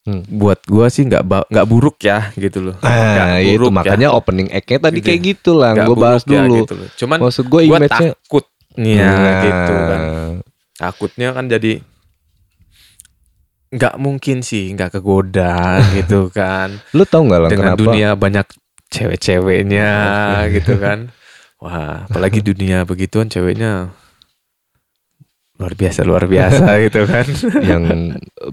Hmm. 0.00 0.24
buat 0.26 0.64
gue 0.64 0.88
sih 0.88 1.04
nggak 1.04 1.20
nggak 1.46 1.66
buruk 1.68 2.00
ya 2.00 2.32
gitu 2.32 2.64
loh 2.64 2.80
Nah, 2.80 3.36
itu 3.36 3.60
buruk 3.60 3.68
ya. 3.68 3.76
makanya 3.76 4.08
opening 4.10 4.48
act-nya 4.48 4.80
tadi 4.80 4.96
Gitu 4.96 5.04
kayak 5.04 5.20
ya. 5.20 5.26
gitu 5.28 5.50
lah, 5.52 5.70
gue 5.76 5.96
bahas 5.98 6.22
ya 6.24 6.40
dulu. 6.40 6.56
gitu 6.58 6.74
loh. 6.74 6.88
cuman 6.96 7.18
Maksud 7.20 7.44
gue 7.44 7.60
image-nya 7.66 8.10
takutnya 8.16 9.04
Nah, 9.04 9.36
gitu 9.44 9.74
kan 9.76 10.00
takutnya 10.74 11.28
kan 11.30 11.44
jadi 11.46 11.72
nggak 13.68 13.94
mungkin 14.00 14.40
sih 14.40 14.72
nggak 14.72 14.96
kegoda 14.96 15.76
gitu 15.98 16.32
kan 16.32 16.80
Lu 16.96 17.04
tau 17.04 17.20
nggak 17.20 17.40
lah 17.42 17.50
dengan 17.50 17.66
kenapa? 17.68 17.80
dunia 17.84 18.08
banyak 18.16 18.46
cewek-ceweknya 18.88 19.90
gitu 20.50 20.72
kan 20.78 21.12
wah 21.58 22.06
apalagi 22.06 22.40
dunia 22.42 22.86
begituan 22.86 23.26
ceweknya 23.26 23.90
luar 25.58 25.74
biasa 25.74 26.00
luar 26.06 26.24
biasa 26.30 26.64
gitu 26.86 27.02
kan 27.04 27.26
yang 27.66 27.82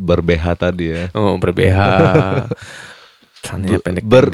ber-BH 0.02 0.46
tadi 0.58 0.86
ya. 0.90 1.04
oh 1.14 1.38
berBH 1.38 1.80
Celananya 3.46 3.78
Ber- 4.02 4.34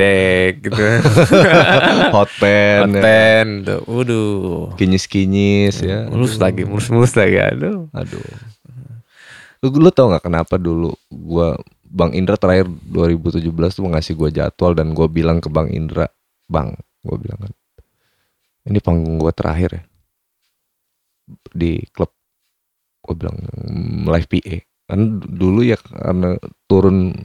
gitu 0.56 0.72
Hot 2.16 2.32
pen, 2.40 2.96
ya. 2.96 3.04
konten 3.04 3.46
tuh 3.68 3.82
waduh 3.84 4.72
kinyis-kinyis 4.80 5.84
ya. 5.84 6.08
mulus 6.08 6.40
lagi 6.40 6.64
mulus-mulus 6.64 7.20
lagi 7.20 7.44
aduh 7.44 7.92
Aduh. 7.92 8.24
Lu, 9.62 9.68
lu 9.78 9.90
tau 9.94 10.10
nggak 10.10 10.26
kenapa 10.26 10.56
dulu 10.58 10.96
gua 11.12 11.60
Bang 11.86 12.16
Indra 12.16 12.40
terakhir 12.40 12.72
2017 12.72 13.52
tuh 13.52 13.84
ngasih 13.84 14.14
gua 14.18 14.32
jadwal 14.32 14.74
dan 14.74 14.96
gua 14.96 15.12
bilang 15.12 15.38
ke 15.44 15.52
Bang 15.52 15.68
Indra, 15.70 16.08
Bang, 16.48 16.80
gua 17.04 17.18
bilang 17.20 17.38
kan, 17.46 17.52
ini 18.64 18.78
panggung 18.78 19.18
gua 19.18 19.32
terakhir 19.32 19.70
ya 19.72 19.84
di 21.50 21.82
klub. 21.90 22.12
Gua 23.02 23.16
bilang 23.16 23.38
"Mm, 23.40 24.06
live 24.08 24.28
PA. 24.30 24.58
Kan 24.86 25.00
dulu 25.24 25.64
ya 25.64 25.80
karena 25.80 26.36
turun 26.66 27.16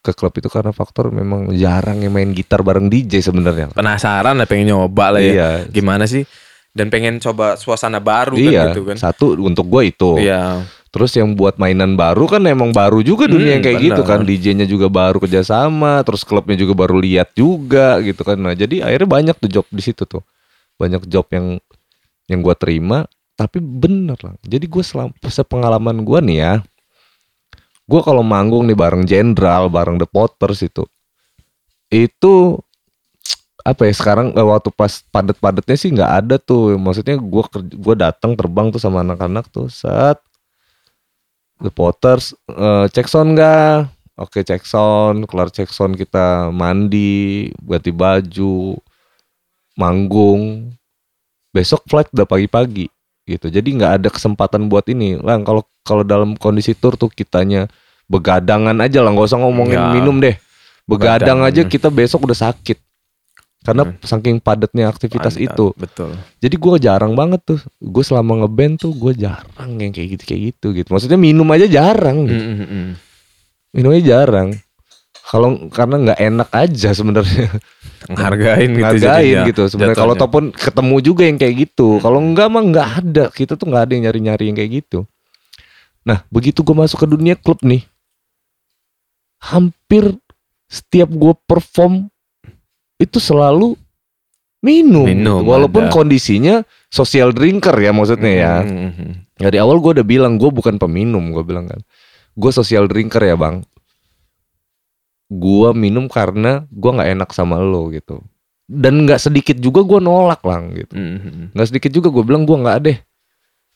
ke 0.00 0.10
klub 0.10 0.32
itu 0.32 0.48
karena 0.48 0.72
faktor 0.72 1.12
memang 1.12 1.52
jarang 1.52 2.00
yang 2.00 2.10
main 2.10 2.32
gitar 2.32 2.64
bareng 2.64 2.88
DJ 2.88 3.20
sebenarnya. 3.22 3.68
penasaran 3.70 4.32
lah 4.32 4.48
pengen 4.48 4.72
nyoba 4.72 5.12
lah 5.12 5.20
ya 5.20 5.28
Iya. 5.30 5.48
gimana 5.68 6.08
sih 6.08 6.24
dan 6.70 6.88
pengen 6.88 7.20
coba 7.20 7.54
suasana 7.54 8.00
baru 8.00 8.32
Iya, 8.32 8.48
kan 8.48 8.66
gitu 8.72 8.80
kan 8.82 8.96
satu 8.96 9.36
untuk 9.36 9.68
gue 9.68 9.82
itu. 9.86 10.16
iya 10.18 10.64
Terus 10.88 11.14
yang 11.14 11.36
buat 11.36 11.54
mainan 11.54 11.94
baru 11.94 12.26
kan 12.26 12.42
emang 12.42 12.72
baru 12.72 12.98
juga 12.98 13.28
dunia 13.28 13.46
Hmm, 13.46 13.54
yang 13.54 13.62
kayak 13.62 13.78
benar. 13.78 13.88
gitu 13.92 14.02
kan. 14.02 14.18
DJ-nya 14.24 14.66
juga 14.66 14.90
baru 14.90 15.20
kerjasama, 15.20 16.02
terus 16.02 16.24
klubnya 16.24 16.56
juga 16.56 16.74
baru 16.74 16.98
lihat 16.98 17.30
juga 17.30 18.00
gitu 18.00 18.24
kan. 18.24 18.34
Nah 18.34 18.58
jadi 18.58 18.82
akhirnya 18.82 19.06
banyak 19.06 19.36
tuh 19.36 19.50
job 19.52 19.66
di 19.70 19.78
situ 19.78 20.02
tuh. 20.02 20.18
Banyak 20.80 21.04
job 21.12 21.28
yang 21.28 21.60
yang 22.24 22.40
gua 22.40 22.56
terima, 22.56 23.04
tapi 23.36 23.60
bener 23.60 24.16
lah. 24.24 24.32
Jadi 24.40 24.64
gue 24.64 24.80
selam 24.80 25.12
sepengalaman 25.20 26.00
gua 26.00 26.24
nih 26.24 26.38
ya, 26.40 26.52
gua 27.84 28.00
kalau 28.00 28.24
manggung 28.24 28.64
nih 28.64 28.78
bareng 28.78 29.04
Jenderal, 29.04 29.68
bareng 29.68 30.00
The 30.00 30.08
Potters 30.08 30.64
itu, 30.64 30.88
itu 31.92 32.56
apa 33.60 33.84
ya 33.84 33.92
sekarang 33.92 34.32
eh, 34.32 34.46
waktu 34.46 34.72
pas 34.72 35.04
padet-padetnya 35.12 35.76
sih 35.76 35.92
nggak 35.92 36.12
ada 36.24 36.36
tuh. 36.40 36.80
Maksudnya 36.80 37.20
gua 37.20 37.44
ker- 37.44 37.76
gua 37.76 37.94
datang 37.98 38.32
terbang 38.32 38.72
tuh 38.72 38.80
sama 38.80 39.04
anak-anak 39.04 39.52
tuh 39.52 39.68
saat 39.68 40.16
The 41.60 41.68
Potters 41.68 42.32
eh, 42.48 42.86
cek 42.88 43.04
sound 43.04 43.36
nggak? 43.36 43.90
Oke 44.16 44.40
cek 44.46 44.64
sound. 44.64 45.28
Kelar 45.28 45.52
cek 45.52 45.68
sound 45.68 45.98
kita 46.00 46.48
mandi 46.54 47.52
ganti 47.60 47.90
baju 47.92 48.80
manggung 49.80 50.76
besok 51.56 51.88
flight 51.88 52.12
udah 52.12 52.28
pagi-pagi 52.28 52.92
gitu. 53.24 53.46
Jadi 53.48 53.68
nggak 53.80 53.92
ada 54.02 54.08
kesempatan 54.12 54.68
buat 54.68 54.84
ini. 54.92 55.16
Lah 55.16 55.40
kalau 55.40 55.64
kalau 55.80 56.04
dalam 56.04 56.36
kondisi 56.36 56.76
tour 56.76 57.00
tuh 57.00 57.08
kitanya 57.08 57.64
begadangan 58.10 58.76
aja 58.82 59.00
lah 59.00 59.14
nggak 59.14 59.28
usah 59.30 59.40
ngomongin 59.40 59.80
Nggak. 59.80 59.94
minum 59.96 60.16
deh. 60.20 60.36
Begadang 60.84 61.40
aja 61.46 61.64
kita 61.64 61.88
besok 61.88 62.28
udah 62.28 62.36
sakit. 62.36 62.78
Karena 63.60 63.92
saking 64.00 64.40
padatnya 64.40 64.88
aktivitas 64.88 65.36
Mantap, 65.36 65.52
itu. 65.52 65.66
betul. 65.76 66.10
Jadi 66.40 66.56
gue 66.56 66.72
jarang 66.80 67.12
banget 67.12 67.44
tuh. 67.44 67.60
Gue 67.76 68.00
selama 68.00 68.40
ngeband 68.44 68.80
tuh 68.80 68.92
gue 68.96 69.12
jarang 69.20 69.76
yang 69.76 69.92
kayak 69.92 70.16
gitu 70.16 70.24
kayak 70.24 70.42
gitu 70.52 70.66
gitu. 70.72 70.88
Maksudnya 70.88 71.20
minum 71.20 71.44
aja 71.52 71.68
jarang 71.68 72.24
gitu. 72.24 72.40
Mm, 72.40 72.56
mm, 72.56 72.68
mm. 72.68 72.88
minumnya 73.76 74.02
jarang 74.02 74.48
kalau 75.28 75.68
karena 75.68 75.96
nggak 76.10 76.20
enak 76.20 76.48
aja 76.50 76.90
sebenarnya. 76.96 77.48
Ngehargain 78.10 78.70
gitu 78.74 78.82
ngargain 78.82 79.36
gitu 79.52 79.62
sebenarnya. 79.68 79.98
Kalau 80.00 80.12
ataupun 80.16 80.44
ketemu 80.56 80.96
juga 81.04 81.22
yang 81.28 81.38
kayak 81.38 81.54
gitu. 81.68 82.00
Kalau 82.00 82.18
enggak 82.18 82.48
mah 82.48 82.62
nggak 82.64 82.88
ada. 83.04 83.24
Kita 83.30 83.54
tuh 83.54 83.68
nggak 83.70 83.82
ada 83.86 83.92
yang 83.94 84.04
nyari 84.08 84.20
nyari 84.24 84.44
yang 84.50 84.56
kayak 84.56 84.72
gitu. 84.82 85.04
Nah 86.02 86.24
begitu 86.32 86.64
gue 86.64 86.74
masuk 86.74 87.04
ke 87.04 87.06
dunia 87.06 87.36
klub 87.36 87.60
nih 87.60 87.84
hampir 89.40 90.12
setiap 90.68 91.08
gue 91.08 91.32
perform 91.48 92.12
itu 93.00 93.16
selalu 93.16 93.74
minum, 94.60 95.08
Minum, 95.08 95.40
walaupun 95.40 95.88
ada. 95.88 95.92
kondisinya 95.92 96.60
social 96.92 97.32
drinker 97.32 97.72
ya 97.80 97.96
maksudnya 97.96 98.32
ya. 98.36 98.54
Mm, 98.60 98.76
mm, 98.76 98.92
mm. 98.92 99.12
dari 99.40 99.56
awal 99.56 99.80
gue 99.80 99.96
udah 99.96 100.06
bilang 100.06 100.36
gue 100.36 100.52
bukan 100.52 100.76
peminum 100.76 101.32
gue 101.32 101.40
bilang 101.40 101.64
kan. 101.66 101.80
Gue 102.36 102.52
social 102.52 102.84
drinker 102.86 103.24
ya 103.24 103.34
bang 103.40 103.64
gue 105.30 105.68
minum 105.72 106.10
karena 106.10 106.66
gue 106.68 106.90
nggak 106.90 107.10
enak 107.14 107.30
sama 107.30 107.62
lo 107.62 107.86
gitu. 107.94 108.18
Dan 108.66 109.06
nggak 109.06 109.30
sedikit 109.30 109.56
juga 109.58 109.86
gue 109.86 110.02
nolak 110.02 110.42
lang 110.42 110.74
gitu. 110.74 110.94
Mhm. 110.94 111.54
nggak 111.54 111.68
sedikit 111.70 111.90
juga 111.94 112.10
gue 112.10 112.22
bilang 112.26 112.42
gue 112.42 112.56
nggak 112.58 112.78
deh 112.82 112.98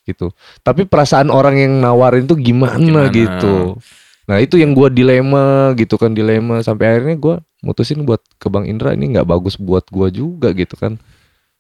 gitu. 0.04 0.34
Tapi 0.60 0.84
perasaan 0.84 1.30
orang 1.30 1.56
yang 1.56 1.72
nawarin 1.80 2.26
tuh 2.26 2.36
gimana, 2.36 3.08
Gimana? 3.08 3.14
gitu. 3.14 3.78
Nah 4.26 4.36
itu 4.42 4.58
yang 4.58 4.74
gue 4.74 4.90
dilema 4.90 5.72
gitu 5.78 5.94
kan 5.94 6.10
dilema. 6.12 6.60
Sampai 6.60 6.90
akhirnya 6.90 7.16
gue 7.16 7.34
mutusin 7.62 8.02
buat 8.04 8.20
ke 8.36 8.50
bang 8.50 8.66
Indra 8.68 8.92
ini 8.92 9.14
nggak 9.16 9.24
bagus 9.24 9.54
buat 9.56 9.86
gue 9.88 10.10
juga 10.10 10.50
gitu 10.52 10.74
kan. 10.76 10.98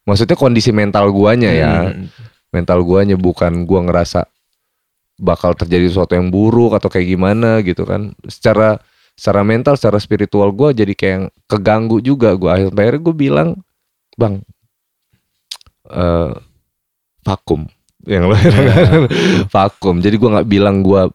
Maksudnya 0.04 0.36
kondisi 0.36 0.68
mental 0.74 1.08
guanya 1.14 1.48
ya. 1.54 1.74
Mhm. 1.94 2.08
mental 2.54 2.86
guanya 2.86 3.18
bukan 3.18 3.66
gua 3.66 3.82
ngerasa 3.82 4.30
bakal 5.18 5.58
terjadi 5.58 5.90
sesuatu 5.90 6.14
yang 6.14 6.30
buruk 6.30 6.78
atau 6.78 6.86
kayak 6.86 7.10
gimana 7.10 7.58
gitu 7.66 7.82
kan. 7.82 8.14
Secara 8.30 8.78
secara 9.14 9.46
mental 9.46 9.78
secara 9.78 9.98
spiritual 10.02 10.50
gua 10.50 10.74
jadi 10.74 10.92
kayak 10.94 11.30
keganggu 11.46 12.02
juga 12.02 12.34
gua 12.34 12.58
akhirnya 12.58 13.00
gue 13.00 13.14
bilang 13.14 13.48
bang 14.18 14.42
eh 15.90 16.32
vakum 17.24 17.66
yang 18.04 18.28
lo 18.28 18.36
vakum 19.54 20.02
jadi 20.02 20.16
gua 20.18 20.30
nggak 20.40 20.48
bilang 20.50 20.82
gua 20.84 21.08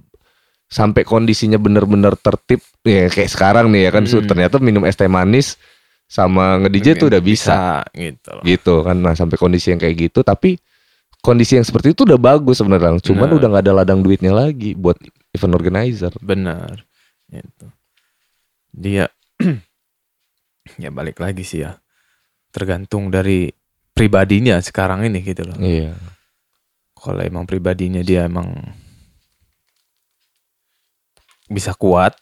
sampai 0.70 1.02
kondisinya 1.02 1.58
bener-bener 1.58 2.14
tertib 2.18 2.62
ya 2.86 3.10
kayak 3.10 3.30
sekarang 3.30 3.74
nih 3.74 3.89
ya 3.89 3.91
kan 3.93 4.04
Hmm. 4.06 4.26
ternyata 4.26 4.62
minum 4.62 4.86
es 4.86 4.93
teh 4.93 5.10
manis 5.10 5.58
sama 6.10 6.58
nge-DJ 6.66 6.97
tuh 6.97 7.08
udah 7.14 7.22
bisa 7.22 7.86
gitu 7.93 8.30
loh. 8.34 8.43
gitu 8.45 8.76
kan 8.82 8.97
nah 8.97 9.14
sampai 9.14 9.38
kondisi 9.38 9.70
yang 9.74 9.82
kayak 9.82 10.10
gitu 10.10 10.26
tapi 10.26 10.58
kondisi 11.22 11.58
yang 11.58 11.66
seperti 11.66 11.93
itu 11.93 12.06
udah 12.06 12.18
bagus 12.18 12.62
sebenarnya 12.62 12.97
cuman 13.02 13.30
Benar. 13.30 13.38
udah 13.38 13.47
nggak 13.54 13.64
ada 13.66 13.74
ladang 13.82 14.02
duitnya 14.02 14.34
lagi 14.34 14.74
buat 14.74 14.97
event 15.34 15.54
organizer 15.54 16.14
Benar. 16.22 16.86
Itu. 17.30 17.70
Dia 18.70 19.09
ya 20.84 20.89
balik 20.89 21.20
lagi 21.20 21.43
sih 21.43 21.63
ya. 21.63 21.78
Tergantung 22.49 23.13
dari 23.13 23.49
pribadinya 23.93 24.57
sekarang 24.59 25.05
ini 25.05 25.20
gitu 25.22 25.45
loh. 25.45 25.57
iya 25.59 25.93
Kalau 26.93 27.22
emang 27.22 27.45
pribadinya 27.45 28.01
dia 28.01 28.26
emang 28.28 28.51
bisa 31.49 31.74
kuat 31.74 32.13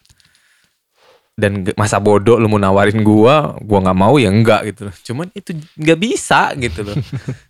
dan 1.38 1.62
masa 1.78 2.02
bodoh 2.02 2.34
lu 2.34 2.50
mau 2.50 2.58
nawarin 2.58 2.98
gua, 3.06 3.54
gua 3.62 3.78
nggak 3.78 3.98
mau 3.98 4.18
ya 4.18 4.30
enggak 4.32 4.74
gitu 4.74 4.90
loh. 4.90 4.94
Cuman 5.06 5.26
itu 5.32 5.50
nggak 5.78 5.98
bisa 5.98 6.50
gitu 6.58 6.82
loh. 6.82 6.96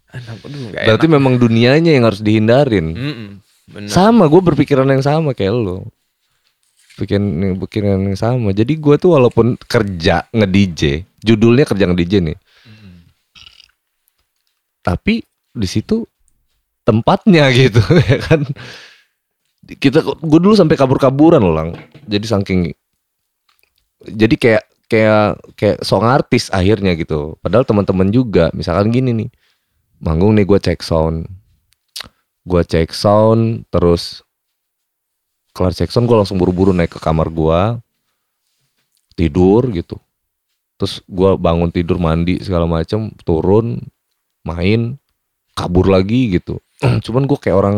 Anak 0.09 0.41
aduh 0.41 0.73
berarti 0.73 1.05
enak. 1.05 1.15
memang 1.21 1.37
dunianya 1.37 1.93
yang 1.93 2.09
harus 2.09 2.25
dihindarin 2.25 2.97
Mm-mm, 2.97 3.31
benar. 3.69 3.93
sama 3.93 4.25
gue 4.25 4.41
berpikiran 4.41 4.89
yang 4.89 5.05
sama 5.05 5.37
kayak 5.37 5.53
lo 5.53 5.85
pikiran 6.99 7.55
pikiran 7.63 8.03
yang 8.11 8.19
sama. 8.19 8.51
Jadi 8.51 8.75
gue 8.75 8.95
tuh 8.99 9.15
walaupun 9.15 9.55
kerja 9.55 10.27
nge 10.35 10.49
DJ 10.51 10.83
judulnya 11.23 11.65
kerja 11.67 11.87
nge 11.87 11.99
DJ 11.99 12.15
nih. 12.27 12.39
Tapi 14.83 15.23
di 15.55 15.69
situ 15.69 16.03
tempatnya 16.83 17.51
gitu 17.59 17.81
ya 18.03 18.19
kan. 18.23 18.43
Kita 19.69 20.01
gue 20.03 20.41
dulu 20.41 20.55
sampai 20.57 20.75
kabur-kaburan 20.75 21.43
loh 21.45 21.55
lang. 21.55 21.71
Jadi 22.09 22.27
saking 22.27 22.61
jadi 24.09 24.35
kayak 24.39 24.65
kayak 24.89 25.27
kayak 25.59 25.79
song 25.85 26.07
artis 26.09 26.49
akhirnya 26.49 26.97
gitu. 26.97 27.37
Padahal 27.45 27.69
teman-teman 27.69 28.09
juga 28.09 28.49
misalkan 28.57 28.91
gini 28.91 29.13
nih. 29.15 29.31
Manggung 29.99 30.35
nih 30.39 30.47
gue 30.47 30.59
cek 30.59 30.81
sound. 30.81 31.27
Gue 32.49 32.63
cek 32.65 32.95
sound 32.95 33.69
terus 33.69 34.25
kelar 35.59 35.75
sound 35.75 36.07
gue 36.07 36.15
langsung 36.15 36.39
buru-buru 36.39 36.71
naik 36.71 36.95
ke 36.95 37.01
kamar 37.03 37.27
gue 37.27 37.61
tidur 39.15 39.67
gitu. 39.75 39.99
Terus 40.79 41.03
gue 41.05 41.31
bangun 41.35 41.75
tidur 41.75 41.99
mandi 41.99 42.39
segala 42.39 42.63
macem 42.65 43.11
turun 43.27 43.83
main 44.47 44.95
kabur 45.59 45.91
lagi 45.91 46.39
gitu. 46.39 46.63
Cuman 47.05 47.27
gue 47.27 47.35
kayak 47.35 47.59
orang 47.59 47.77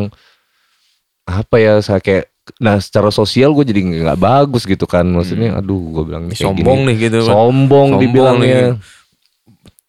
apa 1.24 1.56
ya 1.56 1.80
saya 1.80 2.02
kayak 2.02 2.28
nah 2.58 2.82
secara 2.82 3.14
sosial 3.14 3.54
gue 3.54 3.62
jadi 3.64 3.80
nggak 4.04 4.20
bagus 4.20 4.68
gitu 4.68 4.84
kan. 4.84 5.08
Maksudnya 5.08 5.56
aduh 5.56 5.80
gue 5.80 6.04
bilang 6.04 6.28
sombong 6.30 6.84
gini. 6.84 6.88
nih 6.92 6.96
gitu 7.08 7.18
kan. 7.24 7.32
sombong, 7.32 7.88
Sombong 7.96 8.02
dibilangnya. 8.04 8.60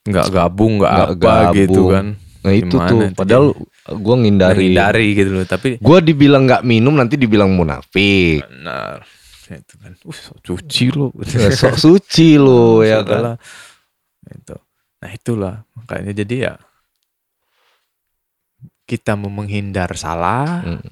nggak 0.02 0.28
gabung 0.34 0.82
nggak 0.82 0.94
apa 1.20 1.36
gitu 1.54 1.82
gabung. 1.84 1.92
kan. 1.92 2.06
Nah 2.42 2.54
itu 2.56 2.74
Gimana 2.74 2.90
tuh. 2.90 3.00
itu 3.04 3.14
padahal 3.14 3.46
gue 3.84 4.16
ngindari. 4.16 4.72
Dari 4.72 5.08
gitu 5.14 5.32
loh 5.34 5.46
tapi 5.46 5.76
gue 5.76 5.98
dibilang 6.02 6.46
nggak 6.46 6.62
minum 6.62 6.94
nanti 6.94 7.16
dibilang 7.16 7.50
munafik. 7.50 8.44
Benar. 8.44 9.02
Itu 9.48 9.76
kan. 9.78 9.92
Uh 10.02 10.14
so 10.14 10.32
cuci 10.40 10.86
lo 10.90 11.12
Ya, 11.28 11.50
sok 11.50 11.76
suci 11.76 12.36
lo 12.36 12.82
ya 12.82 13.02
kan? 13.02 13.36
itu. 14.24 14.56
Nah 14.98 15.10
itulah. 15.10 15.56
Makanya 15.74 16.14
jadi 16.16 16.36
ya 16.42 16.54
kita 18.84 19.16
mau 19.16 19.30
menghindar 19.30 19.92
salah 19.94 20.62
Hmm. 20.62 20.84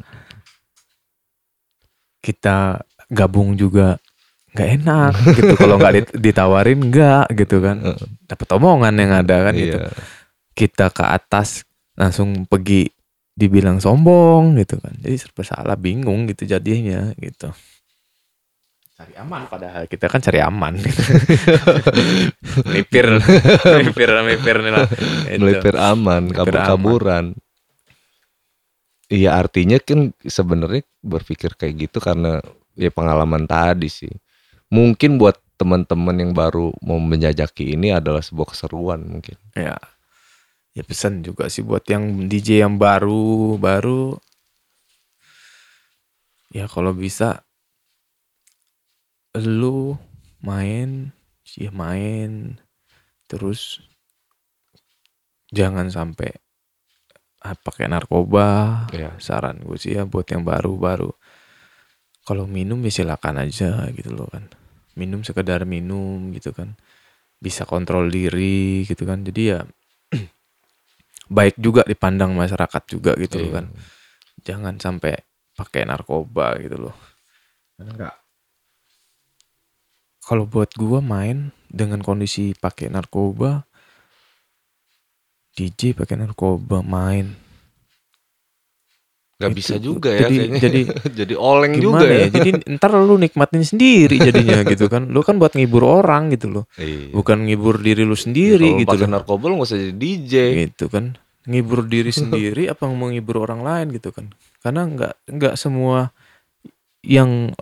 kita 2.20 2.84
gabung 3.08 3.56
juga 3.56 3.98
nggak 4.52 4.70
enak 4.78 5.14
gitu. 5.38 5.54
Kalau 5.56 5.76
nggak 5.78 5.94
dit- 5.96 6.16
ditawarin 6.20 6.80
nggak 6.82 7.26
gitu 7.38 7.60
kan. 7.60 7.78
Dapat 8.24 8.48
omongan 8.52 8.94
yang 8.94 9.12
ada 9.16 9.36
kan 9.46 9.54
gitu. 9.54 9.78
Iya. 9.78 9.92
kita 10.52 10.92
ke 10.92 11.00
atas 11.02 11.64
langsung 12.00 12.48
pergi 12.48 12.88
dibilang 13.36 13.84
sombong 13.84 14.56
gitu 14.56 14.80
kan. 14.80 14.96
Jadi 15.04 15.16
serba 15.20 15.44
salah 15.44 15.76
bingung 15.76 16.28
gitu 16.32 16.48
jadinya 16.48 17.12
gitu. 17.20 17.52
Cari 19.00 19.16
aman 19.16 19.48
padahal 19.48 19.88
kita 19.88 20.12
kan 20.12 20.20
cari 20.24 20.40
aman. 20.44 20.76
Gitu. 20.84 21.04
melipir 22.68 23.08
melipir 23.64 24.10
melipir 24.12 24.58
nih 24.60 24.72
lah. 24.76 24.88
Gitu. 24.92 25.40
melipir 25.40 25.76
aman 25.80 26.28
Melipir 26.28 26.36
kabur-kaburan 26.52 27.26
iya 29.08 29.40
artinya 29.40 29.80
kan 29.80 30.12
sebenarnya 30.22 30.84
berpikir 31.00 31.56
kayak 31.56 31.88
gitu 31.88 32.04
karena 32.04 32.44
ya 32.76 32.92
pengalaman 32.92 33.48
tadi 33.48 33.88
sih. 33.88 34.12
Mungkin 34.68 35.16
buat 35.16 35.40
teman-teman 35.56 36.16
yang 36.20 36.32
baru 36.36 36.76
mau 36.84 37.00
menjajaki 37.00 37.80
ini 37.80 37.96
adalah 37.96 38.20
sebuah 38.20 38.52
keseruan 38.52 39.00
mungkin. 39.08 39.40
Ya 39.56 39.80
ya 40.74 40.84
pesan 40.86 41.26
juga 41.26 41.50
sih 41.50 41.66
buat 41.66 41.84
yang 41.90 42.30
DJ 42.30 42.66
yang 42.66 42.76
baru 42.78 43.58
baru. 43.58 44.18
Ya 46.50 46.66
kalau 46.66 46.94
bisa 46.98 47.46
lu 49.38 49.98
main 50.42 51.14
ya 51.58 51.70
main. 51.70 52.58
Terus 53.30 53.84
jangan 55.54 55.94
sampai 55.94 56.34
ah, 57.46 57.54
pakai 57.54 57.86
narkoba. 57.86 58.86
Ya 58.90 59.14
saran 59.22 59.62
gue 59.62 59.78
sih 59.78 59.94
ya 59.94 60.10
buat 60.10 60.26
yang 60.30 60.42
baru-baru 60.42 61.14
kalau 62.30 62.46
minum 62.46 62.78
ya 62.86 62.94
silakan 62.94 63.42
aja 63.42 63.90
gitu 63.90 64.14
loh 64.14 64.30
kan. 64.30 64.46
Minum 64.94 65.26
sekedar 65.26 65.66
minum 65.66 66.30
gitu 66.30 66.54
kan. 66.54 66.78
Bisa 67.42 67.66
kontrol 67.66 68.14
diri 68.14 68.86
gitu 68.86 69.10
kan. 69.10 69.26
Jadi 69.26 69.42
ya 69.50 69.66
baik 71.30 71.56
juga 71.62 71.86
dipandang 71.86 72.34
masyarakat 72.34 72.84
juga 72.90 73.14
gitu 73.16 73.38
loh 73.40 73.50
Iya. 73.50 73.56
kan. 73.62 73.66
Jangan 74.44 74.76
sampai 74.82 75.14
pakai 75.54 75.86
narkoba 75.86 76.58
gitu 76.58 76.90
loh. 76.90 76.96
Karena 77.78 77.92
nggak? 77.96 78.16
Kalau 80.20 80.46
buat 80.46 80.70
gua 80.78 81.02
main 81.02 81.50
dengan 81.70 82.02
kondisi 82.02 82.54
pakai 82.54 82.90
narkoba 82.90 83.66
DJ 85.54 85.98
pakai 85.98 86.18
narkoba 86.22 86.86
main 86.86 87.34
nggak 89.40 89.50
Itu, 89.50 89.58
bisa 89.58 89.76
juga 89.80 90.10
ya 90.12 90.28
jadi- 90.28 90.36
kayaknya. 90.36 90.60
jadi 90.60 90.82
jadi 91.24 91.34
oleng 91.34 91.74
juga 91.76 92.04
ya? 92.04 92.20
ya, 92.20 92.28
Jadi 92.30 92.50
ntar 92.70 92.92
lu 92.94 93.16
nikmatin 93.16 93.64
sendiri 93.64 94.20
jadinya 94.20 94.60
gitu 94.68 94.86
kan. 94.86 95.08
Lu 95.08 95.24
kan 95.24 95.40
buat 95.40 95.56
ngibur 95.56 95.82
orang 95.82 96.28
gitu 96.30 96.52
loh. 96.52 96.66
Iya. 96.76 97.10
Bukan 97.10 97.48
ngibur 97.48 97.80
diri 97.80 98.04
lu 98.04 98.14
sendiri 98.14 98.68
Kalau 98.68 98.80
gitu 98.84 98.96
loh. 99.00 99.08
narkoba 99.10 99.44
lu 99.48 99.54
nggak 99.58 99.70
usah 99.72 99.80
jadi 99.80 99.96
DJ 99.96 100.34
Gitu 100.68 100.86
kan. 100.88 101.16
Ngibur 101.48 101.88
diri 101.88 102.12
sendiri 102.20 102.68
apa 102.68 102.84
mau 102.86 103.08
ngibur 103.08 103.40
orang 103.40 103.64
lain 103.64 103.88
gitu 103.92 104.12
kan. 104.12 104.28
Karena 104.60 104.84
nggak 104.84 105.14
nggak 105.32 105.54
semua 105.56 106.12
yang 107.00 107.56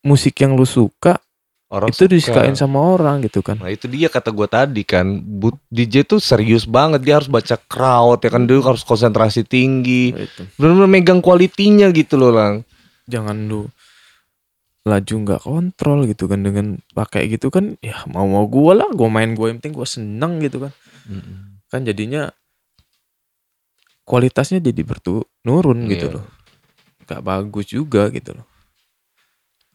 musik 0.00 0.32
yang 0.34 0.56
lu 0.56 0.64
suka 0.64 1.20
orang 1.68 1.88
itu 1.88 2.04
suka. 2.04 2.12
disukain 2.12 2.56
sama 2.56 2.80
orang 2.80 3.20
gitu 3.20 3.40
kan. 3.40 3.60
Nah 3.60 3.68
itu 3.68 3.84
dia 3.86 4.08
kata 4.08 4.32
gue 4.32 4.48
tadi 4.48 4.82
kan, 4.82 5.04
but 5.20 5.56
DJ 5.68 6.02
tuh 6.02 6.16
serius 6.16 6.64
banget 6.64 7.04
dia 7.04 7.20
harus 7.20 7.28
baca 7.28 7.60
crowd 7.60 8.20
ya 8.20 8.30
kan 8.30 8.44
dia 8.44 8.56
harus 8.58 8.80
konsentrasi 8.82 9.44
tinggi, 9.44 10.10
Itu. 10.10 10.42
benar-benar 10.56 10.88
megang 10.88 11.20
kualitinya 11.20 11.92
gitu 11.92 12.16
loh 12.16 12.32
lang. 12.32 12.64
Jangan 13.04 13.36
lu 13.46 13.68
laju 14.84 15.14
nggak 15.20 15.42
kontrol 15.44 16.08
gitu 16.08 16.24
kan 16.24 16.40
dengan 16.40 16.66
pakai 16.96 17.28
gitu 17.28 17.52
kan 17.52 17.76
ya 17.84 18.08
mau 18.08 18.24
mau 18.24 18.48
gua 18.48 18.72
lah 18.72 18.88
gua 18.88 19.12
main 19.12 19.36
gua 19.36 19.52
yang 19.52 19.60
penting 19.60 19.76
gua 19.76 19.84
seneng 19.84 20.40
gitu 20.40 20.64
kan 20.64 20.72
kan 21.68 21.84
jadinya 21.84 22.32
kualitasnya 24.08 24.64
jadi 24.64 24.80
bertu 24.80 25.28
nurun 25.44 25.84
gitu 25.92 26.08
Iya. 26.08 26.14
loh 26.16 26.24
nggak 27.04 27.20
bagus 27.20 27.66
juga 27.68 28.08
gitu 28.08 28.32
loh 28.32 28.48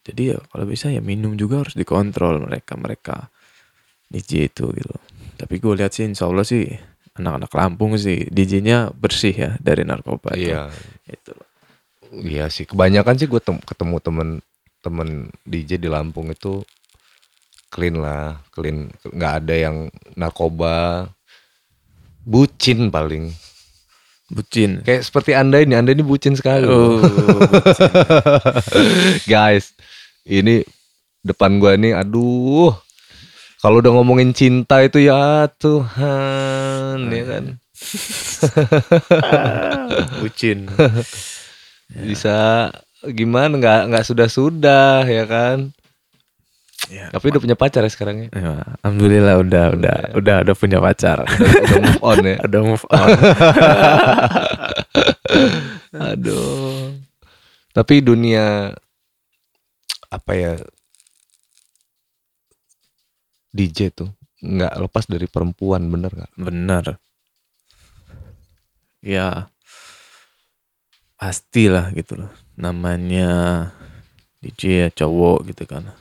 jadi 0.04 0.36
ya 0.36 0.38
kalau 0.52 0.68
bisa 0.68 0.92
ya 0.92 1.00
minum 1.00 1.40
juga 1.40 1.64
harus 1.64 1.76
dikontrol 1.80 2.44
mereka 2.44 2.76
mereka 2.76 3.16
DJ 4.12 4.52
itu 4.52 4.70
gitu 4.76 4.96
Tapi 5.34 5.58
gue 5.58 5.74
lihat 5.80 5.92
sih 5.96 6.06
insya 6.06 6.30
Allah 6.30 6.46
sih 6.46 6.70
anak-anak 7.18 7.52
Lampung 7.54 7.94
sih 7.98 8.26
DJ-nya 8.30 8.90
bersih 8.94 9.34
ya 9.34 9.52
dari 9.62 9.86
narkoba. 9.86 10.34
Iya. 10.34 10.70
Itu. 11.06 11.34
Iya 12.14 12.50
sih, 12.54 12.70
kebanyakan 12.70 13.18
sih 13.18 13.26
gue 13.26 13.42
ketemu 13.42 13.98
temen 13.98 14.30
temen 14.86 15.10
DJ 15.48 15.82
di 15.82 15.90
Lampung 15.90 16.30
itu 16.30 16.62
clean 17.74 17.98
lah, 17.98 18.38
clean, 18.54 18.94
nggak 19.02 19.34
ada 19.42 19.56
yang 19.58 19.90
narkoba, 20.14 21.10
bucin 22.22 22.94
paling. 22.94 23.34
Bucin. 24.30 24.86
Kayak 24.86 25.10
seperti 25.10 25.34
anda 25.34 25.58
ini, 25.58 25.74
anda 25.74 25.90
ini 25.94 26.06
bucin 26.06 26.38
sekali. 26.38 26.70
Oh, 26.70 27.02
Guys, 29.32 29.74
ini 30.24 30.64
depan 31.24 31.60
gua 31.60 31.76
nih, 31.76 31.96
aduh, 31.96 32.76
kalau 33.60 33.80
udah 33.80 33.92
ngomongin 33.96 34.36
cinta 34.36 34.84
itu 34.84 35.04
ya 35.04 35.48
Tuhan, 35.60 37.08
ya 37.08 37.24
kan, 37.28 37.44
bucin. 40.20 40.68
bisa 41.94 42.70
gimana? 43.12 43.56
Nggak 43.60 43.82
nggak 43.92 44.06
sudah 44.08 44.28
sudah, 44.28 45.04
ya 45.08 45.24
kan. 45.28 45.72
Ya, 46.92 47.08
Tapi 47.16 47.32
udah 47.32 47.40
punya 47.40 47.56
pacar 47.56 47.80
ya 47.88 47.92
sekarang 47.92 48.28
ya. 48.28 48.30
ya, 48.36 48.60
alhamdulillah 48.84 49.40
udah 49.40 49.66
udah 49.72 49.98
udah 50.20 50.36
udah 50.44 50.56
punya 50.60 50.84
pacar. 50.84 51.24
udah 51.24 51.80
move 51.80 52.02
on 52.04 52.20
ya. 52.28 52.38
udah 52.52 52.62
move 52.62 52.86
on. 52.92 53.08
Aduh. 56.12 56.92
Tapi 57.72 58.04
dunia 58.04 58.76
apa 60.14 60.32
ya 60.38 60.52
DJ 63.54 63.94
tuh 63.94 64.10
nggak 64.44 64.74
lepas 64.90 65.08
dari 65.08 65.26
perempuan 65.26 65.88
bener 65.88 66.12
nggak? 66.12 66.34
Bener. 66.36 66.86
Ya 69.00 69.48
pastilah 71.16 71.94
gitu 71.96 72.20
loh. 72.20 72.32
Namanya 72.60 73.32
DJ 74.44 74.62
ya 74.86 74.88
cowok 74.92 75.54
gitu 75.54 75.64
kan. 75.64 75.96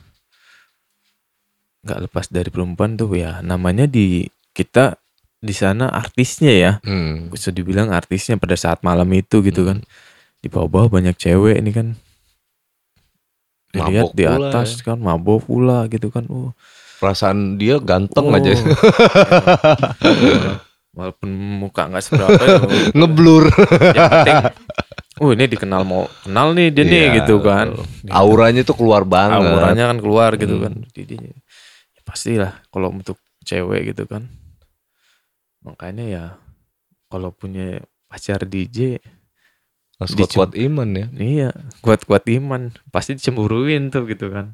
Nggak 1.87 1.99
lepas 2.09 2.25
dari 2.27 2.49
perempuan 2.51 2.99
tuh 2.99 3.11
ya 3.15 3.39
namanya 3.39 3.87
di 3.87 4.27
kita 4.51 4.99
di 5.43 5.55
sana 5.55 5.87
artisnya 5.91 6.51
ya. 6.51 6.71
Hmm. 6.83 7.31
Bisa 7.31 7.51
dibilang 7.51 7.91
artisnya 7.95 8.35
pada 8.35 8.59
saat 8.59 8.83
malam 8.83 9.07
itu 9.15 9.39
gitu 9.39 9.63
kan. 9.67 9.79
Di 10.43 10.51
bawah-bawah 10.51 10.91
banyak 10.99 11.15
cewek 11.15 11.63
ini 11.63 11.71
kan. 11.71 11.87
Dilihat 13.73 14.05
Mabok 14.05 14.11
di 14.13 14.23
atas 14.23 14.69
kan 14.79 14.97
mabok 14.97 15.39
pula 15.43 15.85
gitu 15.87 16.07
kan. 16.07 16.23
Oh, 16.27 16.53
Perasaan 16.95 17.57
dia 17.57 17.81
ganteng 17.81 18.29
Oh. 18.29 18.31
aja, 18.31 18.53
Walaupun 20.93 21.29
muka 21.57 21.89
nggak 21.89 21.99
seberapa 22.01 22.37
ya, 22.37 22.57
ngeblur. 22.93 23.49
yang 23.91 24.09
penting 24.13 24.37
oh 25.15 25.29
ini 25.29 25.45
dikenal 25.47 25.81
mau 25.81 26.05
kenal 26.21 26.53
nih 26.53 26.69
dia 26.69 26.83
nih 26.83 26.93
Iya, 26.99 27.13
gitu 27.17 27.35
kan. 27.39 27.73
Auranya 28.07 28.61
tuh 28.61 28.73
keluar 28.75 29.01
banget. 29.03 29.41
auranya 29.41 29.89
kan 29.89 29.97
keluar 29.97 30.31
gitu 30.35 30.53
Hmm. 30.53 30.63
kan 30.63 30.73
Jadi, 30.89 31.15
ya 31.89 32.01
pastilah 32.03 32.51
kalau 32.69 32.89
untuk 32.89 33.17
cewek 33.41 33.89
gitu 33.89 34.05
kan 34.05 34.29
makanya 35.59 36.05
ya 36.05 36.25
kalau 37.07 37.31
punya 37.31 37.79
pacar 38.05 38.43
DJ 38.43 39.01
Harus 40.03 40.13
kuat-kuat 40.19 40.51
iman 40.59 40.89
ya. 40.91 41.05
iya 41.15 41.49
kuat-kuat 41.79 42.23
iman 42.37 42.75
pasti 42.91 43.15
dicemburuin 43.15 43.89
tuh 43.89 44.05
gitu 44.05 44.29
kan 44.29 44.53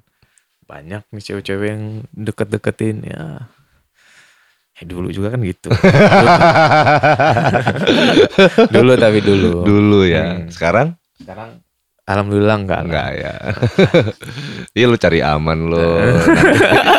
banyak 0.69 1.01
nih 1.09 1.23
cewek-cewek 1.25 1.67
yang 1.73 1.83
deket-deketin 2.13 3.01
ya 3.09 3.49
Eh 4.79 4.87
dulu 4.87 5.11
juga 5.11 5.35
kan 5.35 5.43
gitu. 5.43 5.67
dulu 8.75 8.95
tapi 8.95 9.19
dulu. 9.19 9.67
Dulu 9.67 9.99
ya. 10.07 10.39
Hmm. 10.39 10.47
Sekarang 10.47 10.95
Sekarang 11.19 11.59
alhamdulillah 12.07 12.55
enggak. 12.63 12.79
lah. 12.79 12.87
enggak 12.87 13.09
ya. 13.19 13.33
Iya 14.79 14.85
lu 14.87 14.95
cari 14.95 15.19
aman 15.19 15.59
lo. 15.67 15.99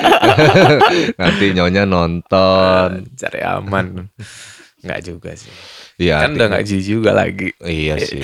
Nanti 1.20 1.56
nyonya 1.56 1.88
nonton. 1.88 3.08
Cari 3.16 3.40
aman. 3.48 4.12
Enggak 4.84 5.00
juga 5.00 5.32
sih. 5.32 5.48
Iya. 6.00 6.16
kan 6.16 6.32
udah 6.32 6.32
artinya- 6.32 6.48
enggak 6.48 6.64
jijik 6.64 6.86
juga 6.88 7.10
lagi. 7.12 7.48
Iya 7.60 7.94
sih. 8.08 8.22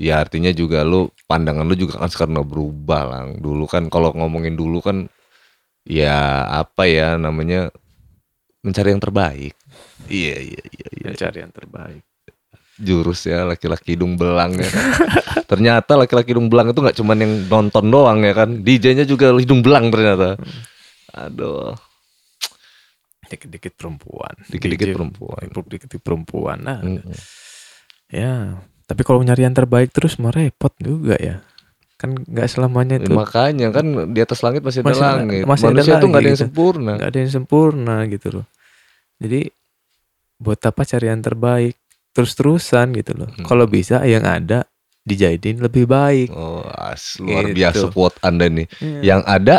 Ya 0.00 0.24
artinya 0.24 0.48
juga 0.50 0.80
lu 0.80 1.12
pandangan 1.28 1.68
lu 1.68 1.76
juga 1.76 2.00
kan 2.00 2.08
sekarang 2.08 2.40
udah 2.40 2.48
berubah 2.48 3.02
lang. 3.04 3.28
Dulu 3.36 3.64
kan 3.68 3.92
kalau 3.92 4.16
ngomongin 4.16 4.56
dulu 4.56 4.80
kan 4.80 5.04
ya 5.84 6.44
apa 6.48 6.88
ya 6.88 7.20
namanya 7.20 7.68
mencari 8.64 8.92
yang 8.92 9.02
terbaik. 9.04 9.52
Iya 10.08 10.36
iya 10.40 10.62
iya 10.64 10.88
iya. 10.96 11.08
Cari 11.12 11.44
yang 11.44 11.52
terbaik. 11.52 12.00
Jurus 12.80 13.28
ya 13.28 13.44
laki-laki 13.44 13.92
hidung 13.92 14.16
belang 14.16 14.56
ya. 14.56 14.64
kan. 14.64 14.84
ternyata 15.52 16.00
laki-laki 16.00 16.32
hidung 16.32 16.48
belang 16.48 16.72
itu 16.72 16.80
nggak 16.80 16.96
cuman 16.96 17.16
yang 17.20 17.32
nonton 17.52 17.92
doang 17.92 18.24
ya 18.24 18.32
kan. 18.32 18.64
DJ-nya 18.64 19.04
juga 19.04 19.36
hidung 19.36 19.60
belang 19.60 19.92
ternyata. 19.92 20.40
Aduh, 21.12 21.76
Dikit-dikit 23.30 23.72
perempuan. 23.72 24.34
dikit-dikit 24.44 24.90
perempuan. 24.90 25.44
Dikit-dikit 25.46 26.00
perempuan. 26.00 26.58
Nah, 26.58 26.78
Mm-mm. 26.80 27.14
ya. 28.08 28.58
Tapi 28.82 29.02
kalau 29.02 29.22
nyari 29.22 29.46
yang 29.46 29.54
terbaik 29.54 29.88
terus 29.88 30.18
mah 30.18 30.30
repot 30.30 30.74
juga 30.76 31.14
ya. 31.14 31.46
Kan 31.94 32.16
nggak 32.16 32.48
selamanya 32.48 32.96
Ya, 32.96 33.06
tuh 33.06 33.14
makanya 33.14 33.68
kan 33.70 33.86
di 34.08 34.18
atas 34.18 34.40
langit 34.40 34.60
masih 34.60 34.80
ada 34.80 34.88
Masih 34.88 34.98
ada- 35.00 35.16
langit. 35.16 35.42
masih 35.44 35.64
ada 35.64 35.72
Manusia 35.76 35.94
tuh 35.94 36.08
nggak 36.08 36.18
ada 36.18 36.26
yang 36.26 36.34
gitu. 36.34 36.44
sempurna. 36.44 36.90
nggak 36.96 37.08
ada 37.08 37.18
yang 37.18 37.30
sempurna 37.30 37.96
gitu 38.06 38.28
loh. 38.32 38.46
Jadi 39.16 39.40
buat 40.36 40.60
apa 40.60 40.82
cari 40.82 41.06
yang 41.06 41.20
terbaik 41.20 41.74
terus-terusan 42.10 42.86
gitu 42.94 43.12
loh. 43.14 43.28
Hmm. 43.28 43.44
Kalau 43.44 43.64
bisa 43.64 44.02
yang 44.02 44.24
ada 44.24 44.66
dijadiin 45.00 45.60
lebih 45.60 45.84
baik. 45.84 46.28
Oh, 46.30 46.64
as, 46.66 47.14
luar 47.16 47.46
Gitu. 47.46 47.56
biasa 47.56 47.84
quote 47.88 48.16
Anda 48.20 48.48
nih. 48.48 48.66
Yang 48.80 49.04
Yang 49.04 49.22
ada 49.28 49.56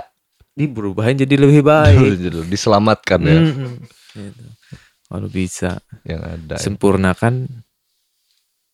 diberubahin 0.56 1.18
jadi 1.20 1.36
lebih 1.40 1.64
baik. 1.64 2.20
diselamatkan 2.54 3.20
ya. 3.24 3.40
Gitu. 4.16 4.46
Kalau 5.12 5.28
bisa 5.28 5.80
Yang 6.08 6.22
ada. 6.24 6.56
ya. 6.56 6.62
sempurnakan 6.64 7.34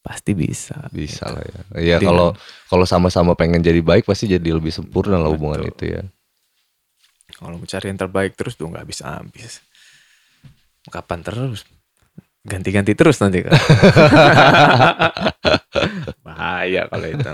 pasti 0.05 0.31
bisa. 0.37 0.87
Bisa 0.93 1.27
lah 1.27 1.43
ya. 1.43 1.61
Ya 1.81 1.97
kalau 1.99 2.31
kalau 2.69 2.85
sama-sama 2.87 3.33
pengen 3.33 3.59
jadi 3.59 3.81
baik 3.81 4.05
pasti 4.05 4.29
jadi 4.29 4.55
lebih 4.55 4.71
sempurna 4.71 5.17
lah 5.19 5.33
hubungan 5.33 5.65
Betul. 5.65 5.73
itu 5.73 5.83
ya. 5.97 6.03
Kalau 7.37 7.57
mencari 7.59 7.85
yang 7.91 7.99
terbaik 7.99 8.33
terus 8.39 8.55
tuh 8.55 8.69
nggak 8.71 8.87
bisa 8.87 9.19
habis. 9.19 9.59
Kapan 10.87 11.19
terus? 11.21 11.67
Ganti-ganti 12.47 12.95
terus 12.95 13.19
nanti 13.19 13.43
kan. 13.43 13.51
Bahaya 16.25 16.87
kalau 16.87 17.07
itu. 17.11 17.29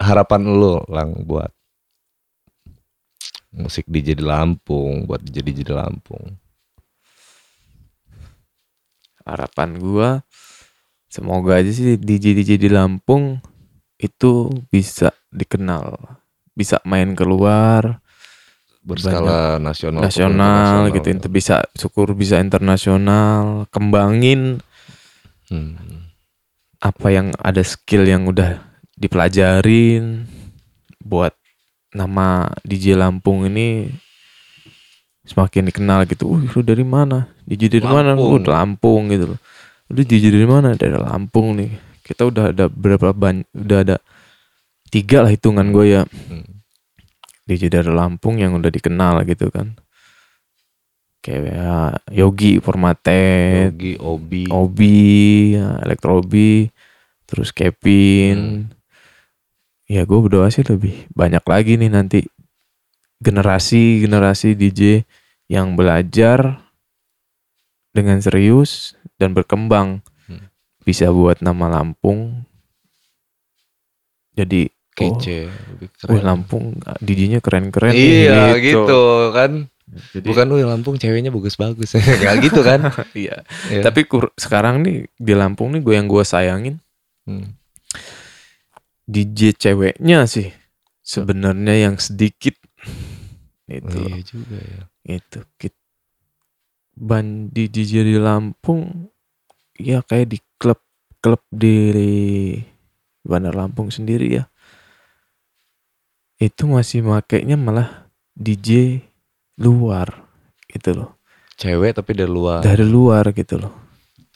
Harapan 0.00 0.42
lu 0.48 0.80
lang 0.88 1.12
buat 1.28 1.52
musik 3.58 3.84
DJ 3.90 4.14
di 4.14 4.24
Lampung, 4.24 5.04
buat 5.04 5.18
DJ 5.18 5.42
DJ 5.42 5.58
di 5.66 5.74
Lampung. 5.74 6.38
Harapan 9.26 9.76
gua 9.76 10.10
semoga 11.08 11.60
aja 11.60 11.68
sih 11.68 12.00
DJ 12.00 12.32
DJ 12.32 12.56
di 12.56 12.70
Lampung 12.72 13.40
itu 13.98 14.48
bisa 14.70 15.10
dikenal, 15.28 15.98
bisa 16.54 16.78
main 16.86 17.12
keluar 17.12 18.00
Berskala 18.80 19.60
nasional. 19.60 20.00
nasional 20.00 20.88
gitu, 20.88 21.12
internasional. 21.12 21.18
itu 21.20 21.28
bisa 21.28 21.56
syukur 21.76 22.16
bisa 22.16 22.40
internasional, 22.40 23.66
kembangin 23.68 24.62
Hmm. 25.48 26.12
apa 26.76 27.08
yang 27.08 27.32
ada 27.40 27.64
skill 27.64 28.04
yang 28.04 28.28
udah 28.28 28.60
dipelajarin 29.00 30.28
buat 31.00 31.32
nama 31.92 32.52
DJ 32.64 32.98
Lampung 32.98 33.48
ini 33.48 33.88
semakin 35.28 35.68
dikenal 35.68 36.08
gitu. 36.08 36.36
Uh, 36.36 36.42
lu 36.56 36.60
dari 36.64 36.84
mana? 36.84 37.28
DJ 37.44 37.80
dari 37.80 37.84
mana? 37.84 38.16
Lampung. 38.16 38.40
Uh, 38.40 38.48
Lampung 38.48 39.02
gitu 39.12 39.24
loh. 39.36 39.40
Lu 39.92 40.00
DJ 40.04 40.32
dari 40.32 40.48
mana? 40.48 40.72
Dari 40.76 40.96
Lampung 40.96 41.56
nih. 41.56 41.72
Kita 42.04 42.28
udah 42.28 42.56
ada 42.56 42.72
berapa 42.72 43.12
banyak 43.12 43.44
udah 43.52 43.78
ada 43.84 43.96
tiga 44.88 45.24
lah 45.24 45.32
hitungan 45.32 45.68
gue 45.68 45.86
ya. 46.00 46.02
Hmm. 46.08 46.48
DJ 47.48 47.72
dari 47.72 47.92
Lampung 47.92 48.40
yang 48.40 48.56
udah 48.56 48.72
dikenal 48.72 49.24
gitu 49.28 49.52
kan. 49.52 49.76
Kayak 51.18 52.04
Yogi 52.08 52.62
Formatet, 52.62 53.74
Yogi, 53.76 54.00
Obi. 54.00 54.42
Obi, 54.48 55.00
ya, 55.58 55.76
Elektro 55.84 56.24
Obi, 56.24 56.70
terus 57.28 57.52
Kevin. 57.52 58.70
Ya 59.88 60.04
gue 60.04 60.18
berdoa 60.20 60.48
sih 60.48 60.62
lebih 60.62 61.08
banyak 61.10 61.40
lagi 61.42 61.74
nih 61.74 61.88
nanti 61.88 62.20
generasi 63.18 63.98
generasi 63.98 64.52
DJ 64.52 65.02
yang 65.48 65.74
belajar 65.74 66.60
dengan 67.90 68.20
serius 68.20 68.92
dan 69.16 69.32
berkembang 69.32 70.04
Hmm. 70.24 70.44
bisa 70.84 71.08
buat 71.08 71.40
nama 71.40 71.72
Lampung 71.72 72.44
jadi 74.36 74.68
oh, 75.02 75.18
Kece. 75.18 75.48
keren. 75.98 76.10
wih, 76.12 76.22
Lampung 76.22 76.64
DJ-nya 77.00 77.40
keren-keren 77.40 77.90
Iya 77.90 78.54
gitu. 78.54 78.86
kan. 79.32 79.66
Jadi 80.12 80.26
Bukan 80.28 80.46
yang 80.52 80.70
Lampung 80.70 80.94
ceweknya 80.94 81.32
bagus-bagus. 81.32 81.96
Gak 82.22 82.44
gitu 82.44 82.60
kan? 82.62 82.86
iya. 83.18 83.42
Iya. 83.66 83.82
Tapi 83.82 84.04
kur- 84.04 84.30
sekarang 84.36 84.84
nih 84.84 85.10
di 85.10 85.32
Lampung 85.34 85.74
nih 85.74 85.82
gue 85.82 85.94
yang 85.96 86.06
gue 86.06 86.22
sayangin 86.22 86.78
Hmm. 87.26 87.57
DJ 89.08 89.56
ceweknya 89.56 90.28
sih 90.28 90.52
sebenarnya 91.00 91.88
yang 91.88 91.96
sedikit. 91.96 92.52
Itu 93.64 93.96
Oh, 93.96 94.04
iya 94.04 94.20
juga 94.20 94.56
ya. 94.60 94.82
itu 95.08 95.40
ban 96.98 97.48
di 97.48 97.72
DJ 97.72 98.04
di 98.04 98.16
Lampung 98.20 99.08
ya 99.80 100.04
kayak 100.04 100.28
di 100.28 100.38
klub 100.60 100.82
klub 101.24 101.40
di 101.48 101.88
Bandar 103.24 103.56
Lampung 103.56 103.88
sendiri 103.88 104.36
ya. 104.36 104.44
Itu 106.36 106.68
masih 106.68 107.00
makainya 107.00 107.56
malah 107.56 108.12
DJ 108.36 109.00
luar 109.56 110.28
gitu 110.68 110.92
loh. 110.92 111.10
Cewek 111.58 111.96
tapi 111.96 112.12
dari 112.14 112.30
luar. 112.30 112.60
dari 112.62 112.86
luar 112.86 113.34
gitu 113.34 113.58
loh 113.58 113.74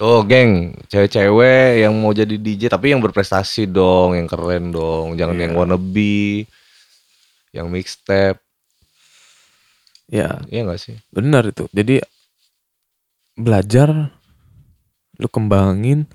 Tuh, 0.03 0.27
geng, 0.27 0.75
cewek-cewek 0.91 1.87
yang 1.87 1.95
mau 1.95 2.11
jadi 2.11 2.35
DJ 2.35 2.67
tapi 2.67 2.91
yang 2.91 2.99
berprestasi 2.99 3.71
dong, 3.71 4.19
yang 4.19 4.27
keren 4.27 4.75
dong, 4.75 5.15
jangan 5.15 5.39
Iya. 5.39 5.43
yang 5.47 5.53
wannabe, 5.55 6.51
yang 7.55 7.71
mixtape, 7.71 8.43
ya 10.11 10.43
iya 10.51 10.61
gak 10.67 10.83
sih? 10.83 10.99
benar 11.15 11.47
itu. 11.47 11.71
Jadi 11.71 12.03
belajar 13.39 14.11
lu 15.23 15.29
kembangin 15.31 16.11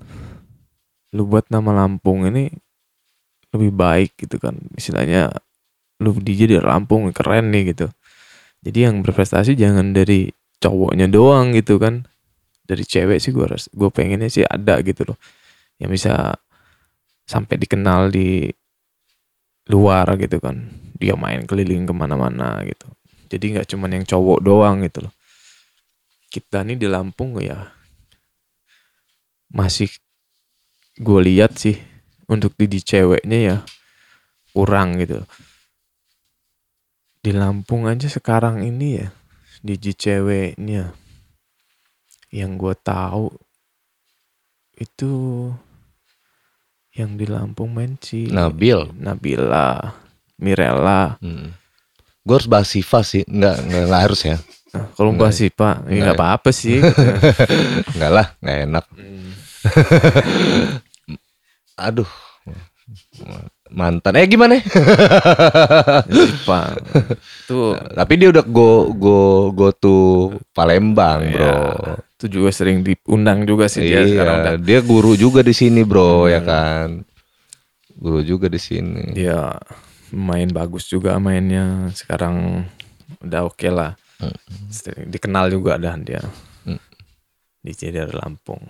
lu 1.16 1.24
buat 1.24 1.48
nama 1.48 1.72
Lampung 1.72 2.28
ini 2.28 2.52
lebih 3.56 3.72
baik 3.72 4.20
gitu 4.20 4.36
kan. 4.36 4.68
Istilahnya 4.76 5.32
lu 6.04 6.12
DJ 6.12 6.44
di 6.44 6.56
Lampung 6.60 7.08
keren 7.16 7.48
nih 7.56 7.72
gitu. 7.72 7.88
Jadi 8.60 8.84
yang 8.84 9.00
berprestasi 9.00 9.56
jangan 9.56 9.96
dari 9.96 10.28
cowoknya 10.60 11.08
doang 11.08 11.56
gitu 11.56 11.80
kan 11.80 12.04
dari 12.68 12.84
cewek 12.84 13.16
sih 13.16 13.32
gue 13.32 13.48
gue 13.48 13.90
pengennya 13.90 14.28
sih 14.28 14.44
ada 14.44 14.84
gitu 14.84 15.08
loh. 15.08 15.18
Yang 15.80 15.90
bisa 15.96 16.36
sampai 17.24 17.56
dikenal 17.56 18.12
di 18.12 18.52
luar 19.72 20.20
gitu 20.20 20.36
kan. 20.36 20.68
Dia 21.00 21.16
main 21.16 21.48
keliling 21.48 21.88
ke 21.88 21.94
mana-mana 21.96 22.60
gitu. 22.68 22.84
Jadi 23.32 23.56
nggak 23.56 23.66
cuman 23.72 23.90
yang 23.96 24.04
cowok 24.04 24.38
doang 24.44 24.84
gitu 24.84 25.08
loh. 25.08 25.14
Kita 26.28 26.60
nih 26.60 26.76
di 26.76 26.84
Lampung 26.84 27.40
ya 27.40 27.72
masih 29.48 29.88
gue 31.00 31.20
lihat 31.24 31.56
sih 31.56 31.80
untuk 32.28 32.52
di 32.60 32.68
ceweknya 32.68 33.38
ya 33.40 33.56
kurang 34.52 35.00
gitu 35.00 35.24
di 37.18 37.32
Lampung 37.34 37.88
aja 37.88 38.06
sekarang 38.06 38.60
ini 38.62 39.00
ya 39.00 39.08
di 39.64 39.74
ceweknya 39.80 40.92
yang 42.28 42.56
gue 42.56 42.76
tahu 42.76 43.32
itu 44.76 45.12
yang 46.92 47.14
di 47.14 47.24
Lampung 47.24 47.72
main 47.72 47.96
si 47.98 48.28
Nabil. 48.28 48.92
Nabila 48.94 49.96
Mirella 50.36 51.16
Hmm. 51.18 51.50
Gue 52.22 52.34
harus 52.36 52.46
bahas 52.46 52.68
Siva 52.68 53.00
sih, 53.00 53.24
nggak 53.24 53.56
nggak, 53.64 53.82
nggak 53.88 54.02
harus 54.04 54.20
ya, 54.22 54.36
Nah, 54.68 54.84
kalau 54.92 55.10
Nggak. 55.10 55.24
Mbak 55.24 55.32
sih 55.32 55.48
Pak, 55.48 55.76
ya 55.80 55.80
Nggak 55.80 55.96
nggak 55.96 56.12
ya? 56.12 56.20
apa-apa 56.20 56.50
sih. 56.52 56.78
nggak 57.96 58.12
lah, 58.12 58.26
nggak 58.38 58.58
enak. 58.68 58.84
Aduh, 61.78 62.10
mantan. 63.70 64.12
Eh 64.12 64.26
gimana? 64.26 64.58
Si 66.04 66.32
Pak. 66.44 66.68
Tuh, 67.48 67.80
Tapi 67.96 68.12
dia 68.20 68.28
udah 68.28 68.44
go 68.44 68.92
go 68.92 69.18
go 69.56 69.72
to 69.72 69.96
Palembang, 70.52 71.32
bro. 71.32 71.56
Ya, 72.18 72.26
itu 72.26 72.26
juga 72.26 72.50
sering 72.50 72.82
diundang 72.82 73.46
juga 73.46 73.70
sih 73.70 73.86
dia 73.86 74.02
sekarang 74.02 74.42
udah. 74.42 74.54
Iya, 74.58 74.66
dia 74.66 74.78
guru 74.82 75.14
juga 75.14 75.46
di 75.46 75.54
sini, 75.54 75.86
bro, 75.86 76.26
ya 76.26 76.42
kan. 76.42 77.06
Guru 77.94 78.26
juga 78.26 78.50
di 78.50 78.58
sini. 78.58 79.14
Dia 79.14 79.54
main 80.10 80.50
bagus 80.50 80.90
juga 80.90 81.14
mainnya. 81.22 81.86
Sekarang 81.94 82.66
udah 83.22 83.46
oke 83.46 83.70
lah. 83.70 83.94
Sering 84.66 85.14
Dikenal 85.14 85.54
juga 85.54 85.78
dah 85.78 85.94
dia. 85.94 86.22
Hmm. 86.66 86.82
DJ 87.62 87.94
dari 87.94 88.14
Lampung. 88.18 88.66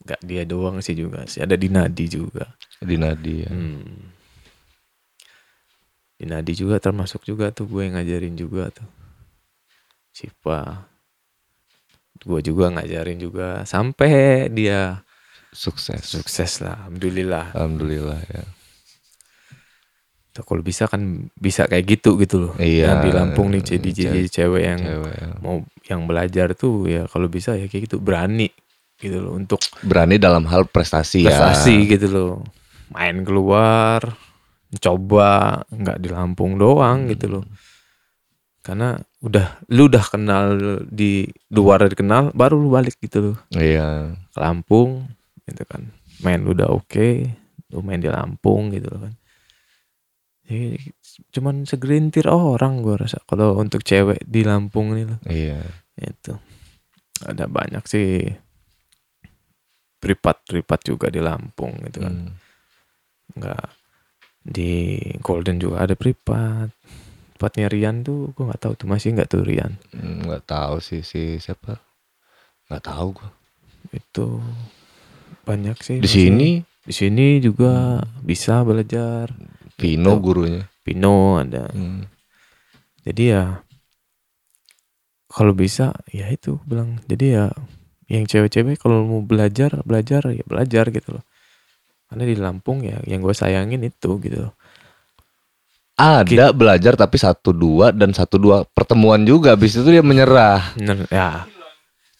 Gak 0.00 0.24
dia 0.24 0.48
doang 0.48 0.80
sih 0.80 0.96
juga 0.96 1.28
sih. 1.28 1.44
Ada 1.44 1.60
Dinadi 1.60 2.08
juga. 2.08 2.48
Di 2.80 2.96
Nadia. 2.96 3.52
Hmm. 3.52 4.08
Dinadi 6.16 6.52
juga 6.56 6.80
termasuk 6.80 7.28
juga 7.28 7.52
tuh 7.52 7.68
gue 7.68 7.84
yang 7.84 8.00
ngajarin 8.00 8.36
juga 8.36 8.72
tuh. 8.72 8.88
Sipa. 10.12 10.89
Gue 12.20 12.40
juga 12.40 12.68
ngajarin 12.70 13.16
juga 13.16 13.64
sampai 13.64 14.46
dia 14.48 15.00
Sukses. 15.50 16.04
sukses 16.04 16.60
lah. 16.60 16.86
Alhamdulillah. 16.86 17.50
Alhamdulillah 17.52 18.20
ya. 18.28 18.44
Tuh, 20.30 20.46
kalau 20.46 20.62
bisa 20.62 20.86
kan 20.86 21.26
bisa 21.34 21.66
kayak 21.66 21.98
gitu 21.98 22.14
gitu 22.14 22.36
loh. 22.38 22.52
Iya. 22.54 22.94
Yang 22.94 22.98
di 23.02 23.10
Lampung 23.10 23.48
nih 23.50 23.62
jadi 23.66 23.88
Cewek- 23.90 24.06
jadi 24.14 24.28
cewek 24.30 24.62
yang 24.62 24.80
Cewek 24.80 25.14
ya. 25.18 25.28
mau 25.42 25.56
yang 25.90 26.00
belajar 26.06 26.54
tuh 26.54 26.86
ya 26.86 27.02
kalau 27.10 27.26
bisa 27.26 27.58
ya 27.58 27.66
kayak 27.66 27.90
gitu 27.90 27.98
berani 27.98 28.46
gitu 28.94 29.16
loh 29.18 29.34
untuk 29.34 29.58
Berani 29.82 30.20
dalam 30.20 30.46
hal 30.46 30.68
prestasi, 30.68 31.26
prestasi 31.26 31.88
ya. 31.88 31.98
gitu 31.98 32.06
loh. 32.06 32.32
Main 32.94 33.24
keluar, 33.24 34.04
coba 34.78 35.28
nggak 35.66 35.98
di 35.98 36.08
Lampung 36.12 36.54
doang 36.54 37.10
gitu 37.10 37.26
loh. 37.26 37.44
Karena 38.70 38.94
udah 39.18 39.66
lu 39.74 39.90
udah 39.90 40.04
kenal 40.06 40.54
di 40.86 41.26
luar 41.50 41.90
dikenal 41.90 42.30
baru 42.38 42.54
lu 42.54 42.70
balik 42.70 43.02
gitu 43.02 43.18
loh 43.34 43.36
Iya. 43.50 44.14
ke 44.30 44.38
Lampung 44.38 45.10
gitu 45.42 45.66
kan. 45.66 45.90
Main 46.22 46.46
udah 46.46 46.70
oke, 46.70 47.26
lu 47.74 47.82
main 47.82 47.98
di 47.98 48.06
Lampung 48.06 48.70
gitu 48.70 48.86
loh 48.94 49.10
kan. 49.10 49.14
Jadi 50.46 50.78
cuman 51.34 51.66
segelintir 51.66 52.30
orang 52.30 52.78
gua 52.78 53.02
rasa 53.02 53.18
kalau 53.26 53.58
untuk 53.58 53.82
cewek 53.82 54.22
di 54.22 54.46
Lampung 54.46 54.94
ini 54.94 55.02
loh. 55.02 55.18
Iya. 55.26 55.66
Itu. 55.98 56.38
Ada 57.26 57.50
banyak 57.50 57.82
sih 57.90 58.22
privat-privat 59.98 60.80
juga 60.86 61.10
di 61.10 61.18
Lampung 61.18 61.74
gitu 61.90 62.06
kan. 62.06 62.14
Hmm. 62.14 62.38
Enggak 63.34 63.66
di 64.46 64.96
Golden 65.18 65.58
juga 65.58 65.82
ada 65.90 65.98
privat. 65.98 66.70
Tempatnya 67.40 67.72
Rian 67.72 68.04
tuh 68.04 68.36
gua 68.36 68.52
nggak 68.52 68.60
tahu 68.60 68.72
tuh 68.76 68.84
masih 68.92 69.16
nggak 69.16 69.32
tuh 69.32 69.40
Rian. 69.40 69.80
Hmm, 69.96 70.28
nggak 70.28 70.44
tahu 70.44 70.76
sih 70.84 71.00
si 71.00 71.40
siapa. 71.40 71.80
Nggak 72.68 72.84
tahu 72.84 73.16
gua. 73.16 73.32
Itu 73.96 74.44
banyak 75.48 75.80
sih. 75.80 76.04
Di 76.04 76.10
sini 76.10 76.60
Di 76.84 76.92
sini 76.92 77.40
juga 77.40 78.04
bisa 78.20 78.60
belajar. 78.60 79.32
Vino 79.80 80.20
Gitu. 80.20 80.20
gurunya. 80.20 80.68
Pino 80.84 81.40
ada. 81.40 81.64
Hmm. 81.72 82.04
Jadi 83.08 83.32
ya 83.32 83.64
kalau 85.24 85.56
bisa 85.56 85.96
ya 86.12 86.28
itu 86.28 86.60
bilang. 86.68 87.00
Jadi 87.08 87.40
ya 87.40 87.48
yang 88.12 88.28
cewek-cewek 88.28 88.76
kalau 88.76 89.00
mau 89.08 89.24
belajar 89.24 89.80
belajar 89.88 90.28
ya 90.28 90.44
belajar 90.44 90.92
gitu 90.92 91.16
loh. 91.16 91.24
Karena 92.12 92.28
di 92.28 92.36
Lampung 92.36 92.84
ya 92.84 93.00
yang 93.08 93.24
gue 93.24 93.32
sayangin 93.32 93.80
itu 93.80 94.20
gitu 94.20 94.44
loh. 94.44 94.52
Ada 96.00 96.56
belajar 96.56 96.96
tapi 96.96 97.20
satu 97.20 97.52
dua 97.52 97.92
dan 97.92 98.16
satu 98.16 98.40
dua 98.40 98.64
pertemuan 98.64 99.20
juga. 99.28 99.52
Habis 99.52 99.76
itu 99.76 99.84
dia 99.92 100.00
menyerah. 100.00 100.72
Ya, 101.12 101.44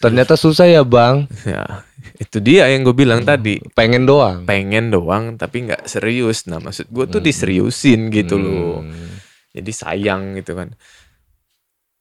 Ternyata 0.00 0.36
susah 0.36 0.68
ya 0.68 0.84
bang. 0.84 1.24
ya 1.48 1.84
itu 2.20 2.40
dia 2.40 2.68
yang 2.68 2.84
gue 2.84 2.92
bilang 2.92 3.24
tadi. 3.24 3.60
Pengen 3.72 4.04
doang. 4.04 4.44
Pengen 4.44 4.92
doang 4.92 5.40
tapi 5.40 5.68
nggak 5.68 5.88
serius. 5.88 6.44
Nah 6.48 6.60
maksud 6.60 6.92
gue 6.92 7.04
tuh 7.08 7.20
diseriusin 7.24 8.12
gitu 8.12 8.36
loh. 8.36 8.84
Hmm. 8.84 9.16
Jadi 9.56 9.72
sayang 9.72 10.36
gitu 10.36 10.52
kan. 10.56 10.76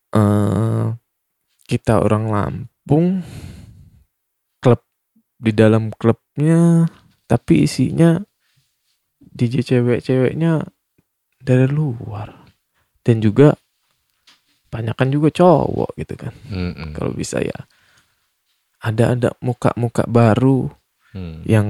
eh 0.09 0.85
kita 1.69 2.01
orang 2.01 2.33
Lampung 2.33 3.21
klub 4.57 4.81
di 5.37 5.53
dalam 5.53 5.93
klubnya 5.93 6.89
tapi 7.29 7.69
isinya 7.69 8.17
DJ 9.21 9.61
cewek-ceweknya 9.61 10.65
dari 11.49 11.65
luar 11.65 12.29
dan 13.01 13.17
juga 13.17 13.57
banyakan 14.69 15.09
juga 15.09 15.33
cowok 15.33 15.97
gitu 15.97 16.13
kan 16.13 16.33
Mm-mm. 16.45 16.93
kalau 16.93 17.09
bisa 17.09 17.41
ya 17.41 17.65
ada 18.79 19.17
ada 19.17 19.29
muka-muka 19.41 20.05
baru 20.05 20.69
Hmm. 21.09 21.41
yang 21.41 21.65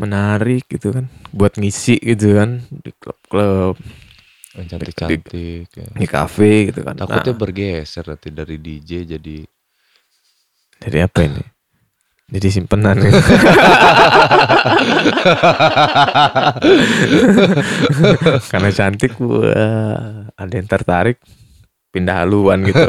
menarik 0.00 0.64
gitu 0.64 0.96
kan 0.96 1.12
buat 1.28 1.60
ngisi 1.60 2.00
gitu 2.00 2.40
kan 2.40 2.64
di 2.72 2.88
klub-klub 2.96 3.76
cantik-cantik. 4.64 5.28
ya. 5.68 5.84
di 5.92 6.06
kafe 6.08 6.72
gitu 6.72 6.88
kan 6.88 6.96
Takutnya 6.96 7.36
Nah, 7.36 7.38
bergeser 7.38 8.08
nanti 8.08 8.32
dari 8.32 8.56
DJ 8.56 9.04
jadi 9.04 9.44
Dari 10.80 10.98
apa 11.04 11.20
ini? 11.20 11.42
Jadi 12.28 12.48
simpenan 12.52 13.00
ya. 13.00 13.08
Karena 18.50 18.70
cantik 18.70 19.16
wah, 19.20 20.28
ada 20.36 20.54
yang 20.54 20.68
tertarik 20.68 21.18
pindah 21.88 22.24
haluan 22.24 22.68
gitu. 22.68 22.84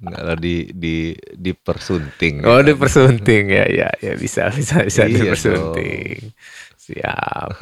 Enggak 0.00 0.22
lah 0.22 0.36
di 0.38 0.70
di 0.72 1.12
dipersunting. 1.36 2.46
oh, 2.46 2.62
dipersunting 2.62 3.52
ya, 3.52 3.66
ya, 3.68 3.88
ya 4.00 4.12
bisa, 4.16 4.48
bisa, 4.48 4.80
bisa 4.80 5.04
Iya 5.04 5.34
dipersunting. 5.34 6.32
Siap. 6.80 7.48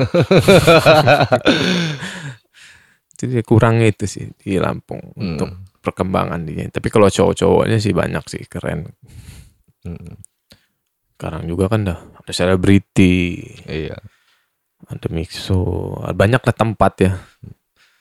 Jadi 3.18 3.42
kurang 3.42 3.82
itu 3.82 4.06
sih 4.06 4.30
di 4.38 4.60
Lampung 4.62 5.02
Hmm. 5.18 5.34
untuk 5.34 5.50
perkembangan 5.82 6.46
dia. 6.46 6.70
Tapi 6.70 6.86
kalau 6.86 7.10
cowok-cowoknya 7.10 7.82
sih 7.82 7.90
banyak 7.90 8.22
sih 8.30 8.46
keren. 8.46 8.86
Hmm, 9.86 10.18
Sekarang 11.14 11.50
juga 11.50 11.66
kan 11.66 11.82
dah 11.82 11.98
ada 11.98 12.30
selebriti, 12.30 13.42
Iya. 13.66 13.98
ada 14.86 15.06
mixo, 15.10 15.90
banyak 16.14 16.38
lah 16.38 16.54
tempat 16.54 16.92
ya. 17.02 17.12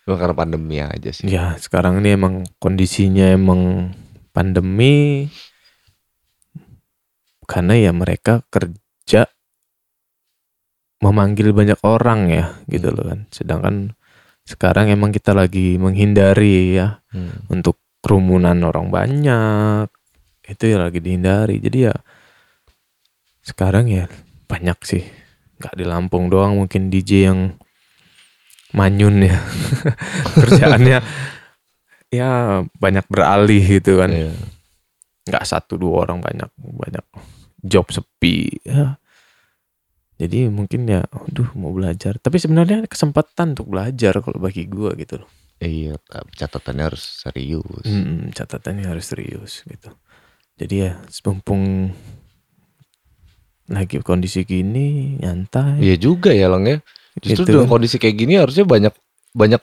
Cuma 0.06 0.22
karena 0.22 0.38
pandemi 0.38 0.78
aja 0.78 1.10
sih. 1.10 1.26
Ya 1.26 1.58
sekarang 1.58 1.98
ini 2.00 2.14
emang 2.14 2.46
kondisinya 2.62 3.28
emang 3.28 3.92
pandemi 4.32 5.26
karena 7.50 7.74
ya 7.74 7.92
mereka 7.92 8.46
kerja 8.48 9.26
memanggil 11.02 11.54
banyak 11.58 11.80
orang 11.82 12.30
ya 12.30 12.46
gitu 12.70 12.94
loh 12.94 13.10
kan. 13.10 13.20
Sedangkan 13.34 13.76
sekarang 14.46 14.94
emang 14.94 15.10
kita 15.10 15.34
lagi 15.34 15.76
menghindari 15.76 16.78
ya 16.78 17.02
Hmm. 17.12 17.50
untuk 17.50 17.82
kerumunan 18.00 18.62
orang 18.62 18.94
banyak 18.94 19.90
itu 20.48 20.64
ya 20.72 20.78
lagi 20.80 21.04
dihindari. 21.04 21.60
Jadi 21.60 21.92
ya 21.92 21.96
sekarang 23.44 23.92
ya 23.92 24.08
banyak 24.48 24.80
sih. 24.88 25.04
Nggak 25.60 25.76
di 25.76 25.86
Lampung 25.86 26.32
doang 26.32 26.56
mungkin 26.64 26.88
DJ 26.88 27.32
yang 27.32 27.40
manyun 28.72 29.28
ya. 29.28 29.38
Kerjaannya 30.42 31.00
ya 32.08 32.30
banyak 32.80 33.06
beralih 33.12 33.64
gitu 33.64 34.00
kan. 34.00 34.12
Iya. 34.12 34.34
nggak 35.28 35.44
satu 35.44 35.76
dua 35.76 36.08
orang 36.08 36.24
banyak 36.24 36.48
banyak 36.56 37.04
job 37.60 37.92
sepi 37.92 38.64
ya. 38.64 38.96
Jadi 40.18 40.48
mungkin 40.48 40.88
ya 40.88 41.04
aduh 41.04 41.52
mau 41.60 41.76
belajar. 41.76 42.16
Tapi 42.16 42.40
sebenarnya 42.40 42.88
kesempatan 42.88 43.52
untuk 43.54 43.68
belajar 43.68 44.24
kalau 44.24 44.40
bagi 44.40 44.72
gua 44.72 44.96
gitu 44.96 45.20
loh. 45.20 45.30
Iya, 45.60 46.00
catatannya 46.38 46.84
harus 46.88 47.04
serius. 47.28 47.84
Hmm, 47.84 48.32
catatannya 48.32 48.88
harus 48.88 49.10
serius 49.10 49.68
gitu 49.68 49.92
jadi 50.58 50.76
ya 50.76 50.92
mumpung 51.24 51.94
lagi 53.68 54.00
kondisi 54.00 54.48
gini 54.48 55.20
nyantai 55.20 55.84
Iya 55.84 55.96
juga 56.00 56.32
ya, 56.32 56.48
Lang 56.48 56.64
ya. 56.66 56.80
Justru 57.20 57.44
Gitu 57.44 57.52
dengan 57.58 57.68
kondisi 57.68 58.00
kayak 58.00 58.16
gini 58.16 58.34
harusnya 58.40 58.64
banyak 58.64 58.94
banyak 59.36 59.60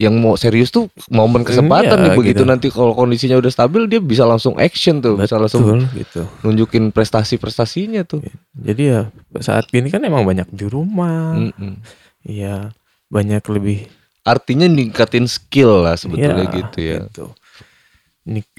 yang 0.00 0.16
mau 0.16 0.32
serius 0.32 0.72
tuh 0.72 0.88
momen 1.12 1.44
kesempatan 1.44 1.92
Iya, 1.92 2.04
nih 2.08 2.12
begitu 2.16 2.40
gitu. 2.40 2.48
nanti 2.48 2.66
kalau 2.72 2.96
kondisinya 2.96 3.36
udah 3.36 3.52
stabil 3.52 3.84
dia 3.84 4.00
bisa 4.00 4.24
langsung 4.24 4.56
action 4.56 5.04
tuh, 5.04 5.20
bisa 5.20 5.36
langsung 5.36 5.60
betul 5.60 5.84
gitu 5.92 6.22
nunjukin 6.40 6.88
prestasi-prestasinya 6.88 8.08
tuh. 8.08 8.24
jadi 8.56 8.82
ya 8.82 9.00
saat 9.38 9.68
gini 9.68 9.92
kan 9.92 10.00
emang 10.00 10.24
banyak 10.24 10.48
di 10.48 10.64
rumah 10.64 11.36
Mm-mm. 11.36 11.84
Iya 12.24 12.72
banyak 13.12 13.44
lebih 13.52 13.92
Artinya 14.20 14.68
ningkatin 14.68 15.24
skill 15.24 15.84
lah 15.84 15.96
sebetulnya 15.96 16.48
Iya, 16.48 16.56
gitu 16.64 16.78
ya. 16.80 16.98
gitu. 17.04 17.24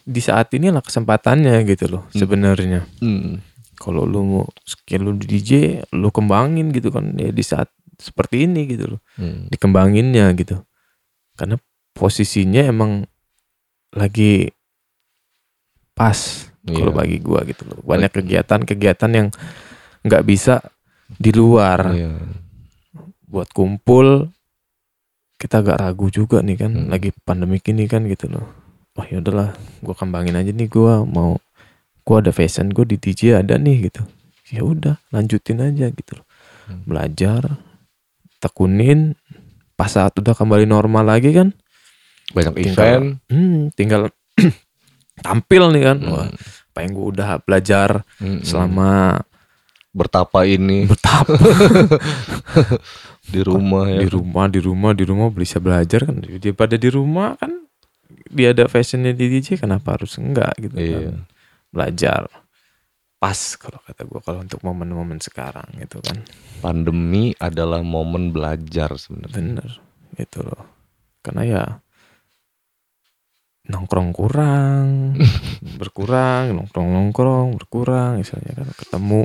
Di 0.02 0.20
saat 0.20 0.49
ini 0.52 0.70
lah 0.70 0.82
kesempatannya 0.82 1.62
gitu 1.64 1.86
loh 1.88 2.04
sebenarnya 2.10 2.86
Hmm. 2.99 3.38
kalau 3.78 4.06
lu 4.06 4.22
mau 4.22 4.45
skill 4.62 5.06
lu 5.06 5.12
di 5.16 5.26
DJ 5.28 5.52
lu 5.93 6.10
kembangin 6.10 6.70
gitu 6.70 6.89
kan 6.89 7.14
ya 7.16 7.30
di 7.30 7.41
saat 7.41 7.70
seperti 7.97 8.45
ini 8.45 8.66
gitu 8.66 8.97
loh 8.97 9.02
Hmm. 9.16 9.45
dikembanginnya 9.47 10.34
gitu 10.34 10.62
karena 11.36 11.58
posisinya 11.93 12.66
emang 12.66 13.06
lagi 13.91 14.49
pas 15.93 16.18
kalau 16.64 16.93
Iya. 16.93 16.97
bagi 16.97 17.18
gua 17.20 17.41
gitu 17.43 17.66
loh 17.68 17.80
banyak 17.82 18.12
kegiatan-kegiatan 18.12 19.12
yang 19.12 19.28
nggak 20.02 20.24
bisa 20.26 20.62
di 21.12 21.30
luar 21.30 21.93
Iya. 21.93 22.16
buat 23.26 23.49
kumpul 23.52 24.30
kita 25.38 25.66
agak 25.66 25.82
ragu 25.82 26.08
juga 26.08 26.41
nih 26.41 26.58
kan 26.58 26.72
Hmm. 26.72 26.88
lagi 26.89 27.10
pandemi 27.26 27.58
ini 27.60 27.86
kan 27.86 28.06
gitu 28.06 28.30
loh 28.30 28.45
wah 28.94 29.06
ya 29.06 29.20
udahlah 29.20 29.50
gua 29.80 29.96
kembangin 29.96 30.36
aja 30.36 30.50
nih 30.50 30.68
gua 30.68 31.02
mau 31.02 31.39
gua 32.02 32.20
ada 32.20 32.30
fashion 32.30 32.70
gua 32.70 32.84
di 32.84 32.96
DJ 32.96 33.39
ada 33.39 33.56
nih 33.56 33.88
gitu 33.88 34.04
ya 34.50 34.62
udah 34.62 35.00
lanjutin 35.10 35.60
aja 35.60 35.88
gitu 35.89 36.18
loh 36.18 36.28
Hmm. 36.62 36.86
belajar 36.86 37.58
tekunin 38.38 39.18
pas 39.74 39.89
saat 39.89 40.14
udah 40.14 40.32
kembali 40.32 40.64
normal 40.64 41.04
lagi 41.04 41.32
kan 41.32 41.52
Banyak 42.32 42.54
tinggal 42.56 42.80
event. 42.80 43.08
hmm, 43.28 43.58
tinggal 43.74 44.02
tampil 45.26 45.64
nih 45.70 45.84
kan 45.84 45.98
wah 46.06 46.26
Hmm. 46.26 46.38
apa 46.72 46.78
yang 46.80 46.92
gua 46.94 47.06
udah 47.10 47.30
belajar 47.42 47.89
Hmm. 48.18 48.39
selama 48.42 49.20
bertapa 49.92 50.46
ini 50.46 50.86
bertapa 50.92 51.36
di 53.26 53.42
rumah 53.42 53.86
ya. 53.88 54.00
di 54.02 54.08
rumah 54.08 54.46
di 54.48 54.60
rumah 54.60 54.92
di 54.92 55.04
rumah 55.04 55.28
bisa 55.30 55.58
belajar 55.58 56.08
kan 56.08 56.20
dia 56.22 56.54
pada 56.54 56.76
di 56.76 56.88
rumah 56.88 57.36
kan 57.36 57.61
dia 58.32 58.51
ada 58.51 58.65
fashionnya 58.65 59.11
di 59.11 59.27
DJ 59.29 59.59
kenapa 59.59 59.99
harus 59.99 60.15
enggak 60.17 60.55
gitu 60.57 60.75
Iya. 60.75 60.99
kan 61.11 61.17
belajar 61.69 62.21
pas 63.15 63.38
kalau 63.55 63.77
kata 63.79 64.01
gua 64.03 64.19
kalau 64.19 64.39
untuk 64.41 64.59
momen-momen 64.61 65.19
sekarang 65.19 65.67
gitu 65.77 66.01
kan 66.01 66.25
Pandemi 66.59 67.32
adalah 67.38 67.79
momen 67.79 68.29
belajar 68.29 68.89
sebenarnya. 68.95 69.36
bener 69.36 69.69
gitu 70.15 70.41
loh 70.41 70.65
karena 71.21 71.41
ya 71.45 71.63
nongkrong 73.63 74.09
kurang 74.11 75.15
berkurang 75.79 76.49
nongkrong 76.51 76.89
nongkrong 76.89 77.47
berkurang 77.55 78.19
misalnya 78.19 78.57
kan 78.57 78.67
ketemu 78.73 79.21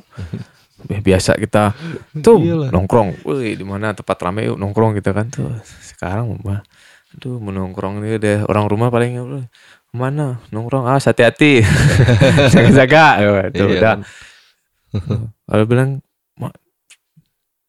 biasa 0.87 1.41
kita 1.41 1.73
tuh 2.21 2.45
Iyalah. 2.45 2.69
nongkrong 2.69 3.25
wih 3.25 3.57
di 3.57 3.65
mana 3.65 3.97
tempat 3.97 4.17
rame 4.21 4.45
yuk 4.45 4.61
nongkrong 4.61 4.93
kita 4.95 5.17
kan 5.17 5.27
tuh 5.33 5.49
sekarang 5.81 6.37
mah 6.37 6.61
aduh 7.17 7.41
mau 7.41 7.49
nongkrong 7.49 8.05
ini 8.05 8.21
deh. 8.21 8.45
Orang 8.45 8.69
rumah 8.69 8.93
paling 8.93 9.17
"Udah, 9.17 9.49
mana? 9.97 10.37
Nongkrong? 10.53 10.85
Ah 10.85 11.01
hati-hati 11.01 11.65
jaga-jaga. 12.53 13.05
Tuh 13.51 13.57
Iya 13.57 13.65
udah. 13.81 13.95
kalau 15.49 15.65
bilang 15.65 16.05
ma, 16.37 16.53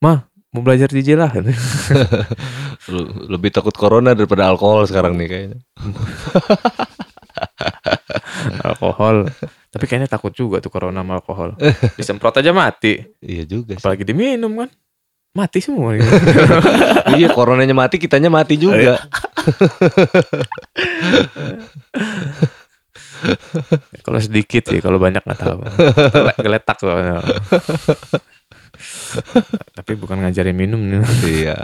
ma 0.03 0.27
mau 0.51 0.61
belajar 0.63 0.91
DJ 0.91 1.15
lah. 1.15 1.31
Lebih 3.31 3.55
takut 3.55 3.71
corona 3.75 4.11
daripada 4.11 4.51
alkohol 4.51 4.83
sekarang 4.87 5.15
nih 5.15 5.27
kayaknya. 5.27 5.59
alkohol. 8.67 9.31
Tapi 9.71 9.83
kayaknya 9.87 10.09
takut 10.11 10.31
juga 10.35 10.59
tuh 10.59 10.71
corona 10.71 11.03
sama 11.03 11.19
alkohol. 11.19 11.55
Disemprot 11.95 12.35
aja 12.39 12.51
mati. 12.51 12.99
Iya 13.23 13.43
juga 13.47 13.75
sih. 13.75 13.83
apalagi 13.83 14.03
diminum 14.07 14.51
kan. 14.59 14.69
Mati 15.35 15.61
semua. 15.61 15.93
Gitu. 15.93 16.09
iya, 17.13 17.29
coronanya 17.29 17.75
mati, 17.77 18.01
kitanya 18.01 18.31
mati 18.31 18.57
juga. 18.57 18.97
kalau 24.05 24.19
sedikit 24.19 24.63
sih 24.63 24.77
kalau 24.77 24.97
banyak 24.97 25.19
nggak 25.19 25.39
tahu 25.39 25.57
Gele- 26.07 26.37
geletak 26.39 26.75
tuh 26.77 26.91
tapi 29.73 29.91
bukan 29.95 30.21
ngajarin 30.21 30.53
minum 30.53 30.77
nih 30.79 31.01
iya. 31.25 31.57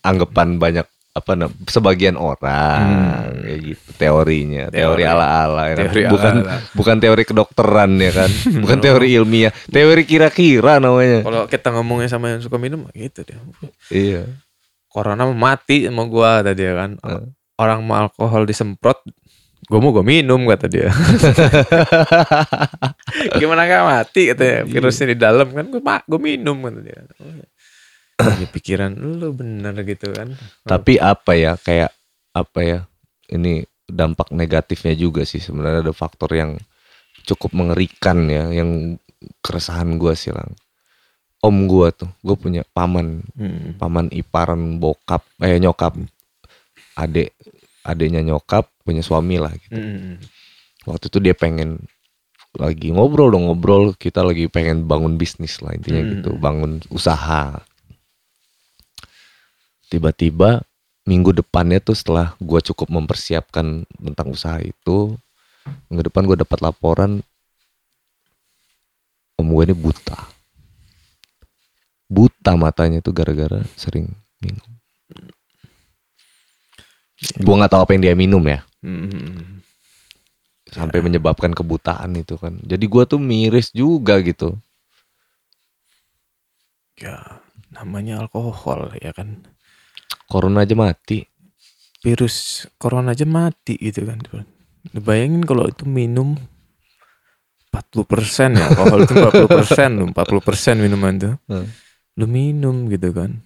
Anggapan 0.00 0.56
banyak 0.56 0.86
apa 1.10 1.32
nam- 1.34 1.56
sebagian 1.66 2.14
orang 2.14 2.80
Hmm. 2.80 3.42
kayak 3.42 3.58
gitu 3.66 3.88
teorinya, 3.98 4.62
teori, 4.70 4.96
Teori. 4.96 5.02
ala-ala 5.04 5.62
ya 5.66 5.74
kan? 5.74 5.84
Teori 5.84 6.00
bukan 6.06 6.34
ala-ala. 6.38 6.54
bukan 6.72 6.96
teori 6.96 7.22
kedokteran 7.26 7.90
ya 7.98 8.12
kan, 8.14 8.30
bukan 8.64 8.78
teori 8.78 9.06
ilmiah, 9.12 9.52
teori 9.66 10.02
kira-kira 10.04 10.78
namanya. 10.78 11.20
kalau 11.20 11.42
kita 11.44 11.68
ngomongnya 11.70 12.08
sama 12.08 12.30
yang 12.30 12.40
suka 12.40 12.56
minum 12.56 12.86
gitu 12.94 13.20
dia 13.22 13.36
Iya. 13.90 14.22
Corona 14.90 15.22
mati 15.30 15.86
sama 15.86 16.02
gua 16.04 16.42
tadi 16.42 16.60
ya 16.60 16.74
kan 16.76 16.90
Eh. 17.00 17.22
orang 17.56 17.80
mau 17.80 17.96
alkohol 18.02 18.44
disemprot 18.44 19.00
gua 19.64 19.78
mau 19.78 19.90
gua 19.90 20.02
minum 20.02 20.42
kata 20.44 20.66
dia 20.66 20.90
gimana 23.38 23.64
gak 23.64 23.84
mati 23.84 24.30
katanya 24.30 24.56
virusnya 24.64 25.06
di 25.12 25.16
dalam 25.16 25.46
kan 25.50 25.64
gua 25.68 25.80
ma- 25.80 26.04
gua 26.04 26.18
minum 26.18 26.56
kata 26.60 26.78
dia. 26.80 27.00
Jadi 28.20 28.44
pikiran 28.46 28.92
lu 28.92 29.32
bener 29.32 29.72
gitu 29.80 30.12
kan 30.12 30.36
Tapi 30.60 31.00
apa 31.00 31.32
ya 31.32 31.56
kayak 31.56 31.88
apa 32.30 32.58
ya? 32.60 32.78
Ini 33.26 33.64
dampak 33.86 34.30
negatifnya 34.30 34.92
juga 34.92 35.24
sih 35.24 35.38
sebenarnya 35.38 35.82
ada 35.82 35.90
faktor 35.90 36.30
yang 36.30 36.54
cukup 37.24 37.54
mengerikan 37.54 38.26
ya 38.26 38.50
yang 38.52 38.98
keresahan 39.40 39.96
gua 39.96 40.12
sih 40.12 40.30
lang. 40.30 40.52
Om 41.40 41.56
gua 41.64 41.88
tuh, 41.88 42.12
gue 42.20 42.36
punya 42.36 42.62
paman, 42.76 43.24
Hmm. 43.32 43.72
paman 43.80 44.12
iparan 44.12 44.76
bokap, 44.76 45.24
eh 45.40 45.56
nyokap, 45.56 45.96
adek, 47.00 47.32
adeknya 47.80 48.20
nyokap 48.20 48.68
punya 48.84 49.00
suami 49.00 49.40
lah 49.40 49.48
gitu. 49.56 49.72
Hmm. 49.72 50.20
Waktu 50.84 51.08
itu 51.08 51.18
dia 51.24 51.32
pengen 51.32 51.80
lagi 52.60 52.92
ngobrol 52.92 53.32
dong 53.32 53.48
ngobrol, 53.48 53.96
kita 53.96 54.20
lagi 54.20 54.52
pengen 54.52 54.84
bangun 54.84 55.16
bisnis 55.16 55.64
lah 55.64 55.72
intinya 55.72 56.04
Hmm. 56.04 56.12
gitu, 56.20 56.30
bangun 56.36 56.84
usaha. 56.92 57.64
Tiba-tiba 59.88 60.60
minggu 61.08 61.32
depannya 61.32 61.80
tuh 61.80 61.96
setelah 61.96 62.36
gua 62.36 62.60
cukup 62.60 62.92
mempersiapkan 62.92 63.88
tentang 63.96 64.28
usaha 64.28 64.60
itu 64.60 65.16
minggu 65.88 66.06
depan 66.06 66.24
gue 66.28 66.38
dapat 66.40 66.58
laporan 66.62 67.20
om 69.36 69.46
gue 69.50 69.64
ini 69.70 69.76
buta 69.76 70.16
buta 72.10 72.58
matanya 72.58 72.98
tuh 72.98 73.14
gara-gara 73.14 73.62
sering 73.78 74.10
minum 74.42 74.66
gua 77.40 77.54
nggak 77.62 77.70
tahu 77.70 77.82
apa 77.86 77.92
yang 77.94 78.02
dia 78.04 78.16
minum 78.18 78.42
ya 78.44 78.60
Hmm. 78.80 79.60
sampai 80.72 81.04
menyebabkan 81.04 81.52
kebutaan 81.52 82.16
itu 82.16 82.40
kan 82.40 82.56
jadi 82.64 82.80
gua 82.88 83.04
tuh 83.04 83.20
miris 83.20 83.70
juga 83.70 84.18
gitu 84.20 84.56
Ya, 86.96 87.40
namanya 87.72 88.20
alkohol 88.20 88.92
ya 89.00 89.12
kan. 89.16 89.40
corona 90.28 90.68
aja 90.68 90.76
mati 90.76 91.24
Virus 92.00 92.64
corona 92.76 93.12
aja 93.12 93.24
mati 93.24 93.76
gitu 93.76 94.04
kan. 94.04 94.20
Bayangin 94.96 95.44
kalau 95.44 95.68
itu 95.68 95.84
minum 95.84 96.36
40% 97.72 98.56
ya, 98.56 98.68
alkohol 98.68 99.04
itu 99.04 99.12
40% 99.16 99.90
lu, 99.96 100.04
40% 100.12 100.76
minuman 100.80 101.12
tuh. 101.16 101.34
Hmm. 101.48 101.68
Lu 102.18 102.26
minum 102.26 102.90
gitu 102.90 103.14
kan. 103.14 103.42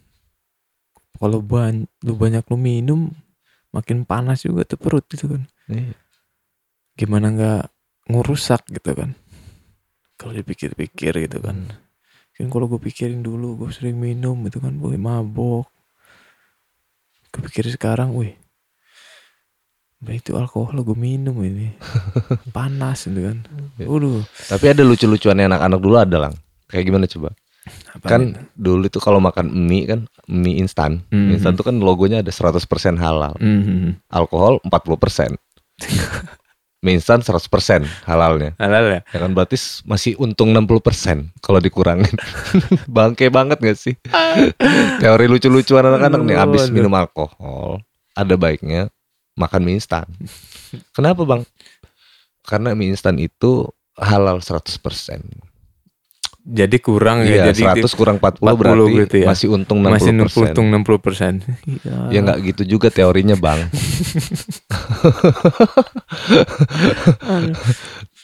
Kalau 1.15 1.41
ban 1.41 1.89
lu 2.05 2.13
banyak 2.17 2.45
lu 2.49 2.57
minum 2.59 3.01
makin 3.75 4.07
panas 4.07 4.47
juga 4.47 4.63
tuh 4.65 4.79
perut 4.79 5.05
gitu 5.11 5.35
kan. 5.35 5.43
Iya. 5.67 5.95
Gimana 6.95 7.35
nggak 7.35 7.63
ngurusak 8.09 8.71
gitu 8.71 8.95
kan. 8.95 9.19
Kalau 10.15 10.33
dipikir-pikir 10.33 11.27
gitu 11.27 11.39
kan. 11.43 11.75
Kan 12.35 12.47
kalau 12.51 12.67
gue 12.67 12.79
pikirin 12.83 13.23
dulu 13.23 13.67
gue 13.67 13.71
sering 13.71 13.99
minum 13.99 14.47
gitu 14.47 14.59
kan, 14.59 14.75
gue 14.79 14.95
mabok. 14.99 15.71
Kepikir 17.35 17.67
sekarang, 17.71 18.15
wih. 18.15 18.35
Itu 20.07 20.39
alkohol 20.39 20.83
gue 20.87 20.99
minum 20.99 21.35
ini. 21.43 21.75
Panas 22.57 23.11
gitu 23.11 23.23
kan. 23.27 23.43
Waduh. 23.83 24.23
tapi 24.51 24.71
ada 24.71 24.87
lucu-lucuannya 24.87 25.51
anak-anak 25.51 25.79
dulu 25.83 25.97
ada 25.99 26.17
lang 26.29 26.35
kayak 26.71 26.91
gimana 26.91 27.07
coba 27.07 27.31
Apa 27.95 28.07
kan 28.09 28.21
itu? 28.27 28.41
dulu 28.55 28.85
itu 28.85 28.99
kalau 28.99 29.19
makan 29.19 29.47
mie 29.49 29.87
kan 29.87 30.01
mie 30.27 30.59
instan 30.59 31.07
Mhm. 31.09 31.25
Mie 31.25 31.35
instan 31.39 31.55
tuh 31.55 31.63
kan 31.63 31.79
logonya 31.79 32.21
ada 32.21 32.29
100% 32.29 32.59
halal 32.97 33.39
Mhm. 33.39 34.03
alkohol 34.11 34.59
40% 34.63 35.39
mie 36.83 36.95
instan 36.95 37.23
100% 37.23 37.87
halalnya 38.05 38.53
Halal 38.59 38.85
ya? 38.91 39.01
ya 39.07 39.19
kan 39.19 39.31
berarti 39.31 39.57
masih 39.85 40.19
untung 40.19 40.51
60% 40.51 41.33
kalau 41.39 41.57
dikurangin 41.57 42.13
bangke 42.91 43.31
banget 43.31 43.57
gak 43.57 43.79
sih 43.79 43.95
teori 45.01 45.25
lucu-lucuan 45.25 45.87
anak-anak 45.87 46.21
nih 46.21 46.37
abis 46.37 46.69
Aduh. 46.69 46.75
minum 46.75 46.93
alkohol 46.93 47.81
ada 48.13 48.35
baiknya 48.35 48.91
makan 49.35 49.63
mie 49.63 49.79
instan 49.79 50.05
kenapa 50.91 51.23
bang 51.23 51.43
karena 52.43 52.75
mie 52.75 52.93
instan 52.93 53.17
itu 53.17 53.65
halal 53.97 54.39
100% 54.39 54.83
Jadi 56.45 56.77
kurang 56.77 57.25
Iya, 57.25 57.49
ya. 57.49 57.57
Jadi 57.57 57.81
100 57.81 57.89
kurang 57.97 58.21
40, 58.21 58.45
40 58.45 58.53
berarti 58.53 58.93
gitu 59.01 59.17
ya. 59.17 59.27
masih 59.33 59.49
untung 59.49 59.81
60%. 59.81 59.89
masih 59.89 60.11
untung 60.45 60.67
60 60.69 61.01
persen. 61.01 61.33
Ya 62.13 62.21
nggak 62.21 62.39
gitu 62.45 62.77
juga 62.77 62.93
teorinya 62.93 63.33
bang. 63.35 63.65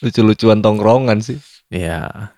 Lucu-lucuan 0.01 0.60
tongkrongan 0.60 1.18
sih. 1.20 1.38
Ya. 1.68 2.32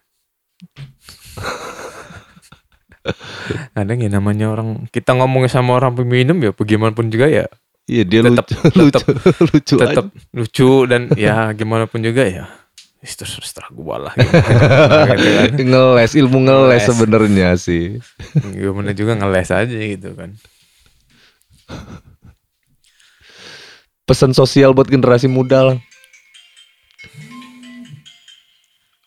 Kadang 3.75 3.99
ya 3.99 4.07
namanya 4.09 4.47
orang 4.49 4.87
kita 4.89 5.13
ngomong 5.13 5.51
sama 5.51 5.75
orang 5.75 5.91
peminum 5.93 6.39
ya 6.39 6.55
bagaimanapun 6.55 7.11
juga 7.11 7.27
ya 7.27 7.51
Iya 7.83 8.07
dia 8.07 8.23
Tetep- 8.23 8.47
lucu, 8.79 8.79
lucu, 8.79 9.03
lucu 9.43 9.75
tetap 9.75 10.05
aja. 10.07 10.23
lucu 10.31 10.71
dan 10.87 11.11
ya 11.19 11.51
gimana 11.51 11.91
pun 11.91 11.99
juga 11.99 12.23
ya 12.23 12.47
"Ih, 13.03 13.13
terus 13.13 13.35
terserah 13.35 13.67
gue 13.69 13.97
lah 13.99 14.15
gitu. 14.15 15.63
Ngeles, 15.71 16.13
ilmu 16.15 16.39
ngeles 16.41 16.79
Ngeles. 16.79 16.87
sebenarnya 16.87 17.49
sih. 17.59 17.99
gimana 18.55 18.95
juga 18.95 19.19
ngeles 19.19 19.51
aja 19.51 19.75
gitu 19.75 20.15
kan 20.15 20.39
Pesan 24.03 24.31
sosial 24.33 24.71
buat 24.71 24.87
generasi 24.87 25.27
muda 25.27 25.61
lah. 25.65 25.79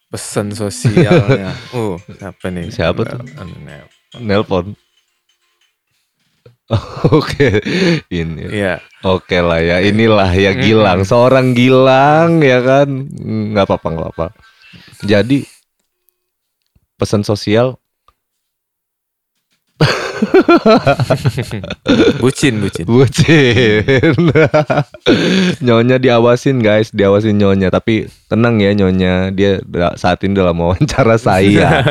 pesan 0.06 0.56
sosialnya 0.56 1.52
oh 1.76 2.00
siapa 2.20 2.48
nih 2.48 2.72
Siapa 2.72 3.04
tuh? 3.04 3.20
Anu. 3.36 3.52
Nelpon. 4.24 4.72
Oke, 7.14 7.62
ini. 8.10 8.50
Iya. 8.50 8.82
Oke 9.06 9.38
lah 9.38 9.62
ya, 9.62 9.86
inilah 9.86 10.34
ya 10.34 10.58
Gilang, 10.58 11.06
seorang 11.06 11.54
Gilang 11.54 12.42
ya 12.42 12.58
kan, 12.66 12.90
nggak 13.54 13.70
apa-apa 13.70 13.88
nggak 13.94 14.10
apa. 14.18 14.28
Jadi 15.06 15.46
pesan 16.98 17.22
sosial, 17.22 17.78
bucin 22.24 22.58
bucin. 22.58 22.86
Bucin, 22.90 23.86
nyonya 25.66 26.02
diawasin 26.02 26.66
guys, 26.66 26.90
diawasin 26.90 27.38
nyonya, 27.38 27.70
tapi 27.70 28.10
tenang 28.26 28.58
ya 28.58 28.74
nyonya, 28.74 29.30
dia 29.30 29.62
saat 30.02 30.26
ini 30.26 30.34
dalam 30.34 30.58
wawancara 30.58 31.22
saya, 31.22 31.86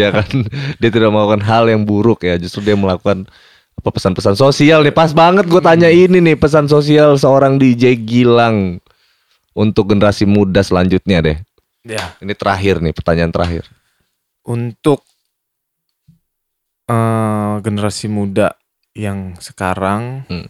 ya 0.00 0.08
kan, 0.16 0.48
dia 0.80 0.88
tidak 0.88 1.12
melakukan 1.12 1.44
hal 1.44 1.68
yang 1.68 1.84
buruk 1.84 2.24
ya, 2.24 2.40
justru 2.40 2.64
dia 2.64 2.78
melakukan 2.78 3.28
apa 3.74 3.88
pesan-pesan 3.90 4.34
sosial 4.34 4.80
nih, 4.80 4.94
pas 4.94 5.10
banget 5.10 5.44
gue 5.44 5.60
tanya 5.60 5.88
ini 5.88 6.18
nih 6.18 6.36
pesan 6.36 6.66
sosial 6.66 7.14
seorang 7.14 7.58
DJ 7.58 7.98
Gilang 7.98 8.78
untuk 9.52 9.90
generasi 9.90 10.24
muda 10.24 10.62
selanjutnya 10.62 11.20
deh. 11.20 11.38
ya 11.84 12.16
Ini 12.18 12.32
terakhir 12.32 12.80
nih, 12.80 12.92
pertanyaan 12.92 13.30
terakhir. 13.30 13.64
untuk 14.44 15.00
eh, 16.84 17.54
generasi 17.60 18.06
muda 18.06 18.52
yang 18.92 19.34
sekarang 19.40 20.28
Hmm. 20.28 20.48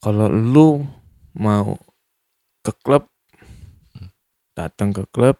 kalau 0.00 0.26
lu 0.26 0.68
mau 1.34 1.76
ke 2.60 2.72
klub 2.80 3.04
datang 4.52 4.90
ke 4.90 5.04
klub 5.10 5.36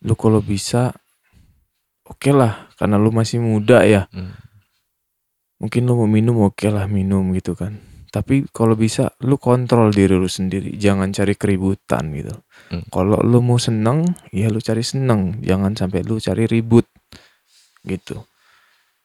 lu 0.00 0.12
kalau 0.14 0.40
bisa 0.40 0.92
oke 2.04 2.28
lah 2.28 2.63
karena 2.74 2.96
lu 2.96 3.10
masih 3.10 3.38
muda 3.38 3.82
ya 3.82 4.06
Hmm. 4.10 4.34
mungkin 5.58 5.84
lu 5.84 5.94
mau 5.96 6.08
minum 6.08 6.36
oke 6.44 6.66
lah 6.68 6.84
minum 6.86 7.30
gitu 7.32 7.54
kan 7.54 7.78
tapi 8.08 8.46
kalau 8.50 8.74
bisa 8.74 9.10
lu 9.26 9.34
kontrol 9.36 9.90
diri 9.90 10.14
lu 10.14 10.26
sendiri 10.26 10.78
jangan 10.78 11.10
cari 11.10 11.34
keributan 11.34 12.10
gitu 12.12 12.34
Hmm. 12.70 12.84
kalau 12.88 13.20
lu 13.20 13.38
mau 13.40 13.58
seneng 13.58 14.02
ya 14.30 14.48
lu 14.48 14.58
cari 14.58 14.80
seneng 14.80 15.38
jangan 15.40 15.74
sampai 15.74 16.00
lu 16.00 16.16
cari 16.16 16.46
ribut 16.46 16.86
gitu 17.84 18.24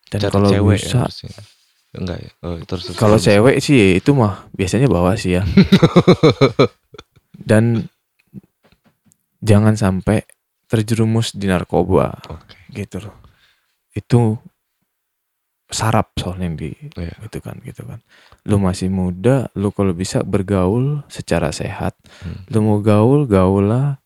dan 0.09 0.25
kalau 0.25 0.49
cewek 0.49 0.79
ya 0.79 0.85
bisa 0.89 0.97
harusnya. 1.05 1.29
Enggak 1.89 2.17
ya? 2.21 2.29
Oh, 2.45 2.53
terus, 2.69 2.85
terus, 2.85 2.97
kalau 2.97 3.17
cewek 3.17 3.57
sih 3.59 3.73
ya 3.73 3.87
itu 3.97 4.13
mah 4.13 4.45
biasanya 4.53 4.85
bawa 4.85 5.17
sih 5.17 5.37
ya 5.37 5.43
dan 7.49 7.89
jangan 9.41 9.73
sampai 9.73 10.23
terjerumus 10.69 11.33
di 11.33 11.49
narkoba 11.49 12.13
Oke. 12.29 12.55
gitu 12.71 13.01
loh 13.01 13.15
itu 13.99 14.39
sarap 15.69 16.17
soalnya 16.17 16.49
di 16.57 16.73
Iya. 16.97 17.13
gitu 17.29 17.43
kan 17.45 17.61
gitu 17.61 17.85
kan. 17.85 18.01
Lu 18.49 18.57
masih 18.57 18.89
muda 18.89 19.53
lu 19.53 19.69
kalau 19.69 19.93
bisa 19.93 20.25
bergaul 20.25 21.05
secara 21.11 21.53
sehat. 21.53 21.93
Hmm. 22.25 22.41
lu 22.49 22.59
mau 22.65 22.79
gaul 22.81 23.29
gaul 23.29 23.69
lah 23.69 24.01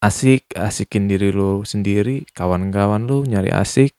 asik 0.00 0.54
asikin 0.56 1.10
diri 1.10 1.34
lu 1.34 1.66
sendiri 1.66 2.24
kawan-kawan 2.32 3.04
lu 3.04 3.26
nyari 3.28 3.52
asik. 3.52 3.92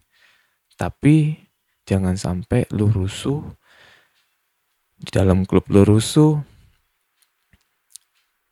Tapi 0.78 1.38
jangan 1.86 2.18
sampai 2.18 2.66
lu 2.74 2.90
rusuh 2.90 3.42
di 4.98 5.10
dalam 5.14 5.46
klub 5.46 5.70
lu 5.70 5.86
rusuh. 5.86 6.42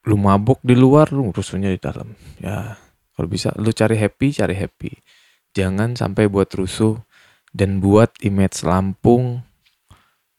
Lu 0.05 0.22
mabuk 0.22 0.61
di 0.61 0.77
luar 0.77 1.09
lu 1.09 1.34
rusuhnya 1.34 1.73
di 1.73 1.81
dalam. 1.81 2.13
Ya 2.38 2.77
kalau 3.17 3.26
bisa 3.26 3.49
lu 3.57 3.73
cari 3.73 3.97
happy 3.97 4.27
cari 4.38 4.53
happy 4.53 4.91
jangan 5.56 5.95
sampai 5.95 6.27
buat 6.27 6.52
rusuh 6.52 6.99
dan 7.56 7.80
buat 7.80 8.11
image 8.22 8.68
Lampung. 8.68 9.41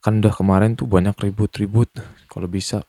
Kan 0.05 0.23
udah 0.23 0.31
kemarin 0.31 0.79
tuh 0.79 0.87
banyak 0.87 1.17
ribut-ribut 1.17 1.91
kalau 2.31 2.47
bisa 2.47 2.85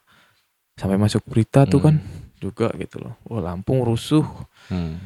sampai 0.78 1.00
masuk 1.02 1.26
berita 1.26 1.66
tuh 1.66 1.82
kan 1.82 1.96
juga 2.38 2.70
gitu 2.78 3.02
loh. 3.02 3.18
Wah 3.26 3.42
Lampung 3.42 3.82
rusuh. 3.82 4.28
Hmm. 4.68 5.00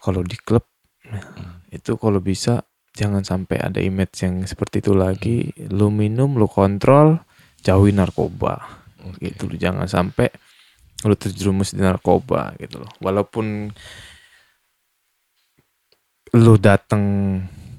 kalau 0.00 0.24
di 0.24 0.32
klub 0.38 0.64
nah, 1.12 1.20
itu 1.68 1.92
kalau 2.00 2.24
bisa 2.24 2.64
jangan 2.96 3.20
sampai 3.20 3.60
ada 3.60 3.82
image 3.84 4.24
yang 4.24 4.46
seperti 4.48 4.80
itu 4.80 4.96
lagi. 4.96 5.52
Lu 5.68 5.92
minum 5.92 6.38
lu 6.38 6.48
kontrol 6.48 7.20
jauhi 7.60 7.92
narkoba. 7.92 8.80
Gitu 9.20 9.50
loh 9.50 9.58
jangan 9.60 9.84
sampai 9.84 10.32
lu 11.04 11.16
terjerumus 11.16 11.76
di 11.76 11.84
narkoba 11.84 12.56
gitu 12.56 12.80
loh. 12.80 12.90
Walaupun 13.04 13.76
lu 16.36 16.54
datang 16.60 17.02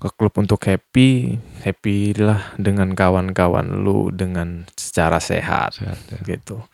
ke 0.02 0.10
klub 0.18 0.34
untuk 0.42 0.58
happy, 0.66 1.38
happy 1.62 2.18
lah 2.18 2.58
dengan 2.58 2.92
kawan-kawan 2.98 3.86
lu 3.86 4.10
dengan 4.10 4.66
secara 4.74 5.22
sehat, 5.22 5.78
Sehat, 5.78 5.98
ya. 6.10 6.20
gitu. 6.26 6.66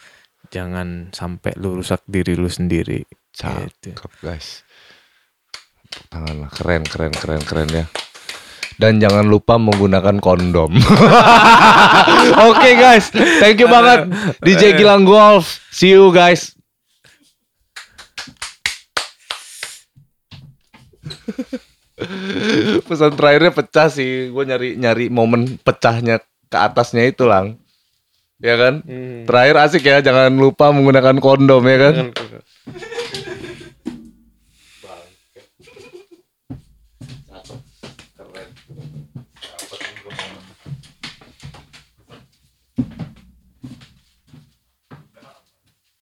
Jangan 0.47 1.11
sampai 1.11 1.59
lu 1.59 1.75
rusak 1.75 2.07
diri 2.07 2.39
lu 2.39 2.47
sendiri. 2.47 3.03
Gitu. 3.03 3.91
Cakep 3.93 4.13
guys. 4.23 4.63
Tepuk 5.91 6.07
Tangan 6.07 6.35
lah, 6.47 6.51
keren, 6.51 6.83
keren, 6.87 7.11
keren, 7.11 7.41
keren 7.43 7.69
ya. 7.69 7.85
Dan 8.77 9.01
jangan 9.01 9.25
lupa 9.25 9.57
menggunakan 9.57 10.21
kondom. 10.21 10.71
Oke 12.49 12.69
guys, 12.77 13.09
thank 13.41 13.57
you 13.59 13.67
banget 13.67 14.07
DJ 14.39 14.77
Gilang 14.77 15.03
Golf. 15.03 15.59
See 15.73 15.91
you 15.91 16.13
guys. 16.15 16.55
Pesan 22.87 23.13
terakhirnya 23.17 23.51
pecah 23.53 23.87
sih. 23.89 24.29
Gue 24.29 24.43
nyari 24.45 24.77
nyari 24.77 25.05
momen 25.09 25.57
pecahnya 25.61 26.21
ke 26.47 26.57
atasnya 26.57 27.09
itu 27.09 27.25
lang. 27.25 27.57
Ya 28.37 28.53
kan? 28.53 28.85
Terakhir 29.25 29.55
asik 29.65 29.83
ya, 29.83 29.97
jangan 30.05 30.29
lupa 30.37 30.69
menggunakan 30.69 31.17
kondom 31.17 31.65
ya 31.65 31.77
kan? 31.89 31.95